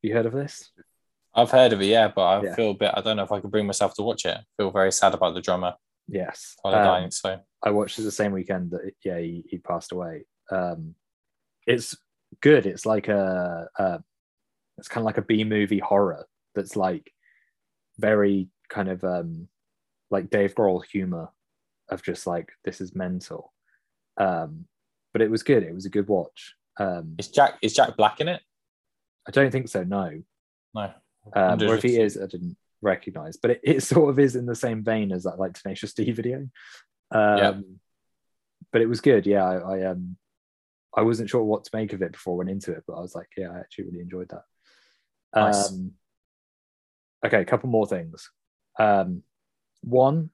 You 0.00 0.14
heard 0.14 0.26
of 0.26 0.32
this? 0.32 0.70
I've 1.36 1.50
heard 1.50 1.72
of 1.72 1.80
it, 1.82 1.86
yeah, 1.86 2.08
but 2.08 2.22
I 2.22 2.42
Yeah. 2.44 2.54
feel 2.54 2.70
a 2.70 2.74
bit. 2.74 2.92
I 2.94 3.00
don't 3.00 3.16
know 3.16 3.24
if 3.24 3.32
I 3.32 3.40
could 3.40 3.50
bring 3.50 3.66
myself 3.66 3.94
to 3.94 4.02
watch 4.02 4.24
it. 4.24 4.36
I 4.36 4.44
feel 4.56 4.70
very 4.70 4.92
sad 4.92 5.14
about 5.14 5.34
the 5.34 5.40
drummer 5.40 5.74
Yes. 6.06 6.56
Um, 6.64 6.72
dying. 6.72 7.10
So 7.10 7.40
I 7.62 7.70
watched 7.70 7.98
it 7.98 8.02
the 8.02 8.10
same 8.10 8.32
weekend 8.32 8.70
that 8.72 8.92
yeah 9.04 9.18
he, 9.18 9.44
he 9.48 9.58
passed 9.58 9.90
away. 9.92 10.26
Um, 10.50 10.94
it's 11.66 11.96
good. 12.40 12.66
It's 12.66 12.84
like 12.86 13.08
a, 13.08 13.68
a 13.78 14.02
it's 14.78 14.88
kind 14.88 15.02
of 15.02 15.06
like 15.06 15.18
a 15.18 15.22
B 15.22 15.44
movie 15.44 15.78
horror 15.78 16.26
that's 16.54 16.76
like 16.76 17.10
very 17.98 18.48
kind 18.68 18.88
of 18.88 19.02
um 19.04 19.48
like 20.10 20.30
Dave 20.30 20.54
Grohl 20.54 20.84
humor 20.84 21.30
of 21.88 22.02
just 22.02 22.26
like 22.26 22.52
this 22.64 22.80
is 22.80 22.94
mental. 22.94 23.52
Um, 24.18 24.66
but 25.12 25.22
it 25.22 25.30
was 25.30 25.42
good. 25.42 25.62
It 25.62 25.74
was 25.74 25.86
a 25.86 25.90
good 25.90 26.06
watch. 26.08 26.54
Um, 26.78 27.14
is 27.18 27.28
Jack 27.28 27.58
is 27.62 27.72
Jack 27.72 27.96
Black 27.96 28.20
in 28.20 28.28
it? 28.28 28.42
I 29.26 29.30
don't 29.30 29.50
think 29.50 29.68
so. 29.68 29.84
No, 29.84 30.22
No. 30.74 30.92
Um, 31.32 31.62
or 31.62 31.76
if 31.76 31.82
he 31.82 31.98
is, 31.98 32.16
I 32.16 32.26
didn't 32.26 32.56
recognize. 32.82 33.36
But 33.36 33.52
it, 33.52 33.60
it 33.62 33.82
sort 33.82 34.10
of 34.10 34.18
is 34.18 34.36
in 34.36 34.46
the 34.46 34.54
same 34.54 34.84
vein 34.84 35.12
as 35.12 35.24
that 35.24 35.38
like 35.38 35.54
Tenacious 35.54 35.94
D 35.94 36.10
video. 36.10 36.48
Um, 37.10 37.38
Yeah. 37.38 37.54
But 38.72 38.82
it 38.82 38.88
was 38.88 39.00
good. 39.00 39.26
Yeah, 39.26 39.44
I, 39.44 39.56
I 39.56 39.82
um, 39.90 40.16
I 40.96 41.02
wasn't 41.02 41.30
sure 41.30 41.42
what 41.42 41.64
to 41.64 41.70
make 41.72 41.92
of 41.92 42.02
it 42.02 42.12
before 42.12 42.34
I 42.34 42.38
went 42.38 42.50
into 42.50 42.72
it, 42.72 42.84
but 42.86 42.94
I 42.94 43.00
was 43.00 43.14
like, 43.14 43.28
yeah, 43.36 43.50
I 43.50 43.58
actually 43.60 43.84
really 43.84 44.00
enjoyed 44.00 44.28
that. 44.30 44.44
Nice. 45.34 45.70
Um, 45.70 45.92
okay, 47.24 47.40
a 47.40 47.44
couple 47.44 47.68
more 47.68 47.86
things. 47.86 48.30
Um, 48.78 49.22
one, 49.82 50.30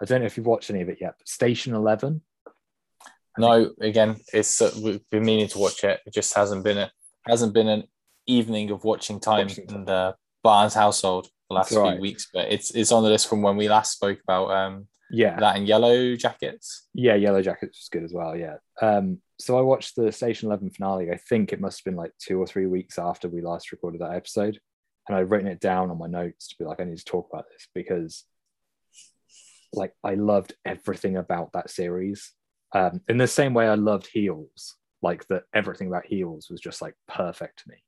I 0.00 0.04
don't 0.04 0.20
know 0.20 0.26
if 0.26 0.36
you've 0.36 0.46
watched 0.46 0.70
any 0.70 0.82
of 0.82 0.88
it 0.88 0.98
yet, 1.00 1.14
but 1.18 1.28
Station 1.28 1.74
Eleven. 1.74 2.22
No, 3.38 3.70
again, 3.80 4.16
it's 4.32 4.60
uh, 4.60 4.70
we've 4.82 5.08
been 5.10 5.24
meaning 5.24 5.48
to 5.48 5.58
watch 5.58 5.84
it. 5.84 6.00
It 6.04 6.12
just 6.12 6.34
hasn't 6.34 6.64
been 6.64 6.78
a 6.78 6.92
hasn't 7.26 7.54
been 7.54 7.68
an 7.68 7.84
evening 8.26 8.70
of 8.70 8.84
watching 8.84 9.20
time 9.20 9.46
Watching 9.46 9.66
time. 9.66 9.78
in 9.78 9.84
the 9.84 10.14
Barnes 10.42 10.74
household 10.74 11.28
the 11.48 11.54
last 11.54 11.72
right. 11.72 11.92
few 11.92 12.00
weeks. 12.00 12.28
But 12.32 12.52
it's 12.52 12.70
it's 12.72 12.92
on 12.92 13.02
the 13.02 13.10
list 13.10 13.28
from 13.28 13.42
when 13.42 13.56
we 13.56 13.68
last 13.68 13.92
spoke 13.92 14.20
about 14.22 14.50
um 14.50 14.88
Yeah, 15.10 15.38
that 15.38 15.56
and 15.56 15.66
Yellow 15.66 16.16
Jackets. 16.16 16.88
Yeah, 16.94 17.14
Yellow 17.14 17.42
Jackets 17.42 17.78
was 17.78 17.88
good 17.90 18.04
as 18.04 18.12
well. 18.12 18.36
Yeah. 18.36 18.56
Um, 18.80 19.20
so 19.38 19.58
I 19.58 19.60
watched 19.60 19.96
the 19.96 20.12
Station 20.12 20.48
Eleven 20.48 20.70
finale. 20.70 21.10
I 21.10 21.16
think 21.16 21.52
it 21.52 21.60
must 21.60 21.80
have 21.80 21.84
been 21.84 21.96
like 21.96 22.12
two 22.18 22.38
or 22.40 22.46
three 22.46 22.66
weeks 22.66 22.98
after 22.98 23.28
we 23.28 23.40
last 23.40 23.72
recorded 23.72 24.00
that 24.00 24.14
episode, 24.14 24.58
and 25.08 25.16
I've 25.16 25.30
written 25.30 25.48
it 25.48 25.60
down 25.60 25.90
on 25.90 25.98
my 25.98 26.06
notes 26.06 26.48
to 26.48 26.56
be 26.58 26.64
like, 26.64 26.80
I 26.80 26.84
need 26.84 26.98
to 26.98 27.04
talk 27.04 27.28
about 27.32 27.46
this 27.50 27.66
because, 27.74 28.24
like, 29.72 29.92
I 30.04 30.14
loved 30.14 30.54
everything 30.64 31.16
about 31.16 31.52
that 31.54 31.70
series. 31.70 32.32
Um, 32.72 33.00
in 33.08 33.18
the 33.18 33.26
same 33.26 33.52
way 33.52 33.68
I 33.68 33.74
loved 33.74 34.08
Heels, 34.12 34.76
like 35.02 35.26
that 35.26 35.42
everything 35.52 35.88
about 35.88 36.06
Heels 36.06 36.48
was 36.48 36.60
just 36.60 36.80
like 36.80 36.94
perfect 37.08 37.64
to 37.64 37.70
me. 37.70 37.82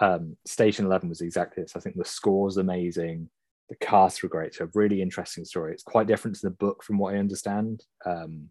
Um, 0.00 0.36
Station 0.46 0.86
Eleven 0.86 1.08
was 1.08 1.20
exactly 1.20 1.62
this. 1.62 1.76
I 1.76 1.80
think 1.80 1.96
the 1.96 2.04
score's 2.04 2.56
amazing 2.56 3.28
the 3.68 3.76
cast 3.76 4.22
were 4.22 4.28
great. 4.28 4.58
A 4.60 4.68
really 4.74 5.00
interesting 5.00 5.44
story. 5.44 5.72
It's 5.72 5.84
quite 5.84 6.08
different 6.08 6.36
to 6.36 6.46
the 6.48 6.50
book 6.50 6.82
from 6.82 6.98
what 6.98 7.14
I 7.14 7.18
understand. 7.18 7.84
Um, 8.04 8.50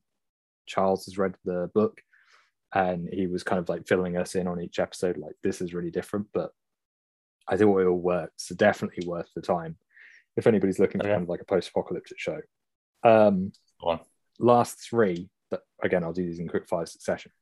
Charles 0.65 1.05
has 1.05 1.17
read 1.17 1.35
the 1.43 1.69
book 1.73 2.01
and 2.73 3.09
he 3.11 3.27
was 3.27 3.43
kind 3.43 3.59
of 3.59 3.67
like 3.67 3.85
filling 3.85 4.15
us 4.15 4.35
in 4.35 4.47
on 4.47 4.61
each 4.61 4.79
episode, 4.79 5.17
like 5.17 5.35
this 5.43 5.59
is 5.59 5.73
really 5.73 5.91
different, 5.91 6.27
but 6.33 6.51
I 7.49 7.57
think 7.57 7.69
it 7.77 7.85
all 7.85 7.97
worked. 7.97 8.39
So 8.39 8.55
definitely 8.55 9.05
worth 9.07 9.27
the 9.35 9.41
time 9.41 9.75
if 10.37 10.47
anybody's 10.47 10.79
looking 10.79 11.01
for 11.01 11.07
Okay. 11.07 11.13
kind 11.15 11.23
of 11.23 11.29
like 11.29 11.41
a 11.41 11.45
post-apocalyptic 11.45 12.17
show. 12.17 12.39
Um, 13.03 13.51
last 14.39 14.79
three, 14.79 15.29
but 15.51 15.63
again, 15.83 16.03
I'll 16.05 16.13
do 16.13 16.25
these 16.25 16.39
in 16.39 16.47
quick 16.47 16.69
fire 16.69 16.85
succession. 16.85 17.33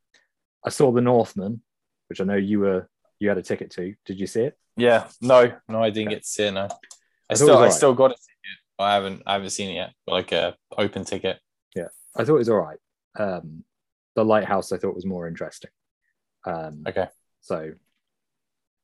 I 0.66 0.70
saw 0.70 0.92
The 0.92 1.02
Northman, 1.02 1.62
which 2.10 2.22
I 2.22 2.24
know 2.24 2.36
you 2.36 2.62
were 2.62 2.90
you 3.20 3.30
had 3.30 3.38
a 3.38 3.42
ticket 3.44 3.72
to. 3.72 3.94
Did 4.06 4.20
you 4.20 4.28
see 4.28 4.42
it? 4.42 4.58
Yeah, 4.76 5.08
no, 5.22 5.52
no, 5.68 5.82
I 5.82 5.90
didn't 5.90 6.08
Okay. 6.10 6.16
get 6.16 6.24
to 6.24 6.30
see 6.30 6.44
it. 6.44 6.52
No, 6.52 6.62
I 6.62 6.66
I 7.30 7.34
it 7.34 7.36
still 7.38 7.60
was 7.60 7.74
I 7.74 7.78
still 7.78 7.94
got 7.94 8.12
a 8.12 8.16
ticket. 8.16 8.58
I 8.80 8.94
haven't 8.94 9.24
I 9.26 9.34
haven't 9.34 9.50
seen 9.50 9.72
it 9.72 9.76
yet. 9.76 9.94
But 10.06 10.12
like 10.14 10.32
a 10.32 10.56
open 10.78 11.04
ticket. 11.04 11.40
Yeah, 11.76 11.88
I 12.16 12.24
thought 12.24 12.36
it 12.36 12.40
was 12.40 12.50
all 12.50 12.58
right. 12.62 12.80
Um, 13.18 13.64
the 14.16 14.24
lighthouse 14.24 14.72
I 14.72 14.78
thought 14.78 14.96
was 14.96 15.06
more 15.06 15.28
interesting. 15.28 15.72
Um, 16.46 16.84
Okay. 16.88 17.08
so 17.42 17.72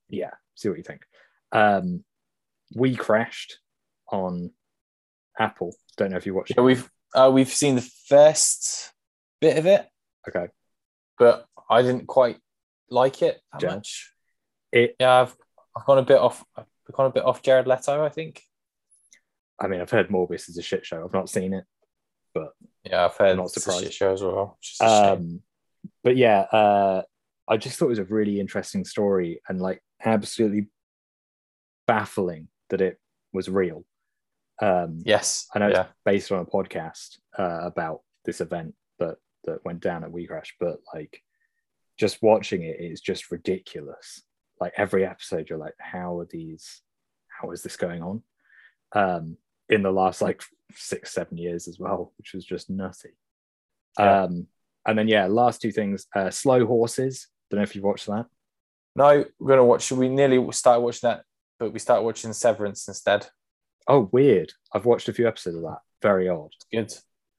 yeah, 0.09 0.31
see 0.55 0.69
what 0.69 0.77
you 0.77 0.83
think. 0.83 1.01
Um, 1.51 2.03
WeCrashed 2.75 3.53
on 4.11 4.51
Apple. 5.39 5.75
Don't 5.97 6.11
know 6.11 6.17
if 6.17 6.25
you 6.25 6.33
watched 6.33 6.53
Yeah, 6.55 6.61
it. 6.61 6.65
we've 6.65 6.89
uh, 7.15 7.29
we've 7.33 7.47
seen 7.49 7.75
the 7.75 7.87
first 8.09 8.91
bit 9.39 9.57
of 9.57 9.65
it, 9.67 9.87
Okay. 10.27 10.47
but 11.19 11.45
I 11.69 11.83
didn't 11.83 12.07
quite 12.07 12.37
like 12.89 13.21
it 13.21 13.39
that 13.51 13.61
Jan? 13.61 13.75
much. 13.75 14.12
It 14.73 14.95
Yeah, 14.99 15.21
I've, 15.21 15.35
I've 15.77 15.85
gone 15.85 15.99
a 15.99 16.03
bit 16.03 16.17
off. 16.17 16.43
I've 16.57 16.65
gone 16.91 17.05
a 17.05 17.11
bit 17.13 17.23
off 17.23 17.41
Jared 17.41 17.67
Leto. 17.67 18.03
I 18.03 18.09
think. 18.09 18.41
I 19.59 19.67
mean, 19.67 19.79
I've 19.79 19.91
heard 19.91 20.09
Morbius 20.09 20.49
is 20.49 20.57
a 20.57 20.61
shit 20.61 20.85
show. 20.85 21.05
I've 21.05 21.13
not 21.13 21.29
seen 21.29 21.53
it. 21.53 21.63
But 22.33 22.53
yeah, 22.83 23.05
I've 23.05 23.15
heard 23.15 23.37
Not 23.37 23.45
it's 23.45 23.57
a 23.57 23.59
surprised. 23.61 23.83
shit 23.83 23.93
show 23.93 24.13
as 24.13 24.23
well. 24.23 24.57
which 24.59 24.73
is 24.73 24.81
a 24.81 24.89
shame. 24.89 25.13
Um, 25.13 25.41
but 26.03 26.17
yeah, 26.17 26.39
uh, 26.39 27.03
I 27.47 27.57
just 27.57 27.77
thought 27.77 27.85
it 27.85 27.89
was 27.89 27.99
a 27.99 28.05
really 28.05 28.39
interesting 28.39 28.83
story 28.83 29.41
and 29.47 29.61
like 29.61 29.81
absolutely 30.03 30.67
baffling 31.87 32.47
that 32.69 32.81
it 32.81 32.99
was 33.31 33.49
real. 33.49 33.85
Um, 34.61 35.01
yes, 35.05 35.47
I 35.53 35.59
know 35.59 35.67
it's 35.67 35.89
based 36.05 36.31
on 36.31 36.39
a 36.39 36.45
podcast 36.45 37.19
uh, 37.37 37.59
about 37.61 38.01
this 38.25 38.41
event 38.41 38.75
that 38.99 39.17
that 39.45 39.63
went 39.65 39.81
down 39.81 40.03
at 40.03 40.11
WeCrash, 40.11 40.51
but 40.59 40.77
like 40.93 41.21
just 41.99 42.21
watching 42.21 42.63
it 42.63 42.79
is 42.79 43.01
just 43.01 43.31
ridiculous. 43.31 44.23
Like 44.59 44.73
every 44.77 45.05
episode, 45.05 45.49
you're 45.49 45.59
like, 45.59 45.75
how 45.79 46.19
are 46.19 46.27
these? 46.29 46.81
How 47.27 47.51
is 47.51 47.63
this 47.63 47.75
going 47.77 48.01
on? 48.01 48.23
Um, 48.93 49.37
in 49.69 49.81
the 49.81 49.91
last 49.91 50.21
like 50.21 50.41
six, 50.73 51.11
seven 51.13 51.37
years 51.37 51.67
as 51.67 51.79
well, 51.79 52.13
which 52.17 52.33
was 52.33 52.45
just 52.45 52.69
nutty. 52.69 53.09
Yeah. 53.99 54.23
Um, 54.23 54.47
and 54.85 54.97
then 54.97 55.07
yeah, 55.07 55.25
last 55.27 55.61
two 55.61 55.71
things: 55.71 56.05
uh, 56.15 56.29
Slow 56.29 56.65
Horses. 56.65 57.27
Don't 57.49 57.57
know 57.59 57.63
if 57.63 57.75
you've 57.75 57.83
watched 57.83 58.07
that. 58.07 58.25
no, 58.95 59.25
we're 59.39 59.49
gonna 59.49 59.65
watch. 59.65 59.91
We 59.91 60.09
nearly 60.09 60.51
started 60.51 60.81
watching 60.81 61.09
that, 61.09 61.23
but 61.59 61.73
we 61.73 61.79
started 61.79 62.03
watching 62.03 62.33
Severance 62.33 62.87
instead. 62.87 63.27
Oh, 63.87 64.09
weird! 64.11 64.53
I've 64.73 64.85
watched 64.85 65.09
a 65.09 65.13
few 65.13 65.27
episodes 65.27 65.57
of 65.57 65.63
that. 65.63 65.79
Very 66.01 66.27
odd. 66.29 66.51
Good, 66.71 66.93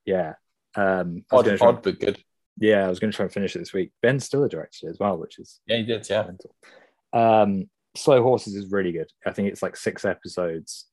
Yeah. 0.07 0.35
Um, 0.77 1.25
odd, 1.31 1.45
try- 1.57 1.69
odd 1.69 1.83
but 1.83 2.01
good. 2.01 2.23
Yeah, 2.59 2.87
I 2.87 2.89
was 2.89 2.99
going 3.01 3.11
to 3.11 3.17
try 3.17 3.25
and 3.25 3.33
finish 3.33 3.55
it 3.57 3.59
this 3.61 3.73
week. 3.73 3.93
Ben 4.01 4.19
Stiller 4.21 4.49
directed 4.49 4.87
it 4.87 4.91
as 4.91 4.99
well, 4.99 5.17
which 5.19 5.39
is 5.39 5.61
Yeah, 5.67 5.77
he 5.79 5.83
did. 5.85 6.09
Yeah, 6.09 6.23
mental. 6.23 6.55
Um, 7.15 7.71
Slow 7.97 8.23
Horses 8.23 8.55
is 8.55 8.71
really 8.71 8.93
good. 8.93 9.09
I 9.25 9.33
think 9.33 9.49
it's 9.49 9.63
like 9.63 9.77
six 9.77 10.05
episodes. 10.05 10.87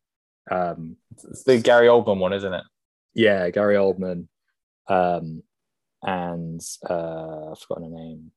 Um, 0.50 0.98
it's 1.28 1.44
the 1.44 1.60
Gary 1.60 1.88
Oldman 1.88 2.20
one, 2.20 2.34
isn't 2.34 2.54
it? 2.54 2.64
yeah, 3.14 3.50
Gary 3.50 3.76
Oldman, 3.76 4.28
um, 4.88 5.44
and 6.02 6.62
uh, 6.90 7.52
I've 7.52 7.60
forgotten 7.60 7.92
her 7.92 7.98
name, 7.98 8.32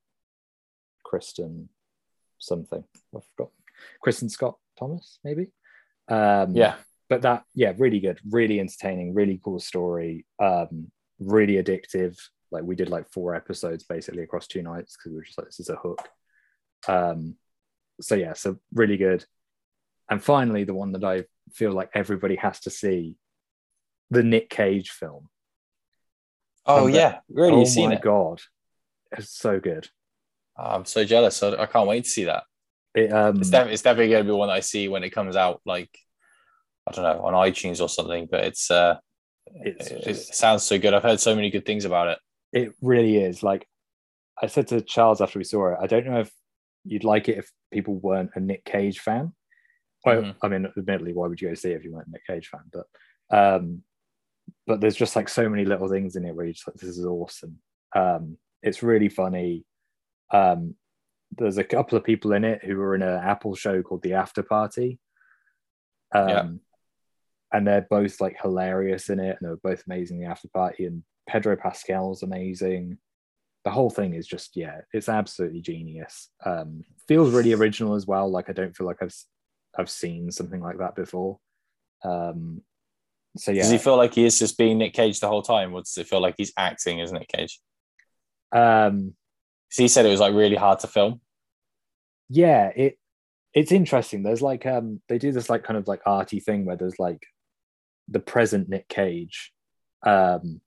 Kristen 1.05 1.69
something. 2.39 2.85
I 3.15 3.19
forgot. 3.37 3.53
Kristin 4.05 4.31
Scott 4.31 4.57
Thomas, 4.79 5.19
maybe. 5.25 5.49
Um, 6.09 6.55
Yeah, 6.55 6.75
but 7.09 7.23
that 7.23 7.45
yeah 7.55 7.73
really 7.79 8.01
good 8.01 8.19
really 8.31 8.61
entertaining 8.61 9.15
really 9.15 9.41
cool 9.45 9.61
story 9.61 10.25
um 10.41 10.91
really 11.19 11.63
addictive 11.63 12.17
like 12.51 12.65
we 12.65 12.75
did 12.75 12.89
like 12.89 13.09
four 13.11 13.35
episodes 13.35 13.85
basically 13.85 14.23
across 14.23 14.47
two 14.47 14.63
nights 14.63 14.97
because 14.97 15.11
we 15.11 15.17
were 15.17 15.25
just 15.25 15.39
like 15.39 15.47
this 15.47 15.61
is 15.61 15.69
a 15.69 15.77
hook 15.77 16.09
um 16.89 17.37
so 18.01 18.15
yeah 18.15 18.33
so 18.33 18.57
really 18.73 18.97
good 18.97 19.25
and 20.11 20.23
finally 20.23 20.65
the 20.65 20.75
one 20.75 20.93
that 20.93 21.05
i 21.05 21.25
feel 21.53 21.73
like 21.73 21.91
everybody 21.95 22.37
has 22.37 22.61
to 22.61 22.71
see 22.71 23.17
the 24.11 24.23
nick 24.23 24.49
cage 24.51 24.91
film 24.91 25.29
Oh 26.67 26.85
but- 26.85 26.95
yeah, 26.95 27.19
really? 27.29 27.61
oh 27.61 27.65
seen 27.65 27.91
my 27.91 27.97
it? 27.97 28.03
god 28.03 28.41
it's 29.13 29.31
so 29.31 29.61
good 29.61 29.89
Oh, 30.57 30.63
I'm 30.77 30.85
so 30.85 31.05
jealous. 31.05 31.43
I, 31.43 31.49
I 31.57 31.67
can't 31.67 31.89
wait 31.89 32.05
to 32.05 32.11
see 32.11 32.25
that. 32.25 32.45
it 32.95 33.13
um 33.13 33.39
It's, 33.41 33.51
def- 33.51 33.67
it's 33.67 33.83
definitely 33.83 34.11
going 34.13 34.25
to 34.25 34.33
be 34.33 34.37
one 34.39 34.51
I 34.51 34.61
see 34.61 34.87
when 34.87 35.03
it 35.03 35.11
comes 35.11 35.35
out, 35.35 35.61
like 35.67 35.91
I 36.87 36.93
don't 36.93 37.03
know, 37.03 37.25
on 37.25 37.35
iTunes 37.35 37.81
or 37.83 37.89
something. 37.89 38.29
But 38.31 38.45
it's 38.45 38.71
uh, 38.71 38.99
it's 39.57 39.89
it, 39.91 40.07
it 40.07 40.15
sounds 40.15 40.63
so 40.63 40.79
good. 40.79 40.95
I've 40.95 41.03
heard 41.03 41.19
so 41.19 41.35
many 41.35 41.51
good 41.51 41.67
things 41.67 41.85
about 41.85 42.07
it. 42.09 42.19
it 42.53 42.73
really 42.81 43.17
is 43.19 43.43
like 43.43 43.67
i 44.41 44.47
said 44.47 44.67
to 44.69 44.81
charles 44.81 45.21
after 45.21 45.39
we 45.41 45.45
saw 45.45 45.73
it 45.73 45.79
i 45.83 45.87
don't 45.89 46.07
know 46.07 46.21
if 46.21 46.31
you'd 46.85 47.05
like 47.05 47.29
it 47.29 47.39
if 47.39 47.51
people 47.73 47.95
weren't 47.95 48.31
a 48.35 48.41
nick 48.41 48.65
cage 48.65 49.01
fan. 49.01 49.33
Well 50.05 50.23
Mhm. 50.23 50.37
i 50.43 50.49
mean 50.49 50.67
admittedly 50.77 51.13
why 51.15 51.27
would 51.29 51.41
you 51.41 51.49
go 51.49 51.55
see 51.55 51.71
it 51.73 51.77
if 51.77 51.85
you 51.85 51.93
weren't 51.93 52.09
a 52.09 52.11
nick 52.11 52.27
cage 52.27 52.49
fan? 52.49 52.61
But 52.73 52.87
um 53.31 53.83
but 54.67 54.81
there's 54.81 54.97
just 54.97 55.17
like 55.17 55.29
so 55.29 55.49
many 55.49 55.65
little 55.65 55.89
things 55.89 56.17
in 56.17 56.25
it 56.27 56.35
where 56.35 56.45
you're 56.45 56.53
just 56.53 56.67
like 56.69 56.77
this 56.77 56.91
is 56.99 57.07
awesome. 57.07 57.59
Um 57.97 58.37
it's 58.63 58.83
really 58.83 59.09
funny. 59.09 59.65
Um 60.33 60.75
there's 61.37 61.59
a 61.59 61.65
couple 61.65 61.97
of 61.99 62.05
people 62.05 62.33
in 62.33 62.45
it 62.45 62.63
who 62.63 62.77
were 62.77 62.95
in 62.95 63.03
an 63.03 63.19
apple 63.19 63.55
show 63.55 63.83
called 63.83 64.03
the 64.03 64.13
after 64.15 64.43
party. 64.43 64.99
Um 66.15 66.29
Yeah. 66.29 66.49
and 67.53 67.67
they're 67.67 67.87
both 67.89 68.21
like 68.21 68.37
hilarious 68.41 69.09
in 69.11 69.21
it 69.21 69.37
and 69.39 69.41
they 69.43 69.49
were 69.49 69.57
both 69.71 69.83
amazing 69.87 70.19
in 70.19 70.25
the 70.25 70.31
after 70.31 70.49
party 70.49 70.85
and 70.87 71.03
pedro 71.27 71.57
pascal's 71.57 72.23
amazing 72.23 72.99
the 73.65 73.71
whole 73.71 73.91
thing 73.91 74.15
is 74.15 74.27
just 74.27 74.57
yeah 74.57 74.81
it's 74.93 75.09
absolutely 75.09 75.61
genius. 75.61 76.31
Um 76.45 76.85
feels 77.09 77.33
really 77.33 77.53
original 77.53 77.95
as 77.95 78.07
well. 78.07 78.31
Like 78.31 78.49
i 78.51 78.53
don't 78.53 78.77
feel 78.77 78.87
like 78.87 79.03
i've 79.03 79.15
i've 79.79 79.91
seen 79.91 80.31
something 80.31 80.61
like 80.61 80.79
that 80.79 80.95
before. 80.95 81.39
Um 82.05 82.63
so 83.37 83.51
yeah. 83.51 83.63
Does 83.63 83.71
he 83.73 83.79
feel 83.79 83.97
like 83.97 84.15
he 84.15 84.25
is 84.25 84.39
just 84.39 84.57
being 84.57 84.79
Nick 84.79 84.93
Cage 84.93 85.19
the 85.19 85.27
whole 85.27 85.43
time, 85.43 85.75
or 85.75 85.81
does 85.81 85.97
it 85.99 86.07
feel 86.07 86.21
like 86.21 86.37
he's 86.39 86.53
acting 86.57 87.01
as 87.01 87.13
Nick 87.13 87.29
Cage? 87.29 87.59
um 88.53 89.15
'Cause 89.71 89.79
he 89.79 89.89
said 89.89 90.07
it 90.07 90.11
was 90.11 90.21
like 90.21 90.35
really 90.35 90.55
hard 90.57 90.79
to 90.81 90.87
film. 90.87 91.21
yeah 92.29 92.71
it 92.77 92.99
it's 93.55 93.71
interesting. 93.73 94.23
There's 94.25 94.43
like 94.43 94.67
um 94.67 95.01
they 95.09 95.19
do 95.19 95.33
this 95.33 95.49
like 95.49 95.63
kind 95.65 95.77
of 95.79 95.87
like 95.89 96.01
arty 96.07 96.41
thing 96.41 96.65
where 96.65 96.77
there's 96.77 96.99
like 96.99 97.23
the 98.09 98.21
present 98.21 98.69
nick 98.69 98.87
cage 98.89 99.53
um 100.05 100.61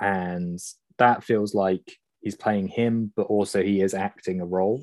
and 0.00 0.58
that 0.98 1.24
feels 1.24 1.54
like 1.54 1.96
he's 2.20 2.36
playing 2.36 2.68
him 2.68 3.12
but 3.16 3.26
also 3.26 3.62
he 3.62 3.80
is 3.80 3.94
acting 3.94 4.40
a 4.40 4.46
role 4.46 4.82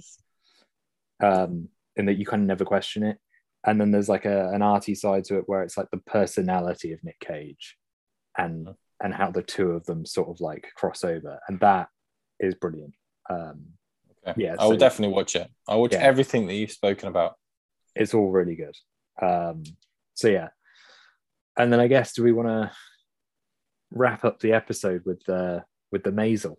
um 1.24 1.68
in 1.96 2.06
that 2.06 2.18
you 2.18 2.26
kind 2.26 2.42
of 2.44 2.48
never 2.48 2.66
question 2.66 3.04
it 3.04 3.18
and 3.66 3.80
then 3.80 3.92
there's 3.92 4.10
like 4.10 4.26
a, 4.26 4.50
an 4.54 4.62
arty 4.62 4.96
side 4.96 5.24
to 5.24 5.38
it 5.38 5.44
where 5.48 5.62
it's 5.64 5.78
like 5.78 5.90
the 5.92 5.98
personality 5.98 6.94
of 6.94 7.04
nick 7.04 7.20
cage 7.20 7.78
and 8.38 8.70
and 9.04 9.14
how 9.14 9.32
the 9.32 9.42
two 9.44 9.72
of 9.72 9.86
them 9.86 10.06
sort 10.06 10.30
of 10.30 10.40
like 10.42 10.68
cross 10.76 11.04
over 11.04 11.40
and 11.48 11.60
that 11.60 11.88
is 12.40 12.56
brilliant 12.56 12.94
um 13.30 13.66
Okay. 14.28 14.44
Yeah, 14.44 14.56
I 14.60 14.66
will 14.66 14.74
so- 14.74 14.78
definitely 14.78 15.16
watch 15.16 15.36
it. 15.36 15.50
I'll 15.68 15.82
watch 15.82 15.94
Yeah. 15.94 16.04
everything 16.04 16.46
that 16.46 16.54
you've 16.54 16.72
spoken 16.72 17.08
about. 17.10 17.38
it's 17.96 18.14
all 18.14 18.30
really 18.30 18.56
good. 18.56 18.76
Um, 19.20 19.64
so 20.14 20.28
yeah, 20.28 20.50
and 21.58 21.74
then 21.74 21.80
I 21.80 21.88
guess 21.88 22.14
do 22.14 22.22
we 22.24 22.32
want 22.32 22.48
to 22.50 22.72
wrap 23.90 24.24
up 24.24 24.40
the 24.40 24.54
episode 24.54 25.02
with 25.08 25.24
the 25.26 25.64
with 25.92 26.04
the 26.04 26.12
Maisel? 26.12 26.56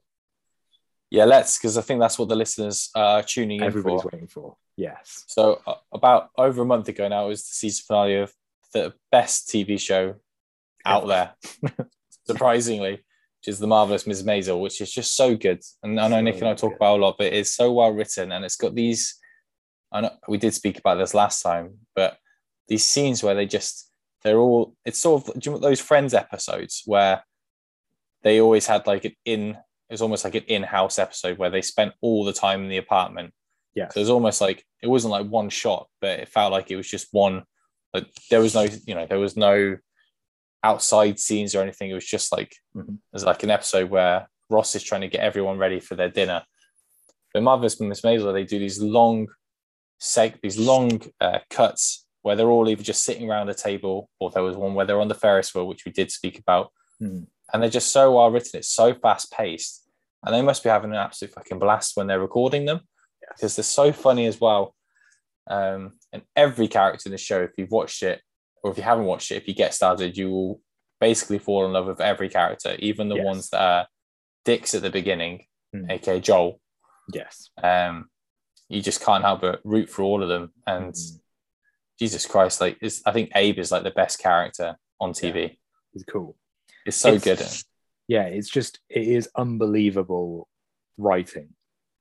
Yeah, 1.11 1.25
let's 1.27 1.59
because 1.59 1.77
I 1.77 1.83
think 1.83 2.01
that's 2.01 2.19
what 2.19 2.29
the 2.29 2.37
listeners 2.37 2.91
are 2.95 3.23
tuning 3.23 3.59
in 3.59 3.65
Everybody's 3.65 4.03
for. 4.03 4.11
waiting 4.13 4.29
for. 4.29 4.57
Yes, 4.77 5.25
So 5.27 5.61
uh, 5.67 5.75
about 5.93 6.31
over 6.39 6.63
a 6.63 6.65
month 6.65 6.89
ago 6.89 7.07
now 7.07 7.27
it 7.27 7.29
was 7.29 7.43
the 7.43 7.55
season 7.55 7.85
finale 7.87 8.17
of 8.17 8.33
the 8.73 8.95
best 9.11 9.49
TV 9.49 9.79
show 9.79 10.15
out 10.87 11.07
there, 11.07 11.35
surprisingly, 12.27 12.93
which 12.93 13.49
is 13.49 13.59
the 13.59 13.67
marvelous 13.67 14.07
Ms. 14.07 14.23
Maisel, 14.25 14.61
which 14.63 14.81
is 14.81 14.91
just 14.91 15.15
so 15.15 15.37
good. 15.37 15.61
And 15.83 16.01
I 16.01 16.09
know 16.09 16.17
So 16.17 16.21
Nick 16.23 16.37
and 16.39 16.49
I 16.49 16.55
talk 16.55 16.71
good. 16.71 16.77
about 16.77 16.99
a 16.99 17.03
lot, 17.03 17.17
but 17.19 17.33
it's 17.35 17.53
so 17.53 17.71
well 17.73 17.91
written 17.93 18.33
and 18.33 18.45
it's 18.45 18.57
got 18.57 18.75
these. 18.75 19.19
I 19.93 20.01
know 20.01 20.11
we 20.27 20.39
did 20.39 20.55
speak 20.55 20.79
about 20.79 20.95
this 20.97 21.13
last 21.13 21.43
time, 21.43 21.75
but 21.95 22.17
these 22.69 22.85
scenes 22.85 23.23
where 23.23 23.35
they 23.35 23.45
just 23.45 23.91
they're 24.25 24.39
all 24.39 24.75
it's 24.87 24.99
sort 25.01 25.29
of 25.29 25.35
do 25.39 25.51
you 25.51 25.57
know 25.57 25.61
those 25.61 25.81
Friends 25.81 26.15
episodes 26.15 26.83
where 26.87 27.23
they 28.23 28.41
always 28.41 28.67
had 28.67 28.87
like 28.87 29.05
an 29.05 29.15
in 29.25 29.51
it 29.51 29.93
was 29.95 30.03
almost 30.03 30.25
like 30.25 30.35
an 30.35 30.45
in-house 30.45 30.99
episode 30.99 31.37
where 31.39 31.51
they 31.51 31.61
spent 31.63 31.93
all 32.01 32.25
the 32.25 32.33
time 32.33 32.63
in 32.63 32.69
the 32.71 32.79
apartment 32.79 33.35
yeah 33.75 33.89
so 33.89 33.99
it 33.99 34.03
was 34.03 34.11
almost 34.11 34.41
like 34.41 34.65
it 34.83 34.89
wasn't 34.89 35.11
like 35.13 35.27
one 35.29 35.49
shot, 35.49 35.89
but 36.01 36.19
it 36.21 36.29
felt 36.29 36.51
like 36.53 36.71
it 36.71 36.77
was 36.77 36.89
just 36.89 37.07
one. 37.13 37.45
Like 37.95 38.07
there 38.31 38.41
was 38.41 38.55
no, 38.55 38.67
you 38.87 38.95
know, 38.97 39.07
there 39.07 39.19
was 39.21 39.37
no 39.37 39.77
outside 40.65 41.19
scenes 41.19 41.55
or 41.55 41.63
anything. 41.63 41.91
It 41.91 41.95
was 41.95 42.07
just 42.07 42.33
like 42.33 42.57
Mhm. 42.77 42.99
there's 43.13 43.25
like 43.25 43.43
an 43.43 43.51
episode 43.51 43.91
where 43.91 44.29
Ross 44.51 44.75
is 44.75 44.83
trying 44.83 45.01
to 45.03 45.09
get 45.09 45.21
everyone 45.21 45.59
ready 45.59 45.81
for 45.81 45.95
their 45.95 46.09
dinner. 46.09 46.45
But 47.33 47.43
Marvelous 47.43 47.81
Miss 47.81 48.01
Maisel, 48.03 48.33
they 48.33 48.45
do 48.45 48.59
these 48.59 48.81
long, 48.81 49.29
seg- 50.01 50.41
these 50.43 50.59
long 50.59 51.01
uh, 51.21 51.39
cuts 51.51 52.07
where 52.23 52.37
they're 52.37 52.51
all 52.51 52.69
either 52.69 52.83
just 52.83 53.05
sitting 53.05 53.29
around 53.31 53.49
a 53.49 53.55
table, 53.55 54.09
or 54.21 54.31
there 54.31 54.43
was 54.43 54.57
one 54.57 54.75
where 54.75 54.87
they're 54.87 55.01
on 55.01 55.09
the 55.09 55.15
Ferris 55.15 55.55
wheel, 55.55 55.67
which 55.67 55.85
we 55.85 55.93
did 55.93 56.11
speak 56.11 56.39
about, 56.39 56.73
Mhm. 57.01 57.27
And 57.53 57.63
they're 57.63 57.71
just 57.71 57.93
so 57.93 58.13
well 58.17 58.31
written. 58.31 58.59
It's 58.59 58.69
so 58.69 58.95
fast 58.95 59.31
paced, 59.33 59.87
and 60.25 60.35
they 60.35 60.43
must 60.43 60.63
be 60.63 60.69
having 60.71 60.91
an 60.91 60.97
absolute 60.97 61.35
fucking 61.35 61.59
blast 61.59 61.97
when 61.97 62.07
they're 62.07 62.21
recording 62.21 62.65
them 62.65 62.81
because 63.37 63.57
they're 63.57 63.63
so 63.63 63.93
funny 63.93 64.27
as 64.27 64.41
well. 64.41 64.75
Um, 65.49 65.93
and 66.13 66.23
every 66.37 66.69
character 66.69 67.09
in 67.09 67.13
the 67.13 67.19
show, 67.19 67.43
if 67.43 67.51
you've 67.57 67.71
watched 67.71 68.03
it 68.03 68.21
or 68.63 68.71
if 68.71 68.77
you 68.77 68.83
haven't 68.85 69.07
watched 69.07 69.31
it, 69.33 69.37
if 69.37 69.49
you 69.49 69.55
get 69.55 69.75
started, 69.75 70.17
you 70.17 70.31
will 70.31 70.61
basically 71.01 71.39
fall 71.39 71.67
in 71.67 71.73
love 71.73 71.87
with 71.87 72.01
every 72.01 72.29
character, 72.29 72.77
even 72.79 73.09
the 73.09 73.17
Yes. 73.17 73.25
ones 73.25 73.51
that 73.51 73.61
are 73.61 73.87
dicks 74.45 74.75
at 74.75 74.83
the 74.83 74.91
beginning, 74.91 75.47
Hmm. 75.73 75.91
aka 75.91 76.21
Joel. 76.21 76.61
Yes. 77.13 77.51
Um, 77.63 78.09
you 78.69 78.81
just 78.83 79.01
can't 79.05 79.25
help 79.25 79.41
but 79.41 79.61
root 79.65 79.89
for 79.91 80.03
all 80.03 80.23
of 80.23 80.29
them. 80.29 80.53
And 80.67 80.95
Mm. 80.95 81.21
Jesus 81.99 82.27
Christ, 82.27 82.61
like 82.61 82.79
I 83.05 83.13
think 83.13 83.33
Abe 83.35 83.59
is 83.59 83.73
like 83.73 83.83
the 83.83 83.91
best 83.91 84.19
character 84.21 84.77
on 85.01 85.13
TV. 85.13 85.59
He's 85.93 86.05
cool. 86.05 86.37
It's 86.87 86.97
so 86.97 87.15
It's- 87.15 87.25
good. 87.25 87.69
yeah 88.09 88.25
it's 88.25 88.49
just 88.51 88.81
it 88.89 89.07
is 89.07 89.29
unbelievable 89.37 90.49
writing. 90.99 91.55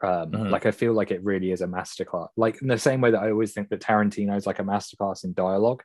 Um 0.04 0.32
Mhm. 0.32 0.50
like 0.50 0.66
i 0.66 0.72
feel 0.72 0.94
like 0.94 1.12
it 1.12 1.24
really 1.24 1.52
is 1.52 1.62
a 1.62 1.68
masterclass. 1.68 2.30
Like 2.36 2.62
in 2.62 2.68
the 2.68 2.78
same 2.78 3.02
way 3.02 3.12
that 3.12 3.22
i 3.24 3.30
always 3.32 3.54
think 3.54 3.70
that 3.70 3.82
tarantino 3.82 4.36
is 4.36 4.48
like 4.48 4.60
a 4.60 4.64
masterclass 4.64 5.24
in 5.24 5.34
dialogue 5.34 5.84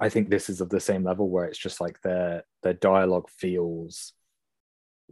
i 0.00 0.08
think 0.08 0.28
this 0.30 0.48
is 0.48 0.60
of 0.60 0.68
the 0.68 0.78
same 0.80 1.02
level 1.02 1.28
where 1.28 1.44
it's 1.46 1.58
just 1.58 1.80
like 1.80 2.00
their 2.02 2.44
their 2.62 2.74
dialogue 2.74 3.28
feels 3.30 4.12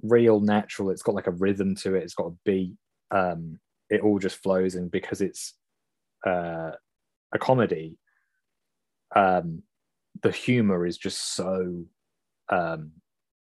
real 0.02 0.40
natural. 0.40 0.90
It's 0.90 1.02
got 1.02 1.14
like 1.14 1.26
a 1.26 1.30
rhythm 1.44 1.74
to 1.76 1.94
it. 1.94 2.02
It's 2.04 2.14
got 2.14 2.26
a 2.32 2.36
beat. 2.44 2.74
Um 3.10 3.58
it 3.88 4.02
all 4.02 4.18
just 4.18 4.36
flows 4.42 4.74
and 4.74 4.90
because 4.90 5.20
it's 5.22 5.54
uh 6.26 6.72
a 7.32 7.38
comedy. 7.38 7.98
Um 9.14 9.62
the 10.22 10.30
humor 10.30 10.86
is 10.86 10.98
just 10.98 11.34
so 11.34 11.86
um 12.48 12.92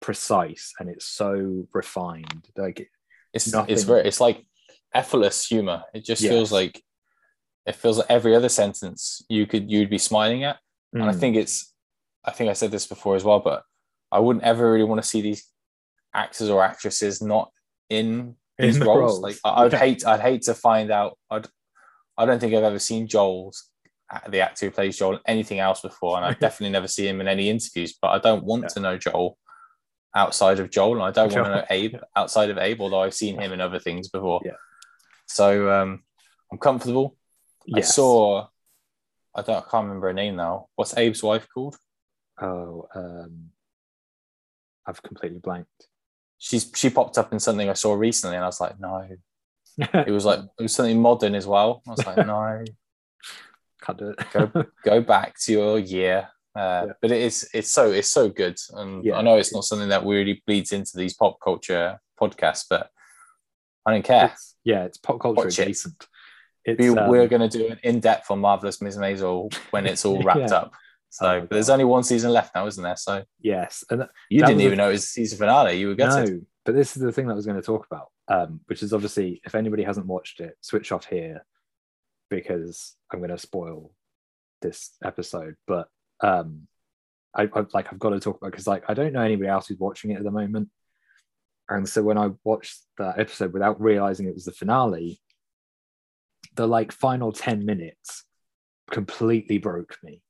precise 0.01 0.73
and 0.79 0.89
it's 0.89 1.05
so 1.05 1.67
refined 1.73 2.47
like 2.57 2.89
It's 3.33 3.53
nothing- 3.53 3.71
it's 3.73 3.83
very 3.83 4.01
it's 4.07 4.19
like 4.19 4.45
effortless 4.93 5.45
humor. 5.45 5.83
It 5.93 6.03
just 6.03 6.21
Yes. 6.21 6.31
feels 6.31 6.51
like 6.51 6.83
it 7.65 7.75
feels 7.75 7.97
like 7.99 8.07
every 8.09 8.35
other 8.35 8.49
sentence 8.49 9.21
you 9.29 9.45
could 9.47 9.71
you'd 9.71 9.89
be 9.89 9.97
smiling 9.97 10.43
at. 10.43 10.57
And 10.93 11.03
I 11.03 11.11
Mm, 11.13 11.19
think 11.19 11.35
it's 11.37 11.73
I 12.25 12.31
think 12.31 12.49
I 12.49 12.53
said 12.53 12.71
this 12.71 12.87
before 12.87 13.15
as 13.15 13.23
well, 13.23 13.39
but 13.39 13.63
I 14.11 14.19
wouldn't 14.19 14.43
ever 14.45 14.69
really 14.71 14.83
want 14.83 15.01
to 15.01 15.07
see 15.07 15.21
these 15.21 15.47
actors 16.13 16.49
or 16.49 16.63
actresses 16.63 17.21
not 17.21 17.51
in 17.89 18.35
In 18.59 18.65
these 18.67 18.79
the 18.79 18.85
roles. 18.85 18.99
roles, 18.99 19.21
Like 19.21 19.37
I'd 19.45 19.71
yeah. 19.71 19.79
hate 19.79 20.05
I'd 20.05 20.19
hate 20.19 20.41
to 20.43 20.53
find 20.53 20.91
out 20.91 21.17
I'd 21.29 21.47
I 22.17 22.25
don't 22.25 22.39
think 22.39 22.53
I've 22.53 22.63
ever 22.63 22.79
seen 22.79 23.07
Joel's 23.07 23.69
the 24.29 24.39
actor 24.41 24.65
who 24.65 24.71
plays 24.71 24.97
Joel 24.97 25.19
anything 25.25 25.59
else 25.59 25.81
before, 25.81 26.17
and 26.17 26.25
I've 26.25 26.39
definitely 26.39 26.71
never 26.71 26.87
seen 26.87 27.07
him 27.07 27.21
in 27.21 27.27
any 27.27 27.49
interviews. 27.49 27.97
But 28.01 28.09
I 28.09 28.19
don't 28.19 28.43
want 28.43 28.63
Yeah. 28.63 28.69
to 28.69 28.79
know 28.79 28.97
Joel 28.97 29.37
outside 30.15 30.59
of 30.59 30.69
Joel, 30.69 30.95
and 30.95 31.03
I 31.03 31.11
don't 31.11 31.33
want 31.33 31.45
to 31.47 31.55
know 31.55 31.65
Abe 31.69 31.95
outside 32.15 32.49
of 32.49 32.57
Abe, 32.57 32.81
although 32.81 33.01
I've 33.01 33.13
seen 33.13 33.39
him 33.39 33.53
in 33.53 33.61
other 33.61 33.79
things 33.79 34.09
before. 34.09 34.41
Yeah. 34.43 34.51
So 35.27 35.71
um, 35.71 36.03
I'm 36.51 36.57
comfortable. 36.57 37.15
I 37.73 37.77
yes. 37.77 37.95
saw. 37.95 38.47
I 39.33 39.41
don't. 39.41 39.57
I 39.57 39.69
can't 39.69 39.85
remember 39.85 40.07
her 40.07 40.13
name 40.13 40.35
now. 40.35 40.67
What's 40.75 40.93
Abe's 40.97 41.23
wife 41.23 41.47
called? 41.53 41.77
oh 42.43 42.87
um 42.95 43.51
i've 44.87 45.03
completely 45.03 45.37
blanked 45.37 45.87
She's 46.43 46.71
she 46.73 46.89
popped 46.89 47.19
up 47.19 47.31
in 47.33 47.39
something 47.39 47.69
I 47.69 47.73
saw 47.73 47.93
recently, 47.93 48.35
and 48.35 48.43
I 48.43 48.47
was 48.47 48.59
like, 48.59 48.79
no. 48.79 49.07
It 49.77 50.09
was 50.09 50.25
like 50.25 50.39
it 50.39 50.63
was 50.63 50.73
something 50.73 50.99
modern 50.99 51.35
as 51.35 51.45
well. 51.45 51.83
I 51.87 51.91
was 51.91 52.03
like, 52.03 52.17
no, 52.25 52.63
can't 53.81 53.97
do 53.97 54.09
it 54.09 54.19
Go- 54.31 54.65
go 54.85 55.01
back 55.01 55.35
to 55.41 55.51
your 55.51 55.79
year. 55.79 56.27
Uh, 56.55 56.85
Yeah. 56.87 56.93
But 57.01 57.11
it 57.11 57.21
is 57.21 57.49
it's 57.53 57.71
so 57.73 57.91
it's 57.91 58.07
so 58.09 58.29
good, 58.29 58.57
and 58.73 59.03
Yeah. 59.03 59.15
I 59.17 59.21
know 59.21 59.37
it's 59.37 59.53
not 59.53 59.63
something 59.63 59.89
that 59.89 60.05
really 60.05 60.43
bleeds 60.45 60.71
into 60.71 60.91
these 60.95 61.13
pop 61.13 61.37
culture 61.43 61.99
podcasts, 62.19 62.65
but 62.69 62.89
I 63.85 63.91
don't 63.93 64.03
care. 64.05 64.25
It's- 64.25 64.55
yeah 64.63 64.83
it's 64.83 64.97
pop 64.97 65.19
culture 65.19 65.37
Watch 65.45 65.57
it. 65.57 65.63
adjacent 65.63 66.05
it's, 66.65 66.79
we, 66.79 66.89
um, 66.89 67.09
we're 67.09 67.27
going 67.27 67.49
to 67.49 67.57
do 67.57 67.65
an 67.71 67.79
in-depth 67.81 68.29
on 68.29 68.37
marvelous 68.39 68.79
Ms. 68.79 68.95
Maisel 68.97 69.51
when 69.71 69.87
it's 69.87 70.05
all 70.05 70.21
wrapped 70.27 70.51
Yeah. 70.51 70.55
up. 70.55 70.71
So 71.09 71.25
Oh 71.27 71.39
but 71.41 71.49
there's 71.49 71.71
only 71.71 71.85
one 71.85 72.03
season 72.03 72.31
left 72.31 72.53
now, 72.53 72.67
isn't 72.67 72.83
there? 72.83 72.95
So 72.97 73.23
yes 73.39 73.83
and 73.89 74.07
you 74.29 74.41
That 74.41 74.47
didn't 74.47 74.61
even 74.61 74.73
a- 74.79 74.83
know 74.83 74.89
it 74.89 74.93
was 74.93 75.09
season 75.09 75.39
finale. 75.39 75.79
You 75.79 75.87
were 75.87 75.95
gutted. 75.95 76.29
No, 76.33 76.41
but 76.65 76.75
this 76.75 76.95
is 76.95 77.01
the 77.01 77.11
thing 77.11 77.25
that 77.25 77.33
I 77.33 77.35
was 77.35 77.47
going 77.47 77.59
to 77.59 77.65
talk 77.65 77.87
about, 77.89 78.09
um, 78.27 78.59
which 78.67 78.83
is 78.83 78.93
obviously 78.93 79.41
if 79.43 79.55
anybody 79.55 79.81
hasn't 79.83 80.05
watched 80.05 80.39
it, 80.41 80.55
switch 80.61 80.91
off 80.91 81.05
here 81.05 81.43
because 82.31 82.95
I'm 83.11 83.19
going 83.19 83.29
to 83.29 83.37
spoil 83.37 83.91
this 84.63 84.91
episode. 85.03 85.55
But 85.67 85.87
um, 86.21 86.67
I, 87.35 87.43
I 87.43 87.65
like 87.73 87.93
I've 87.93 87.99
got 87.99 88.09
to 88.09 88.19
talk 88.19 88.37
about 88.37 88.51
because 88.51 88.65
like 88.65 88.85
I 88.87 88.95
don't 88.95 89.13
know 89.13 89.21
anybody 89.21 89.49
else 89.49 89.67
who's 89.67 89.77
watching 89.77 90.11
it 90.11 90.17
at 90.17 90.23
the 90.23 90.31
moment, 90.31 90.69
and 91.69 91.87
so 91.87 92.01
when 92.01 92.17
I 92.17 92.31
watched 92.43 92.79
that 92.97 93.19
episode 93.19 93.53
without 93.53 93.79
realizing 93.79 94.27
it 94.27 94.33
was 94.33 94.45
the 94.45 94.51
finale, 94.51 95.19
the 96.55 96.67
like 96.67 96.91
final 96.91 97.31
ten 97.31 97.65
minutes 97.65 98.23
completely 98.89 99.59
broke 99.59 99.97
me. 100.01 100.23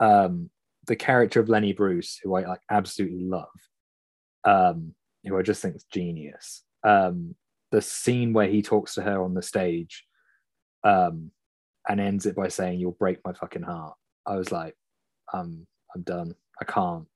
Um, 0.00 0.50
the 0.86 0.96
character 0.96 1.38
of 1.38 1.48
Lenny 1.48 1.72
Bruce, 1.72 2.18
who 2.22 2.34
I 2.34 2.46
like 2.46 2.60
absolutely 2.70 3.24
love, 3.24 3.46
um, 4.44 4.94
who 5.24 5.38
I 5.38 5.42
just 5.42 5.62
think 5.62 5.76
is 5.76 5.84
genius. 5.84 6.64
Um, 6.82 7.36
the 7.70 7.80
scene 7.80 8.32
where 8.32 8.48
he 8.48 8.60
talks 8.60 8.94
to 8.94 9.02
her 9.02 9.22
on 9.22 9.34
the 9.34 9.42
stage, 9.42 10.04
um, 10.84 11.30
and 11.88 12.00
ends 12.00 12.26
it 12.26 12.36
by 12.36 12.48
saying, 12.48 12.78
"You'll 12.78 12.92
break 12.92 13.18
my 13.24 13.32
fucking 13.32 13.62
heart." 13.62 13.94
I 14.26 14.36
was 14.36 14.52
like, 14.52 14.76
"I'm, 15.32 15.66
I'm 15.94 16.02
done. 16.02 16.34
I 16.60 16.64
can't." 16.64 17.06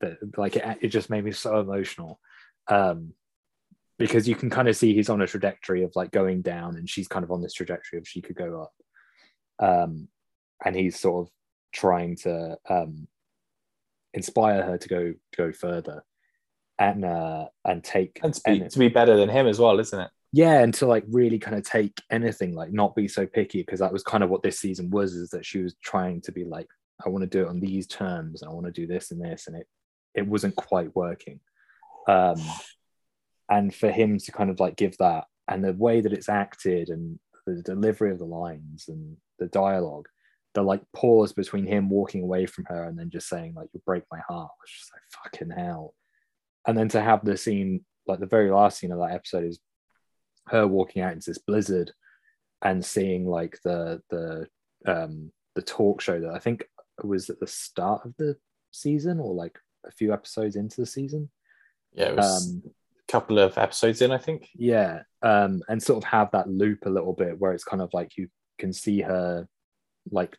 But 0.00 0.18
like, 0.36 0.56
it, 0.56 0.78
it 0.80 0.88
just 0.88 1.10
made 1.10 1.24
me 1.24 1.32
so 1.32 1.60
emotional, 1.60 2.20
um, 2.68 3.12
because 3.98 4.28
you 4.28 4.34
can 4.34 4.50
kind 4.50 4.68
of 4.68 4.76
see 4.76 4.94
he's 4.94 5.10
on 5.10 5.20
a 5.22 5.26
trajectory 5.26 5.82
of 5.84 5.92
like 5.94 6.10
going 6.10 6.42
down, 6.42 6.76
and 6.76 6.88
she's 6.88 7.08
kind 7.08 7.24
of 7.24 7.30
on 7.30 7.42
this 7.42 7.54
trajectory 7.54 7.98
of 7.98 8.08
she 8.08 8.22
could 8.22 8.36
go 8.36 8.62
up, 8.62 9.68
um, 9.68 10.08
and 10.64 10.74
he's 10.74 10.98
sort 10.98 11.26
of 11.26 11.32
trying 11.72 12.16
to 12.16 12.56
um, 12.68 13.06
inspire 14.14 14.62
her 14.62 14.78
to 14.78 14.88
go 14.88 15.14
go 15.36 15.52
further 15.52 16.04
and 16.78 17.04
uh 17.04 17.46
and 17.64 17.84
take 17.84 18.18
And 18.22 18.34
to 18.34 18.40
be, 18.44 18.60
and- 18.60 18.70
to 18.70 18.78
be 18.78 18.88
better 18.88 19.16
than 19.16 19.28
him 19.28 19.46
as 19.46 19.58
well, 19.58 19.78
isn't 19.78 19.98
it? 19.98 20.10
Yeah 20.32 20.60
and 20.60 20.72
to 20.72 20.86
like 20.86 21.04
really 21.08 21.38
kind 21.38 21.56
of 21.56 21.62
take 21.62 21.92
anything 22.10 22.54
like 22.54 22.72
not 22.72 22.94
be 22.94 23.06
so 23.06 23.26
picky 23.26 23.62
because 23.62 23.80
that 23.80 23.92
was 23.92 24.02
kind 24.02 24.24
of 24.24 24.30
what 24.30 24.42
this 24.42 24.58
season 24.58 24.90
was 24.90 25.14
is 25.14 25.30
that 25.30 25.44
she 25.44 25.62
was 25.62 25.74
trying 25.82 26.20
to 26.20 26.32
be 26.32 26.44
like 26.44 26.68
i 27.04 27.08
want 27.08 27.22
to 27.22 27.28
do 27.28 27.42
it 27.42 27.48
on 27.48 27.60
these 27.60 27.86
terms 27.86 28.42
and 28.42 28.50
i 28.50 28.52
want 28.54 28.66
to 28.66 28.72
do 28.72 28.86
this 28.86 29.10
and 29.10 29.20
this 29.20 29.46
and 29.46 29.56
it 29.56 29.66
it 30.14 30.26
wasn't 30.26 30.56
quite 30.56 30.94
working. 30.94 31.40
Um 32.08 32.40
and 33.48 33.74
for 33.74 33.90
him 33.90 34.18
to 34.18 34.32
kind 34.32 34.50
of 34.50 34.60
like 34.60 34.76
give 34.76 34.96
that 34.98 35.24
and 35.48 35.64
the 35.64 35.72
way 35.72 36.00
that 36.00 36.12
it's 36.12 36.28
acted 36.28 36.88
and 36.88 37.18
the 37.46 37.62
delivery 37.62 38.10
of 38.10 38.18
the 38.18 38.24
lines 38.24 38.86
and 38.88 39.16
the 39.38 39.46
dialogue 39.48 40.06
the 40.54 40.62
like 40.62 40.82
pause 40.94 41.32
between 41.32 41.66
him 41.66 41.88
walking 41.88 42.22
away 42.22 42.46
from 42.46 42.64
her 42.66 42.84
and 42.84 42.98
then 42.98 43.10
just 43.10 43.28
saying 43.28 43.54
like 43.54 43.68
you'll 43.72 43.82
break 43.84 44.04
my 44.10 44.20
heart 44.28 44.50
was 44.60 44.70
just 44.70 44.90
like 44.92 45.32
fucking 45.32 45.50
hell. 45.50 45.94
And 46.66 46.76
then 46.76 46.88
to 46.90 47.00
have 47.00 47.24
the 47.24 47.36
scene 47.36 47.84
like 48.06 48.20
the 48.20 48.26
very 48.26 48.50
last 48.50 48.78
scene 48.78 48.92
of 48.92 48.98
that 48.98 49.12
episode 49.14 49.44
is 49.44 49.58
her 50.48 50.66
walking 50.66 51.02
out 51.02 51.12
into 51.12 51.30
this 51.30 51.38
blizzard 51.38 51.92
and 52.62 52.84
seeing 52.84 53.26
like 53.26 53.58
the 53.64 54.00
the 54.10 54.46
um 54.86 55.30
the 55.54 55.62
talk 55.62 56.00
show 56.00 56.20
that 56.20 56.34
I 56.34 56.38
think 56.38 56.64
was 57.02 57.30
at 57.30 57.40
the 57.40 57.46
start 57.46 58.04
of 58.04 58.14
the 58.18 58.36
season 58.70 59.20
or 59.20 59.34
like 59.34 59.58
a 59.86 59.90
few 59.90 60.12
episodes 60.12 60.56
into 60.56 60.80
the 60.80 60.86
season. 60.86 61.30
Yeah, 61.92 62.10
it 62.10 62.16
was 62.16 62.54
Um 62.54 62.62
a 63.08 63.12
couple 63.12 63.38
of 63.38 63.58
episodes 63.58 64.00
in, 64.00 64.10
I 64.12 64.18
think. 64.18 64.48
yeah. 64.54 65.02
Um 65.22 65.62
and 65.68 65.82
sort 65.82 66.02
of 66.02 66.08
have 66.08 66.30
that 66.32 66.48
loop 66.48 66.86
a 66.86 66.90
little 66.90 67.12
bit 67.12 67.38
where 67.38 67.52
it's 67.52 67.64
kind 67.64 67.82
of 67.82 67.92
like 67.92 68.16
you 68.16 68.28
can 68.58 68.72
see 68.72 69.00
her 69.00 69.46
like 70.10 70.36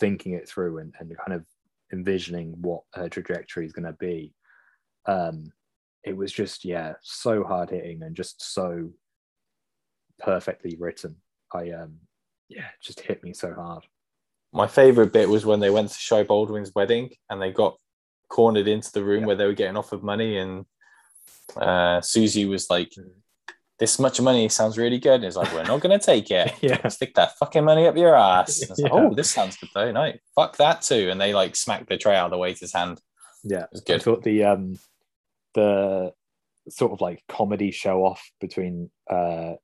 thinking 0.00 0.32
it 0.32 0.48
through 0.48 0.78
and, 0.78 0.94
and 0.98 1.16
kind 1.16 1.34
of 1.34 1.44
envisioning 1.92 2.54
what 2.60 2.82
her 2.94 3.08
trajectory 3.08 3.64
is 3.66 3.72
gonna 3.72 3.94
be. 3.94 4.32
Um 5.06 5.52
it 6.04 6.16
was 6.16 6.32
just 6.32 6.64
yeah, 6.64 6.94
so 7.02 7.44
hard 7.44 7.70
hitting 7.70 8.02
and 8.02 8.16
just 8.16 8.42
so 8.54 8.90
perfectly 10.20 10.76
written. 10.78 11.16
I 11.52 11.70
um 11.70 11.98
yeah, 12.48 12.62
it 12.66 12.82
just 12.82 13.00
hit 13.00 13.22
me 13.22 13.32
so 13.34 13.52
hard. 13.54 13.84
My 14.52 14.66
favorite 14.66 15.12
bit 15.12 15.28
was 15.28 15.44
when 15.44 15.60
they 15.60 15.70
went 15.70 15.90
to 15.90 15.98
Shy 15.98 16.22
Baldwin's 16.22 16.74
wedding 16.74 17.10
and 17.28 17.40
they 17.40 17.50
got 17.52 17.76
cornered 18.28 18.68
into 18.68 18.90
the 18.92 19.04
room 19.04 19.20
Yeah. 19.20 19.26
where 19.26 19.36
they 19.36 19.46
were 19.46 19.52
getting 19.52 19.76
offered 19.76 20.02
money, 20.02 20.38
and 20.38 20.64
uh, 21.56 22.00
Susie 22.00 22.44
was 22.46 22.68
like, 22.70 22.90
Mhm. 22.90 23.12
"This 23.78 23.98
much 23.98 24.20
money 24.20 24.48
sounds 24.48 24.76
really 24.78 24.98
good." 24.98 25.16
And 25.16 25.24
it's 25.24 25.36
like, 25.36 25.52
"We're 25.52 25.64
not 25.64 25.80
going 25.80 25.98
to 25.98 26.04
take 26.04 26.30
it. 26.30 26.52
Yeah. 26.62 26.86
Stick 26.88 27.14
that 27.14 27.36
fucking 27.38 27.64
money 27.64 27.86
up 27.86 27.96
your 27.96 28.14
ass." 28.16 28.62
I 28.70 28.82
like, 28.82 28.92
"Oh, 28.94 29.14
this 29.14 29.30
sounds 29.30 29.56
good 29.56 29.70
though." 29.74 29.92
No, 29.92 30.12
fuck 30.34 30.56
that 30.58 30.82
too. 30.82 31.08
And 31.10 31.20
they 31.20 31.34
like 31.34 31.56
smacked 31.56 31.88
the 31.88 31.96
tray 31.98 32.16
out 32.16 32.26
of 32.26 32.30
the 32.32 32.38
waiter's 32.38 32.72
hand. 32.72 33.00
Yeah, 33.44 33.62
It 33.64 33.68
was 33.72 33.82
I 33.82 33.84
good. 33.92 34.02
thought 34.02 34.22
the 34.22 34.44
um 34.44 34.78
the 35.54 36.12
sort 36.68 36.92
of 36.92 37.00
like 37.00 37.22
comedy 37.28 37.70
show 37.70 38.04
off 38.04 38.30
between 38.40 38.90
uh 39.10 39.54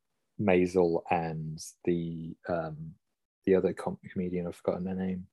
Maisel 0.41 1.03
and 1.11 1.59
the 1.85 2.35
um 2.49 2.95
the 3.47 3.55
other 3.55 3.73
com- 3.73 3.99
comedian 4.13 4.47
I've 4.47 4.57
forgotten 4.57 4.85
their 4.85 4.95
name. 4.95 5.27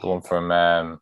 The 0.00 0.06
one 0.06 0.20
from 0.20 0.52
um, 0.52 1.00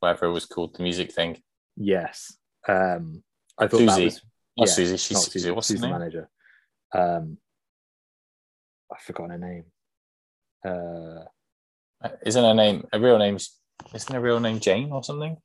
whatever 0.00 0.26
it 0.26 0.32
was 0.32 0.46
called, 0.46 0.74
the 0.76 0.82
music 0.82 1.12
thing. 1.12 1.40
Yes. 1.76 2.36
Um 2.68 3.22
I 3.58 3.68
thought 3.68 3.78
Susie. 3.78 3.86
that 3.86 4.04
was 4.04 4.22
Not 4.58 4.68
yeah, 4.68 4.72
Susie. 4.74 4.96
She's 4.96 5.16
not 5.16 5.22
Susie. 5.24 5.50
What's 5.50 5.68
Susie 5.68 5.80
her 5.80 5.86
name? 5.92 5.98
manager. 5.98 6.28
Um 6.92 7.38
I've 8.92 9.00
forgotten 9.00 9.30
her 9.30 9.38
name. 9.38 9.64
Uh 10.64 12.08
Isn't 12.24 12.44
her 12.44 12.54
name? 12.54 12.84
a 12.92 13.00
real 13.00 13.18
name's 13.18 13.58
isn't 13.94 14.12
her 14.14 14.20
real 14.20 14.40
name 14.40 14.58
Jane 14.58 14.90
or 14.90 15.04
something? 15.04 15.36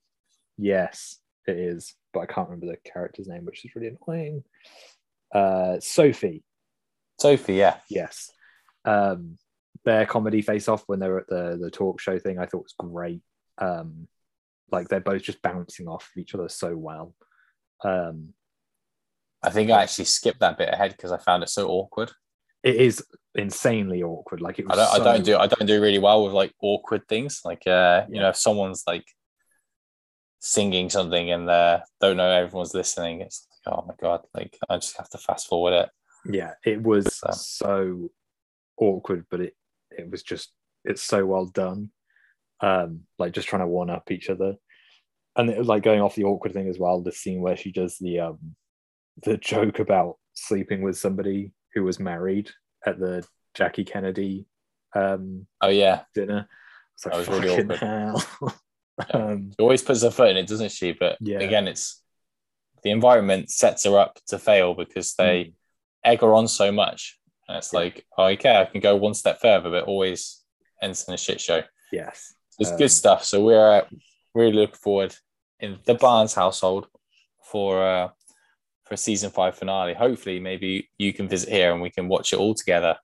Yes, 0.57 1.17
it 1.47 1.57
is, 1.57 1.95
but 2.13 2.21
I 2.21 2.25
can't 2.25 2.49
remember 2.49 2.67
the 2.67 2.89
character's 2.89 3.27
name, 3.27 3.45
which 3.45 3.63
is 3.65 3.75
really 3.75 3.89
annoying. 3.95 4.43
Uh, 5.33 5.79
Sophie, 5.79 6.43
Sophie, 7.19 7.55
yeah. 7.55 7.77
yes. 7.89 8.31
Um, 8.85 9.37
their 9.85 10.05
comedy 10.05 10.41
face 10.41 10.67
off 10.67 10.83
when 10.87 10.99
they 10.99 11.07
were 11.09 11.19
at 11.21 11.27
the 11.27 11.57
the 11.61 11.71
talk 11.71 11.99
show 11.99 12.19
thing, 12.19 12.37
I 12.39 12.45
thought 12.45 12.63
was 12.63 12.75
great. 12.77 13.21
Um, 13.57 14.07
like 14.71 14.87
they're 14.87 14.99
both 14.99 15.21
just 15.23 15.41
bouncing 15.41 15.87
off 15.87 16.09
of 16.15 16.19
each 16.21 16.33
other 16.35 16.49
so 16.49 16.75
well. 16.75 17.13
Um, 17.83 18.33
I 19.43 19.49
think 19.49 19.71
I 19.71 19.81
actually 19.83 20.05
skipped 20.05 20.39
that 20.41 20.57
bit 20.57 20.69
ahead 20.73 20.91
because 20.91 21.11
I 21.11 21.17
found 21.17 21.43
it 21.43 21.49
so 21.49 21.67
awkward. 21.69 22.11
it 22.63 22.75
is 22.75 23.03
insanely 23.33 24.03
awkward. 24.03 24.39
Like 24.41 24.59
it 24.59 24.65
I 24.69 24.75
don't, 24.75 24.87
so, 24.87 25.01
I 25.01 25.03
don't 25.03 25.25
do 25.25 25.37
I 25.37 25.47
don't 25.47 25.65
do 25.67 25.81
really 25.81 25.97
well 25.99 26.23
with 26.23 26.33
like 26.33 26.53
awkward 26.61 27.07
things. 27.07 27.41
Like 27.43 27.65
uh, 27.65 28.05
you 28.09 28.15
Yeah. 28.15 28.21
know, 28.23 28.29
if 28.29 28.35
someone's 28.37 28.83
like 28.85 29.05
singing 30.39 30.89
something 30.89 31.31
and 31.31 31.47
uh 31.49 31.79
don't 32.01 32.17
know 32.17 32.29
everyone's 32.29 32.73
listening, 32.73 33.21
it's 33.21 33.47
oh 33.67 33.83
my 33.87 33.93
god, 34.01 34.21
like 34.33 34.57
I 34.69 34.77
just 34.77 34.97
have 34.97 35.09
to 35.11 35.17
fast 35.17 35.47
forward 35.47 35.73
it. 35.73 35.89
yeah 36.25 36.53
it 36.65 36.81
was 36.81 37.15
So- 37.15 37.29
so 37.31 38.09
awkward 38.77 39.25
but 39.29 39.41
it 39.41 39.55
it 39.91 40.09
was 40.09 40.23
just 40.23 40.51
it's 40.85 41.01
so 41.03 41.25
well 41.25 41.45
done 41.45 41.91
um 42.61 43.01
like 43.19 43.33
just 43.33 43.47
trying 43.47 43.61
to 43.61 43.67
one 43.67 43.89
up 43.89 44.09
each 44.11 44.29
other 44.29 44.55
and 45.35 45.49
it 45.49 45.57
was 45.57 45.67
like 45.67 45.83
going 45.83 46.01
off 46.01 46.15
the 46.15 46.23
awkward 46.23 46.53
thing 46.53 46.67
as 46.67 46.79
well 46.79 47.01
the 47.01 47.11
scene 47.11 47.41
where 47.41 47.57
she 47.57 47.71
does 47.71 47.97
the 47.99 48.19
um 48.19 48.55
the 49.23 49.37
joke 49.37 49.79
about 49.79 50.17
sleeping 50.33 50.81
with 50.81 50.97
somebody 50.97 51.51
who 51.73 51.83
was 51.83 51.99
married 51.99 52.49
at 52.85 52.99
the 52.99 53.23
jackie 53.53 53.83
kennedy 53.85 54.45
um 54.95 55.45
Oh 55.61 55.69
yeah. 55.69 56.01
dinner 56.15 56.47
it's 56.95 57.05
like 57.05 57.13
That 57.13 57.19
was 57.19 57.27
really 57.29 57.49
awkward. 57.49 57.77
hell 57.79 58.23
Yeah. 58.99 59.05
um 59.15 59.51
She 59.51 59.61
always 59.63 59.81
puts 59.83 60.03
her 60.03 60.11
foot 60.11 60.29
in 60.31 60.37
it, 60.37 60.47
doesn't 60.47 60.71
she? 60.71 60.91
But 60.93 61.17
Yeah. 61.21 61.39
again, 61.39 61.67
it's 61.67 62.01
the 62.83 62.91
environment 62.91 63.49
sets 63.51 63.83
her 63.85 63.97
up 63.97 64.19
to 64.27 64.39
fail 64.39 64.73
because 64.73 65.13
they 65.15 65.53
egg 66.03 66.21
her 66.21 66.33
on 66.33 66.47
so 66.47 66.71
much. 66.71 67.17
And 67.47 67.57
it's 67.57 67.69
Mm. 67.69 67.73
Yeah. 67.73 67.79
like, 67.79 68.05
oh, 68.17 68.25
okay, 68.25 68.55
I 68.61 68.65
can 68.65 68.81
go 68.81 68.95
one 68.95 69.13
step 69.13 69.39
further, 69.41 69.69
but 69.69 69.83
always 69.85 70.43
ends 70.81 71.05
in 71.07 71.13
a 71.13 71.17
shit 71.17 71.39
show. 71.41 71.61
yes 71.91 72.33
It's 72.59 72.71
Um, 72.71 72.77
good 72.77 72.91
stuff. 72.91 73.23
So 73.23 73.43
we're 73.43 73.71
uh, 73.79 73.85
really 74.33 74.53
looking 74.53 74.75
forward 74.75 75.15
in 75.59 75.79
the 75.85 75.95
Barnes 75.95 76.33
household 76.33 76.87
for 77.43 77.83
uh, 77.83 78.09
for 78.85 78.93
a 78.95 78.97
season 78.97 79.29
five 79.31 79.55
finale. 79.57 79.93
Hopefully, 79.93 80.39
maybe 80.39 80.89
you 80.97 81.13
can 81.13 81.27
visit 81.27 81.49
here 81.49 81.71
and 81.71 81.81
we 81.81 81.89
can 81.89 82.07
watch 82.07 82.33
it 82.33 82.39
all 82.39 82.53
together 82.55 82.97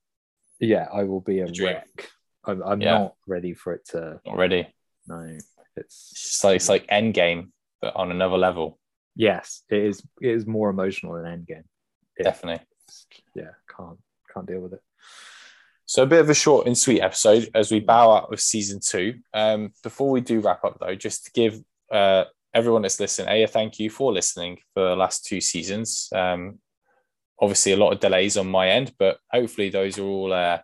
yeah 0.59 0.87
i 0.91 1.03
will 1.03 1.21
be 1.21 1.39
a 1.41 1.45
wreck 1.61 2.09
i'm, 2.45 2.63
I'm 2.63 2.81
Yeah. 2.81 2.97
not 2.97 3.15
ready 3.27 3.53
for 3.53 3.73
it 3.73 3.85
to 3.91 4.19
already. 4.25 4.67
no 5.07 5.19
It's 5.21 5.47
it's 5.75 6.09
just 6.23 6.43
like 6.43 6.55
it's 6.55 6.69
like 6.69 6.87
Endgame, 6.87 7.51
but 7.81 7.95
on 7.95 8.09
another 8.11 8.37
level. 8.39 8.79
Yes, 9.17 9.63
it 9.69 9.79
is. 9.79 10.03
It 10.21 10.29
is 10.29 10.45
more 10.45 10.69
emotional 10.69 11.13
than 11.13 11.25
Endgame. 11.25 11.63
Yeah. 12.17 12.23
Definitely. 12.23 12.65
Yeah, 13.33 13.51
can't 13.75 13.97
can't 14.33 14.45
deal 14.45 14.59
with 14.59 14.73
it. 14.73 14.81
So 15.85 16.03
a 16.03 16.05
bit 16.05 16.19
of 16.19 16.29
a 16.29 16.35
short 16.35 16.67
and 16.67 16.77
sweet 16.77 17.01
episode 17.01 17.49
as 17.55 17.71
we 17.71 17.79
bow 17.79 18.11
out 18.11 18.31
of 18.31 18.39
season 18.39 18.79
two. 18.79 19.15
Um, 19.33 19.71
before 19.83 20.11
we 20.11 20.21
do 20.21 20.39
wrap 20.39 20.63
up, 20.63 20.77
though, 20.79 20.95
just 20.95 21.25
to 21.25 21.31
give 21.31 21.59
uh, 21.91 22.25
everyone 22.53 22.83
that's 22.83 22.99
listening, 22.99 23.29
a, 23.29 23.43
a 23.43 23.47
thank 23.47 23.79
you 23.79 23.89
for 23.89 24.13
listening 24.13 24.59
for 24.73 24.89
the 24.89 24.95
last 24.95 25.25
two 25.25 25.41
seasons. 25.41 26.09
Um, 26.13 26.59
obviously, 27.39 27.71
a 27.71 27.77
lot 27.77 27.93
of 27.93 27.99
delays 27.99 28.37
on 28.37 28.47
my 28.47 28.69
end, 28.69 28.93
but 28.99 29.17
hopefully 29.31 29.69
those 29.69 29.97
are 29.97 30.03
all 30.03 30.31
uh, 30.31 30.59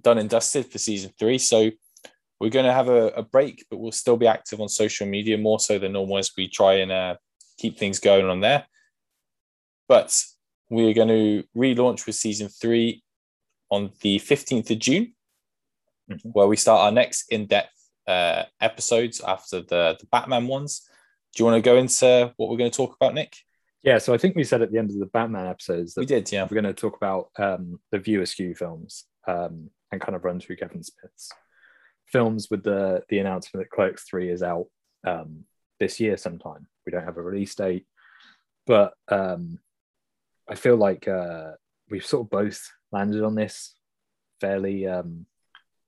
done 0.00 0.18
and 0.18 0.30
dusted 0.30 0.66
for 0.66 0.78
season 0.78 1.10
three. 1.18 1.38
So 1.38 1.70
we're 2.38 2.50
going 2.50 2.66
to 2.66 2.72
have 2.72 2.88
a, 2.88 3.08
a 3.08 3.22
break, 3.22 3.66
but 3.68 3.78
we'll 3.78 3.92
still 3.92 4.16
be 4.16 4.28
active 4.28 4.60
on 4.60 4.68
social 4.68 5.08
media 5.08 5.36
more 5.38 5.58
so 5.58 5.78
than 5.78 5.92
normal 5.92 6.18
as 6.18 6.30
we 6.36 6.48
try 6.48 6.74
and 6.74 6.92
uh, 6.92 7.16
keep 7.58 7.78
things 7.78 7.98
going 7.98 8.26
on 8.26 8.40
there. 8.40 8.66
But 9.88 10.22
we're 10.70 10.94
going 10.94 11.08
to 11.08 11.44
relaunch 11.56 12.06
with 12.06 12.14
season 12.14 12.48
three 12.48 13.02
on 13.70 13.90
the 14.02 14.18
15th 14.18 14.70
of 14.70 14.78
June, 14.78 15.14
Mhm. 16.10 16.20
where 16.32 16.46
we 16.46 16.56
start 16.56 16.80
our 16.80 16.92
next 16.92 17.30
in 17.30 17.46
depth 17.46 17.74
uh, 18.06 18.44
episodes 18.60 19.20
after 19.20 19.60
the, 19.60 19.96
the 20.00 20.06
Batman 20.10 20.46
ones. 20.46 20.88
Do 21.34 21.42
you 21.42 21.44
want 21.50 21.62
to 21.62 21.68
go 21.70 21.76
into 21.76 22.32
what 22.38 22.48
we're 22.48 22.56
going 22.56 22.70
to 22.70 22.76
talk 22.76 22.96
about, 22.96 23.12
Nick? 23.12 23.36
Yeah, 23.82 23.98
so 23.98 24.14
I 24.14 24.18
think 24.18 24.34
we 24.34 24.44
said 24.44 24.62
at 24.62 24.72
the 24.72 24.78
end 24.78 24.90
of 24.90 24.98
the 24.98 25.06
Batman 25.06 25.46
episodes 25.46 25.92
that 25.94 26.00
We 26.00 26.06
did, 26.06 26.30
yeah. 26.32 26.42
we're 26.44 26.60
going 26.60 26.64
to 26.64 26.72
talk 26.72 26.96
about 26.96 27.28
um, 27.38 27.78
the 27.92 27.98
View 27.98 28.22
Askew 28.22 28.54
films 28.54 29.04
um, 29.26 29.70
and 29.92 30.00
kind 30.00 30.16
of 30.16 30.24
run 30.24 30.40
through 30.40 30.56
Kevin 30.56 30.82
Smith's 30.82 31.30
films 32.06 32.48
with 32.50 32.62
the 32.62 33.02
the 33.10 33.18
announcement 33.18 33.62
that 33.64 33.70
Clerks 33.70 34.04
Three 34.04 34.30
is 34.30 34.42
out 34.42 34.66
um, 35.06 35.44
this 35.78 36.00
year 36.00 36.16
sometime. 36.16 36.66
We 36.88 36.92
don't 36.92 37.04
have 37.04 37.18
a 37.18 37.22
release 37.22 37.54
date, 37.54 37.84
but 38.66 38.94
um, 39.08 39.58
I 40.48 40.54
feel 40.54 40.74
like 40.76 41.06
uh, 41.06 41.50
we've 41.90 42.06
sort 42.06 42.24
of 42.24 42.30
both 42.30 42.66
landed 42.90 43.22
on 43.22 43.34
this 43.34 43.74
fairly. 44.40 44.86
Um, 44.86 45.26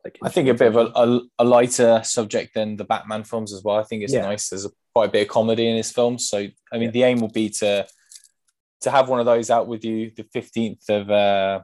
like 0.05 0.19
I 0.23 0.29
think 0.29 0.49
a 0.49 0.53
bit 0.55 0.75
of 0.75 0.77
a, 0.77 0.93
a, 0.95 1.21
a 1.39 1.45
lighter 1.45 2.03
subject 2.05 2.53
than 2.53 2.77
the 2.77 2.85
Batman 2.85 3.25
films 3.25 3.55
as 3.55 3.65
well. 3.65 3.79
I 3.79 3.83
think 3.85 4.03
it's 4.03 4.13
Yeah. 4.13 4.27
nice. 4.27 4.51
There's 4.51 4.67
a, 4.67 4.71
quite 4.95 5.09
a 5.09 5.13
bit 5.13 5.23
of 5.23 5.29
comedy 5.29 5.67
in 5.71 5.77
his 5.79 5.91
films. 5.91 6.29
So, 6.29 6.37
I 6.71 6.75
mean, 6.75 6.83
Yeah. 6.83 6.91
the 6.91 7.03
aim 7.05 7.21
will 7.23 7.33
be 7.33 7.49
to 7.49 7.87
to 8.83 8.91
have 8.91 9.09
one 9.09 9.21
of 9.21 9.27
those 9.27 9.49
out 9.49 9.69
with 9.69 9.83
you 9.87 10.11
the 10.15 10.25
15th 10.25 10.87
of 10.91 11.11
uh, 11.11 11.61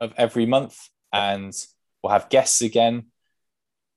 of 0.00 0.14
every 0.16 0.46
month, 0.46 0.78
and 1.12 1.52
we'll 2.00 2.12
have 2.12 2.28
guests 2.28 2.62
again. 2.62 3.06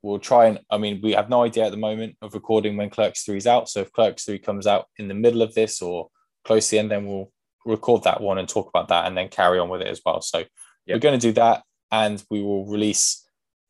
We'll 0.06 0.20
try 0.20 0.46
and, 0.46 0.60
I 0.70 0.78
mean, 0.78 1.00
we 1.02 1.14
have 1.14 1.32
no 1.32 1.42
idea 1.42 1.66
at 1.66 1.72
the 1.72 1.78
moment 1.78 2.16
of 2.22 2.36
recording 2.36 2.78
when 2.78 2.92
Clerks 2.92 3.24
3 3.24 3.38
is 3.38 3.48
out. 3.48 3.70
So 3.70 3.80
if 3.80 3.92
Clerks 3.92 4.24
3 4.26 4.38
comes 4.38 4.68
out 4.68 4.86
in 5.00 5.08
the 5.08 5.16
middle 5.16 5.42
of 5.42 5.56
this 5.56 5.82
or 5.82 6.10
close 6.44 6.68
to 6.70 6.72
the 6.76 6.80
end, 6.80 6.92
then 6.92 7.08
we'll 7.08 7.32
record 7.66 8.04
that 8.04 8.22
one 8.22 8.38
and 8.38 8.48
talk 8.48 8.70
about 8.70 8.90
that 8.90 9.08
and 9.08 9.18
then 9.18 9.30
carry 9.30 9.58
on 9.58 9.68
with 9.68 9.82
it 9.82 9.88
as 9.88 10.02
well. 10.06 10.22
So 10.22 10.44
Yeah. 10.86 10.94
we're 10.94 11.00
going 11.00 11.20
to 11.20 11.28
do 11.28 11.34
that 11.34 11.64
and 11.92 12.24
we 12.30 12.44
will 12.44 12.68
release 12.68 13.28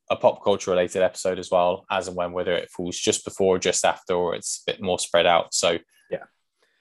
a 0.10 0.18
pop 0.18 0.44
culture 0.44 0.72
related 0.72 1.02
episode 1.04 1.40
as 1.40 1.50
well, 1.50 1.86
as 1.90 2.10
and 2.10 2.18
when, 2.18 2.34
whether 2.34 2.52
it 2.52 2.70
falls 2.70 2.98
just 2.98 3.24
before 3.24 3.56
or 3.56 3.60
just 3.60 3.86
after, 3.86 4.14
or 4.14 4.36
it's 4.36 4.62
a 4.68 4.72
bit 4.74 4.82
more 4.82 5.00
spread 5.00 5.26
out. 5.26 5.54
So 5.54 5.78
Yeah. 6.12 6.26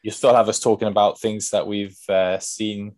you 0.03 0.11
still 0.11 0.35
have 0.35 0.49
us 0.49 0.59
talking 0.59 0.89
about 0.89 1.21
things 1.21 1.51
that 1.51 1.69
we've 1.69 1.97
uh, 2.09 2.41
seen 2.41 2.97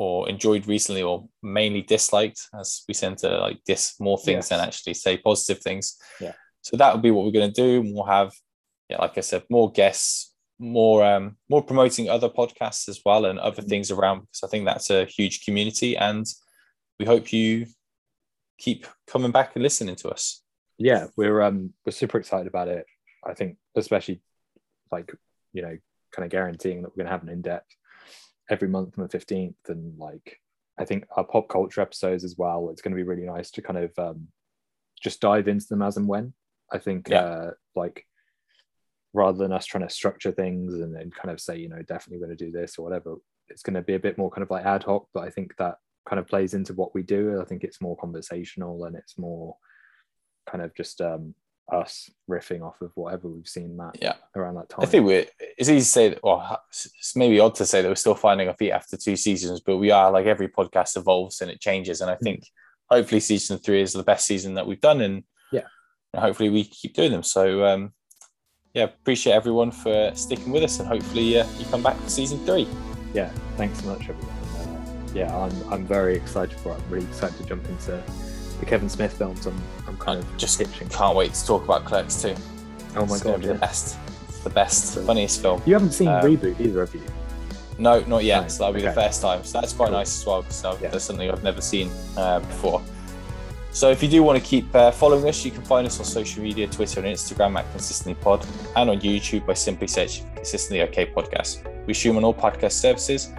or 0.00 0.28
enjoyed 0.28 0.66
recently, 0.66 1.02
or 1.02 1.28
mainly 1.42 1.82
disliked, 1.82 2.40
as 2.58 2.68
we 2.88 2.94
tend 2.94 3.18
to 3.18 3.28
like 3.46 3.58
diss 3.66 3.84
more 4.00 4.18
things 4.26 4.48
than 4.48 4.60
actually 4.60 4.94
say 4.94 5.18
positive 5.18 5.62
things. 5.62 5.98
Yeah. 6.20 6.32
So 6.62 6.76
that 6.78 6.92
will 6.94 7.02
be 7.02 7.10
what 7.10 7.24
we're 7.24 7.38
going 7.40 7.52
to 7.52 7.62
do. 7.66 7.80
And 7.80 7.94
we'll 7.94 8.04
have, 8.18 8.32
yeah, 8.88 8.98
like 9.04 9.18
I 9.18 9.20
said, 9.20 9.42
more 9.50 9.70
guests, 9.70 10.34
more 10.58 11.04
um, 11.04 11.36
more 11.48 11.62
promoting 11.62 12.08
other 12.08 12.30
podcasts 12.30 12.88
as 12.88 13.00
well 13.04 13.24
and 13.26 13.38
other 13.38 13.62
things 13.62 13.90
around 13.90 14.20
because 14.20 14.42
I 14.44 14.48
think 14.48 14.64
that's 14.64 14.90
a 14.90 15.04
huge 15.04 15.44
community 15.44 15.96
and 15.96 16.26
we 16.98 17.06
hope 17.06 17.32
you 17.32 17.66
keep 18.58 18.86
coming 19.06 19.32
back 19.32 19.56
and 19.56 19.62
listening 19.62 19.96
to 19.96 20.08
us. 20.10 20.42
yeah 20.78 21.06
we're 21.16 21.40
um 21.46 21.72
we're 21.84 21.92
super 22.02 22.18
excited 22.18 22.46
about 22.52 22.68
it 22.76 22.84
i 23.30 23.32
think 23.38 23.56
especially 23.76 24.18
like 24.94 25.08
you 25.56 25.62
know 25.64 25.76
kind 26.12 26.24
of 26.26 26.30
guaranteeing 26.30 26.78
that 26.80 26.88
we're 26.88 27.02
going 27.02 27.10
to 27.10 27.16
have 27.16 27.22
an 27.26 27.34
in-depth 27.36 27.72
every 28.50 28.68
month 28.68 28.98
on 28.98 29.06
the 29.06 29.18
15th 29.18 29.54
and 29.68 29.98
like 29.98 30.38
i 30.78 30.84
think 30.84 31.06
our 31.16 31.24
pop 31.24 31.48
culture 31.48 31.80
episodes 31.80 32.24
as 32.24 32.36
well 32.36 32.68
it's 32.70 32.82
going 32.82 32.92
to 32.92 32.96
be 32.96 33.02
really 33.08 33.24
nice 33.24 33.50
to 33.50 33.62
kind 33.62 33.78
of 33.78 33.96
um 33.98 34.28
just 35.02 35.20
dive 35.20 35.48
into 35.48 35.66
them 35.68 35.82
as 35.82 35.96
and 35.96 36.06
when 36.08 36.32
i 36.72 36.78
think 36.78 37.08
Yeah. 37.08 37.22
uh 37.24 37.50
like 37.74 38.06
rather 39.14 39.38
than 39.38 39.52
us 39.52 39.66
trying 39.66 39.86
to 39.86 39.94
structure 39.94 40.32
things 40.32 40.74
and 40.74 40.94
then 40.94 41.10
kind 41.10 41.30
of 41.30 41.40
say 41.40 41.56
you 41.56 41.68
know 41.68 41.82
definitely 41.82 42.18
going 42.24 42.36
to 42.36 42.44
do 42.44 42.52
this 42.52 42.78
or 42.78 42.82
whatever 42.84 43.14
it's 43.48 43.62
going 43.62 43.74
to 43.74 43.82
be 43.82 43.94
a 43.94 43.98
bit 43.98 44.18
more 44.18 44.30
kind 44.30 44.42
of 44.42 44.50
like 44.50 44.64
ad 44.64 44.82
hoc 44.84 45.06
but 45.14 45.24
i 45.24 45.30
think 45.30 45.56
that 45.56 45.76
kind 46.08 46.18
of 46.20 46.26
plays 46.28 46.54
into 46.54 46.72
what 46.74 46.94
we 46.94 47.02
do 47.02 47.40
i 47.40 47.44
think 47.44 47.62
it's 47.64 47.80
more 47.80 47.96
conversational 47.96 48.84
and 48.84 48.96
it's 48.96 49.18
more 49.18 49.56
kind 50.50 50.62
of 50.62 50.74
just 50.74 51.00
um 51.00 51.34
us 51.72 52.10
riffing 52.28 52.62
off 52.62 52.80
of 52.82 52.90
whatever 52.94 53.28
we've 53.28 53.48
seen 53.48 53.76
that 53.78 53.96
Yeah. 54.00 54.14
around 54.36 54.54
that 54.56 54.68
time 54.68 54.80
I 54.82 54.86
think 54.86 55.04
we're 55.06 55.26
it's 55.58 55.68
easy 55.68 55.78
to 55.80 55.84
say 55.84 56.08
that 56.10 56.22
well 56.22 56.60
it's 56.70 57.14
maybe 57.16 57.38
odd 57.40 57.54
to 57.56 57.66
say 57.66 57.82
that 57.82 57.88
we're 57.88 57.94
still 57.94 58.14
finding 58.14 58.48
our 58.48 58.54
feet 58.54 58.72
after 58.72 58.96
two 58.96 59.16
seasons, 59.16 59.60
but 59.60 59.76
we 59.78 59.90
are 59.90 60.10
like 60.10 60.26
every 60.26 60.48
podcast 60.48 60.96
evolves 60.96 61.40
and 61.40 61.50
it 61.50 61.60
changes. 61.60 62.00
And 62.00 62.10
I 62.10 62.16
think 62.16 62.44
hopefully 62.88 63.20
season 63.20 63.58
three 63.58 63.80
is 63.82 63.92
the 63.92 64.02
best 64.02 64.26
season 64.26 64.54
that 64.54 64.66
we've 64.66 64.80
done 64.80 65.00
and 65.00 65.24
Yeah. 65.52 65.66
hopefully 66.16 66.48
we 66.50 66.64
keep 66.64 66.94
doing 66.94 67.12
them. 67.12 67.22
So 67.22 67.64
um 67.64 67.92
yeah, 68.74 68.84
appreciate 68.84 69.32
everyone 69.32 69.72
for 69.72 70.12
sticking 70.14 70.52
with 70.52 70.62
us 70.62 70.78
and 70.78 70.86
hopefully 70.88 71.38
uh, 71.40 71.46
you 71.58 71.64
come 71.66 71.82
back 71.82 71.96
for 71.96 72.08
season 72.08 72.38
three. 72.46 72.68
yeah 73.14 73.28
thanks 73.56 73.80
so 73.82 73.88
much 73.88 74.08
everyone 74.08 74.36
uh, 74.58 75.12
yeah 75.12 75.36
i'm 75.36 75.72
i'm 75.72 75.84
very 75.84 76.14
excited 76.14 76.56
for 76.60 76.70
it 76.72 76.76
i'm 76.80 76.88
really 76.90 77.06
excited 77.06 77.36
to 77.36 77.44
jump 77.44 77.68
into 77.68 78.00
the 78.60 78.66
kevin 78.66 78.88
smith 78.88 79.16
films 79.16 79.46
i'm, 79.46 79.60
I'm 79.88 79.96
kind 79.96 80.18
I 80.18 80.22
of 80.22 80.36
just 80.36 80.60
itching 80.60 80.88
can't 80.88 81.16
wait 81.16 81.32
to 81.34 81.46
talk 81.46 81.64
about 81.64 81.84
Clerks 81.84 82.20
too. 82.22 82.34
oh 82.96 83.06
my 83.06 83.14
It's 83.16 83.22
god 83.24 83.42
yeah. 83.42 83.52
the 83.52 83.58
best. 83.58 83.96
The 84.44 84.50
best, 84.50 84.94
So- 84.94 85.04
funniest 85.04 85.42
film. 85.42 85.60
you 85.66 85.74
haven't 85.74 85.92
seen 85.92 86.08
Um, 86.08 86.22
reboot 86.24 86.58
either 86.60 86.80
of 86.82 86.94
you 86.94 87.02
No, 87.78 88.00
not 88.06 88.24
yet. 88.24 88.42
No, 88.42 88.48
So 88.48 88.58
that'll 88.64 88.74
be 88.74 88.82
the 88.82 88.92
first 88.92 89.20
time. 89.22 89.42
So 89.44 89.60
that's 89.60 89.72
quite 89.74 89.86
Cool. 89.88 89.98
nice 89.98 90.18
as 90.20 90.26
well 90.26 90.42
because 90.42 90.62
Yeah. 90.82 90.88
that's 90.90 91.04
something 91.04 91.30
I've 91.30 91.42
never 91.42 91.60
seen 91.60 91.90
uh, 92.16 92.40
before. 92.40 92.80
So 93.72 93.90
if 93.90 94.02
you 94.02 94.08
do 94.08 94.22
want 94.22 94.36
to 94.42 94.44
keep 94.44 94.74
uh, 94.74 94.90
following 94.90 95.28
us, 95.28 95.44
you 95.44 95.50
can 95.50 95.62
find 95.62 95.86
us 95.86 95.98
on 95.98 96.04
social 96.04 96.42
media, 96.42 96.66
Twitter 96.66 97.00
and 97.00 97.08
Instagram 97.08 97.56
at 97.58 97.70
Consistently 97.72 98.14
Pod, 98.22 98.44
and 98.76 98.90
on 98.90 99.00
YouTube 99.00 99.46
by 99.46 99.54
simply 99.54 99.86
searching 99.86 100.26
Consistently 100.34 100.82
OK 100.82 101.06
Podcast. 101.06 101.52
We 101.86 101.94
stream 101.94 102.16
on 102.16 102.24
all 102.24 102.34
podcast 102.34 102.72
services, 102.72 103.30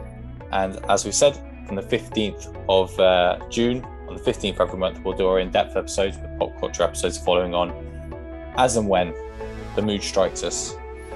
and 0.51 0.80
as 0.89 1.03
we 1.05 1.11
said, 1.11 1.34
from 1.67 1.76
the 1.76 1.84
15th 1.84 2.55
of 2.69 2.97
uh, 2.99 3.38
June, 3.49 3.86
on 4.12 4.18
the 4.18 4.32
15th 4.32 4.55
of 4.55 4.62
every 4.62 4.80
month, 4.80 4.99
we'll 5.03 5.18
do 5.18 5.28
our 5.28 5.39
in-depth 5.39 5.76
episodes 5.76 6.18
with 6.18 6.38
pop 6.38 6.59
culture 6.59 6.84
episodes 6.84 7.18
following 7.18 7.55
on 7.55 7.72
as 8.57 8.76
and 8.76 8.88
when 8.88 9.14
the 9.76 9.82
mood 9.82 10.03
strikes 10.03 10.43
us. 10.43 10.76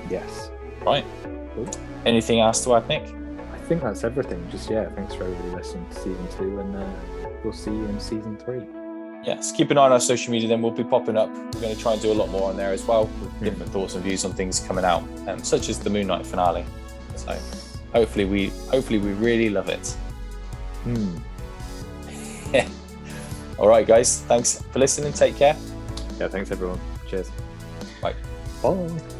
Yes. 0.09 0.49
Right. 0.81 1.05
Cool. 1.53 1.69
Anything 2.05 2.39
else 2.39 2.63
to 2.63 2.75
add, 2.75 2.87
Nick? 2.87 3.03
I 3.51 3.57
think 3.67 3.81
that's 3.81 4.03
everything. 4.03 4.47
Just 4.49 4.69
yeah, 4.69 4.89
thanks 4.89 5.13
for 5.13 5.23
everybody 5.23 5.49
listening 5.49 5.85
to 5.89 5.95
season 5.95 6.27
two, 6.37 6.59
and 6.59 6.75
uh, 6.75 6.87
we'll 7.43 7.51
see 7.51 7.71
you 7.71 7.85
in 7.85 7.99
season 7.99 8.37
three. 8.37 8.61
Yes, 9.23 9.51
keep 9.51 9.71
an 9.71 9.77
eye 9.77 9.85
on 9.85 9.91
our 9.91 9.99
social 9.99 10.31
media. 10.31 10.47
Then 10.47 10.61
we'll 10.61 10.71
be 10.71 10.83
popping 10.83 11.17
up. 11.17 11.29
We're 11.29 11.61
going 11.61 11.75
to 11.75 11.81
try 11.81 11.93
and 11.93 12.01
do 12.01 12.11
a 12.11 12.13
lot 12.13 12.29
more 12.29 12.49
on 12.49 12.57
there 12.57 12.71
as 12.71 12.85
well, 12.85 13.05
with 13.05 13.43
different 13.43 13.71
thoughts 13.71 13.95
and 13.95 14.03
views 14.03 14.23
on 14.23 14.33
things 14.33 14.59
coming 14.59 14.85
out, 14.85 15.03
um, 15.27 15.43
such 15.43 15.67
as 15.67 15.79
the 15.79 15.89
Moon 15.89 16.07
Knight 16.07 16.25
finale. 16.25 16.63
So 17.15 17.37
hopefully 17.91 18.25
we 18.25 18.49
hopefully 18.69 18.99
we 18.99 19.13
really 19.13 19.49
love 19.49 19.69
it. 19.69 19.87
Hmm. 20.83 21.17
All 23.57 23.67
right, 23.67 23.87
guys. 23.87 24.21
Thanks 24.23 24.61
for 24.61 24.79
listening. 24.79 25.13
Take 25.13 25.37
care. 25.37 25.55
Yeah, 26.19 26.27
thanks 26.27 26.51
everyone. 26.51 26.79
Cheers. 27.07 27.29
Bye. 28.01 28.15
Bye. 28.61 29.14